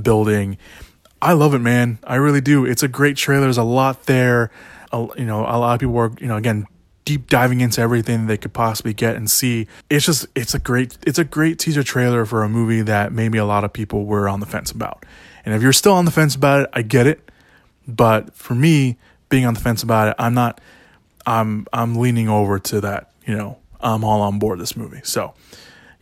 building 0.00 0.58
I 1.24 1.32
love 1.32 1.54
it, 1.54 1.60
man. 1.60 1.98
I 2.04 2.16
really 2.16 2.42
do. 2.42 2.66
It's 2.66 2.82
a 2.82 2.88
great 2.88 3.16
trailer. 3.16 3.44
There's 3.44 3.56
a 3.56 3.64
lot 3.64 4.04
there. 4.04 4.50
A, 4.92 5.08
you 5.16 5.24
know, 5.24 5.40
a 5.40 5.56
lot 5.56 5.72
of 5.72 5.80
people 5.80 5.96
are, 5.96 6.12
you 6.20 6.26
know, 6.26 6.36
again, 6.36 6.66
deep 7.06 7.30
diving 7.30 7.62
into 7.62 7.80
everything 7.80 8.26
they 8.26 8.36
could 8.36 8.52
possibly 8.52 8.92
get 8.92 9.16
and 9.16 9.30
see. 9.30 9.66
It's 9.88 10.04
just, 10.04 10.26
it's 10.34 10.54
a 10.54 10.58
great, 10.58 10.98
it's 11.06 11.18
a 11.18 11.24
great 11.24 11.58
teaser 11.58 11.82
trailer 11.82 12.26
for 12.26 12.42
a 12.42 12.48
movie 12.48 12.82
that 12.82 13.10
maybe 13.12 13.38
a 13.38 13.46
lot 13.46 13.64
of 13.64 13.72
people 13.72 14.04
were 14.04 14.28
on 14.28 14.40
the 14.40 14.46
fence 14.46 14.70
about. 14.70 15.06
And 15.46 15.54
if 15.54 15.62
you're 15.62 15.72
still 15.72 15.94
on 15.94 16.04
the 16.04 16.10
fence 16.10 16.34
about 16.34 16.64
it, 16.64 16.70
I 16.74 16.82
get 16.82 17.06
it. 17.06 17.30
But 17.88 18.34
for 18.34 18.54
me, 18.54 18.98
being 19.30 19.46
on 19.46 19.54
the 19.54 19.60
fence 19.60 19.82
about 19.82 20.08
it, 20.08 20.16
I'm 20.18 20.34
not, 20.34 20.60
I'm, 21.24 21.66
I'm 21.72 21.96
leaning 21.96 22.28
over 22.28 22.58
to 22.58 22.82
that, 22.82 23.12
you 23.26 23.34
know, 23.34 23.56
I'm 23.80 24.04
all 24.04 24.20
on 24.20 24.38
board 24.38 24.58
this 24.58 24.76
movie. 24.76 25.00
So, 25.04 25.32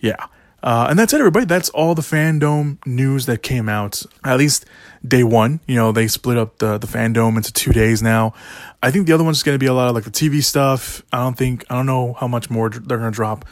yeah. 0.00 0.26
Uh, 0.62 0.86
and 0.88 0.98
that's 0.98 1.12
it, 1.12 1.18
everybody. 1.18 1.44
That's 1.44 1.68
all 1.70 1.94
the 1.94 2.02
FanDome 2.02 2.86
news 2.86 3.26
that 3.26 3.42
came 3.42 3.68
out. 3.68 4.02
At 4.24 4.38
least 4.38 4.64
day 5.06 5.24
one. 5.24 5.60
You 5.66 5.74
know, 5.74 5.92
they 5.92 6.06
split 6.06 6.38
up 6.38 6.58
the 6.58 6.78
the 6.78 6.86
FanDome 6.86 7.36
into 7.36 7.52
two 7.52 7.72
days 7.72 8.02
now. 8.02 8.34
I 8.82 8.90
think 8.90 9.06
the 9.06 9.12
other 9.12 9.24
one's 9.24 9.42
going 9.42 9.54
to 9.54 9.58
be 9.58 9.66
a 9.66 9.74
lot 9.74 9.88
of 9.88 9.94
like 9.94 10.04
the 10.04 10.10
TV 10.10 10.42
stuff. 10.42 11.02
I 11.12 11.18
don't 11.18 11.36
think 11.36 11.64
I 11.70 11.74
don't 11.74 11.86
know 11.86 12.14
how 12.14 12.28
much 12.28 12.50
more 12.50 12.70
they're 12.70 12.98
going 12.98 13.10
to 13.10 13.14
drop 13.14 13.44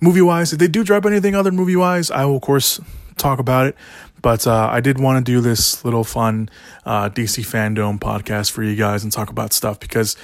movie 0.00 0.22
wise. 0.22 0.52
If 0.52 0.58
they 0.58 0.68
do 0.68 0.84
drop 0.84 1.04
anything 1.06 1.34
other 1.34 1.52
movie 1.52 1.76
wise, 1.76 2.10
I 2.10 2.24
will 2.24 2.36
of 2.36 2.42
course 2.42 2.80
talk 3.16 3.38
about 3.38 3.66
it. 3.66 3.76
But 4.22 4.46
uh, 4.46 4.68
I 4.72 4.80
did 4.80 4.98
want 4.98 5.24
to 5.24 5.32
do 5.32 5.40
this 5.40 5.84
little 5.84 6.02
fun 6.02 6.48
uh, 6.84 7.10
DC 7.10 7.44
FanDome 7.44 8.00
podcast 8.00 8.50
for 8.50 8.62
you 8.62 8.74
guys 8.74 9.04
and 9.04 9.12
talk 9.12 9.30
about 9.30 9.52
stuff 9.52 9.78
because 9.78 10.16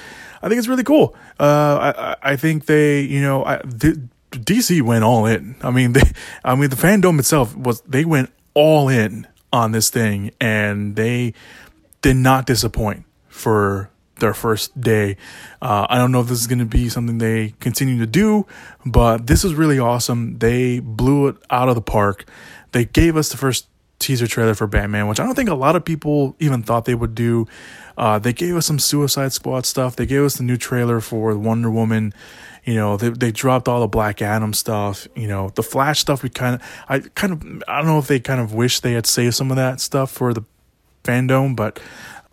I 0.42 0.48
think 0.48 0.58
it's 0.58 0.66
really 0.66 0.82
cool. 0.82 1.14
Uh, 1.38 2.16
I, 2.22 2.32
I 2.32 2.36
think 2.36 2.66
they, 2.66 3.02
you 3.02 3.20
know, 3.20 3.44
I, 3.44 3.60
DC 4.32 4.82
went 4.82 5.04
all 5.04 5.26
in. 5.26 5.56
I 5.62 5.70
mean, 5.70 5.92
they, 5.92 6.02
I 6.44 6.54
mean, 6.54 6.70
the 6.70 6.76
FanDome 6.76 7.18
itself 7.18 7.56
was 7.56 7.80
they 7.82 8.04
went 8.04 8.30
all 8.54 8.88
in 8.88 9.26
on 9.52 9.72
this 9.72 9.90
thing, 9.90 10.30
and 10.40 10.96
they 10.96 11.34
did 12.00 12.16
not 12.16 12.46
disappoint 12.46 13.04
for 13.28 13.90
their 14.22 14.34
first 14.34 14.80
day. 14.80 15.16
Uh, 15.60 15.86
I 15.88 15.98
don't 15.98 16.12
know 16.12 16.20
if 16.20 16.28
this 16.28 16.40
is 16.40 16.46
going 16.46 16.60
to 16.60 16.64
be 16.64 16.88
something 16.88 17.18
they 17.18 17.54
continue 17.60 17.98
to 17.98 18.06
do, 18.06 18.46
but 18.86 19.26
this 19.26 19.44
is 19.44 19.54
really 19.54 19.78
awesome. 19.78 20.38
They 20.38 20.80
blew 20.80 21.28
it 21.28 21.36
out 21.50 21.68
of 21.68 21.74
the 21.74 21.82
park. 21.82 22.24
They 22.70 22.84
gave 22.84 23.16
us 23.16 23.28
the 23.30 23.36
first 23.36 23.68
teaser 23.98 24.26
trailer 24.26 24.54
for 24.54 24.66
Batman, 24.66 25.08
which 25.08 25.20
I 25.20 25.24
don't 25.24 25.34
think 25.34 25.48
a 25.48 25.54
lot 25.54 25.76
of 25.76 25.84
people 25.84 26.36
even 26.38 26.62
thought 26.62 26.84
they 26.84 26.94
would 26.94 27.14
do. 27.14 27.46
Uh, 27.96 28.18
they 28.18 28.32
gave 28.32 28.56
us 28.56 28.66
some 28.66 28.78
Suicide 28.78 29.32
Squad 29.32 29.66
stuff. 29.66 29.96
They 29.96 30.06
gave 30.06 30.22
us 30.22 30.36
the 30.36 30.42
new 30.42 30.56
trailer 30.56 31.00
for 31.00 31.36
Wonder 31.36 31.70
Woman. 31.70 32.14
You 32.64 32.74
know, 32.74 32.96
they 32.96 33.10
they 33.10 33.32
dropped 33.32 33.68
all 33.68 33.80
the 33.80 33.88
Black 33.88 34.22
Adam 34.22 34.52
stuff. 34.52 35.08
You 35.16 35.28
know, 35.28 35.50
the 35.54 35.62
Flash 35.62 36.00
stuff. 36.00 36.22
We 36.22 36.28
kind 36.28 36.56
of, 36.56 36.62
I 36.88 37.00
kind 37.00 37.32
of, 37.32 37.62
I 37.68 37.78
don't 37.78 37.86
know 37.86 37.98
if 37.98 38.06
they 38.06 38.20
kind 38.20 38.40
of 38.40 38.54
wish 38.54 38.80
they 38.80 38.92
had 38.92 39.06
saved 39.06 39.34
some 39.34 39.50
of 39.50 39.56
that 39.56 39.80
stuff 39.80 40.10
for 40.10 40.32
the 40.32 40.42
FanDome, 41.04 41.56
but 41.56 41.80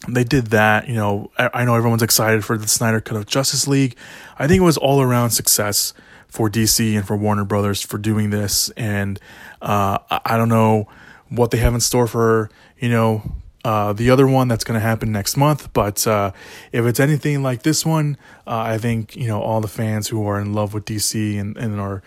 they 0.08 0.24
did 0.24 0.48
that. 0.48 0.88
You 0.88 0.96
know, 0.96 1.32
I, 1.38 1.50
I 1.54 1.66
know 1.66 1.76
everyone's 1.76 2.04
excited 2.04 2.46
for 2.46 2.58
the 2.58 2.68
Snyder 2.68 3.02
Cut 3.02 3.18
of 3.18 3.26
Justice 3.26 3.68
League. 3.68 3.96
I 4.38 4.48
think 4.48 4.62
it 4.62 4.66
was 4.66 4.78
all 4.78 5.02
around 5.02 5.32
success 5.32 5.94
for 6.28 6.50
DC 6.50 6.96
and 6.96 7.06
for 7.06 7.18
Warner 7.18 7.44
Brothers 7.44 7.82
for 7.82 7.98
doing 7.98 8.30
this, 8.30 8.70
and 8.78 9.20
uh, 9.62 9.98
I, 10.10 10.22
I 10.26 10.38
don't 10.38 10.50
know 10.50 10.88
what 11.30 11.52
they 11.52 11.58
have 11.58 11.74
in 11.74 11.80
store 11.80 12.08
for 12.08 12.50
you 12.80 12.90
know 12.90 13.24
uh, 13.64 13.94
the 13.94 14.10
other 14.10 14.28
one 14.28 14.48
that's 14.48 14.64
going 14.64 14.80
to 14.80 14.86
happen 14.86 15.12
next 15.12 15.38
month. 15.38 15.72
But 15.74 16.06
uh, 16.08 16.32
if 16.72 16.86
it's 16.86 17.00
anything 17.00 17.44
like 17.44 17.64
this 17.64 17.86
one, 17.86 18.18
uh, 18.48 18.58
I 18.58 18.78
think 18.78 19.16
you 19.16 19.28
know 19.28 19.42
all 19.42 19.62
the 19.62 19.68
fans 19.68 20.08
who 20.08 20.26
are 20.28 20.40
in 20.40 20.54
love 20.54 20.74
with 20.74 20.86
DC 20.86 21.40
and, 21.40 21.58
and 21.58 21.80
are 21.80 22.02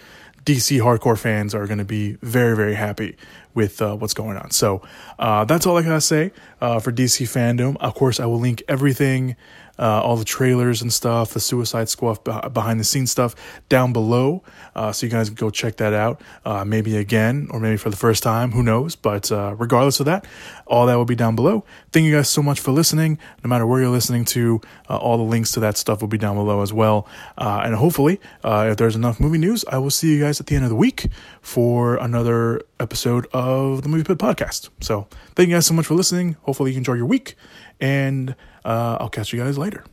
DC 0.44 0.80
hardcore 0.80 1.18
fans 1.18 1.54
are 1.54 1.66
going 1.66 1.78
to 1.78 1.84
be 1.84 2.12
very, 2.22 2.56
very 2.56 2.74
happy 2.74 3.16
with 3.54 3.80
uh, 3.80 3.94
what's 3.94 4.14
going 4.14 4.36
on. 4.36 4.50
So 4.50 4.82
uh, 5.18 5.44
that's 5.44 5.66
all 5.66 5.76
I 5.76 5.82
gotta 5.82 6.00
say 6.00 6.32
uh, 6.60 6.80
for 6.80 6.90
DC 6.90 7.26
FanDome. 7.26 7.76
Of 7.78 7.94
course, 7.94 8.18
I 8.18 8.26
will 8.26 8.40
link 8.40 8.62
everything 8.66 9.36
uh, 9.78 10.00
all 10.02 10.16
the 10.16 10.24
trailers 10.24 10.82
and 10.82 10.92
stuff, 10.92 11.32
the 11.32 11.40
Suicide 11.40 11.88
Squad 11.88 12.22
behind 12.52 12.78
the 12.78 12.84
scenes 12.84 13.10
stuff 13.10 13.34
down 13.68 13.92
below. 13.92 14.42
Uh, 14.74 14.92
so 14.92 15.06
you 15.06 15.10
guys 15.12 15.28
can 15.28 15.36
go 15.36 15.50
check 15.50 15.76
that 15.76 15.92
out. 15.92 16.20
Uh, 16.44 16.64
maybe 16.64 16.96
again, 16.96 17.48
or 17.50 17.60
maybe 17.60 17.76
for 17.76 17.90
the 17.90 17.96
first 17.96 18.22
time, 18.22 18.52
who 18.52 18.62
knows? 18.62 18.96
But 18.96 19.30
uh, 19.32 19.54
regardless 19.58 20.00
of 20.00 20.06
that, 20.06 20.26
all 20.66 20.86
that 20.86 20.94
will 20.94 21.04
be 21.04 21.14
down 21.14 21.36
below. 21.36 21.64
Thank 21.90 22.06
you 22.06 22.14
guys 22.14 22.28
so 22.28 22.42
much 22.42 22.60
for 22.60 22.72
listening. 22.72 23.18
No 23.44 23.48
matter 23.48 23.66
where 23.66 23.80
you're 23.80 23.90
listening 23.90 24.24
to, 24.26 24.60
uh, 24.88 24.96
all 24.96 25.16
the 25.16 25.22
links 25.24 25.52
to 25.52 25.60
that 25.60 25.76
stuff 25.76 26.00
will 26.00 26.08
be 26.08 26.18
down 26.18 26.36
below 26.36 26.62
as 26.62 26.72
well. 26.72 27.06
Uh, 27.36 27.62
and 27.64 27.74
hopefully, 27.74 28.20
if 28.44 28.76
there's 28.76 28.96
enough 28.96 29.20
movie 29.20 29.38
news, 29.38 29.64
I 29.68 29.78
will 29.78 29.90
see 29.90 30.12
you 30.14 30.20
guys 30.20 30.40
at 30.40 30.46
the 30.46 30.54
end 30.54 30.64
of 30.64 30.70
the 30.70 30.76
week 30.76 31.08
for 31.40 31.96
another 31.96 32.62
episode 32.80 33.26
of 33.32 33.82
the 33.82 33.88
Movie 33.88 34.04
Pit 34.04 34.18
Podcast. 34.18 34.68
So 34.80 35.06
thank 35.34 35.48
you 35.48 35.56
guys 35.56 35.66
so 35.66 35.74
much 35.74 35.86
for 35.86 35.94
listening. 35.94 36.36
Hopefully, 36.42 36.72
you 36.72 36.78
enjoy 36.78 36.94
your 36.94 37.06
week 37.06 37.36
and 37.82 38.34
uh, 38.64 38.96
I'll 39.00 39.10
catch 39.10 39.32
you 39.32 39.40
guys 39.40 39.58
later. 39.58 39.84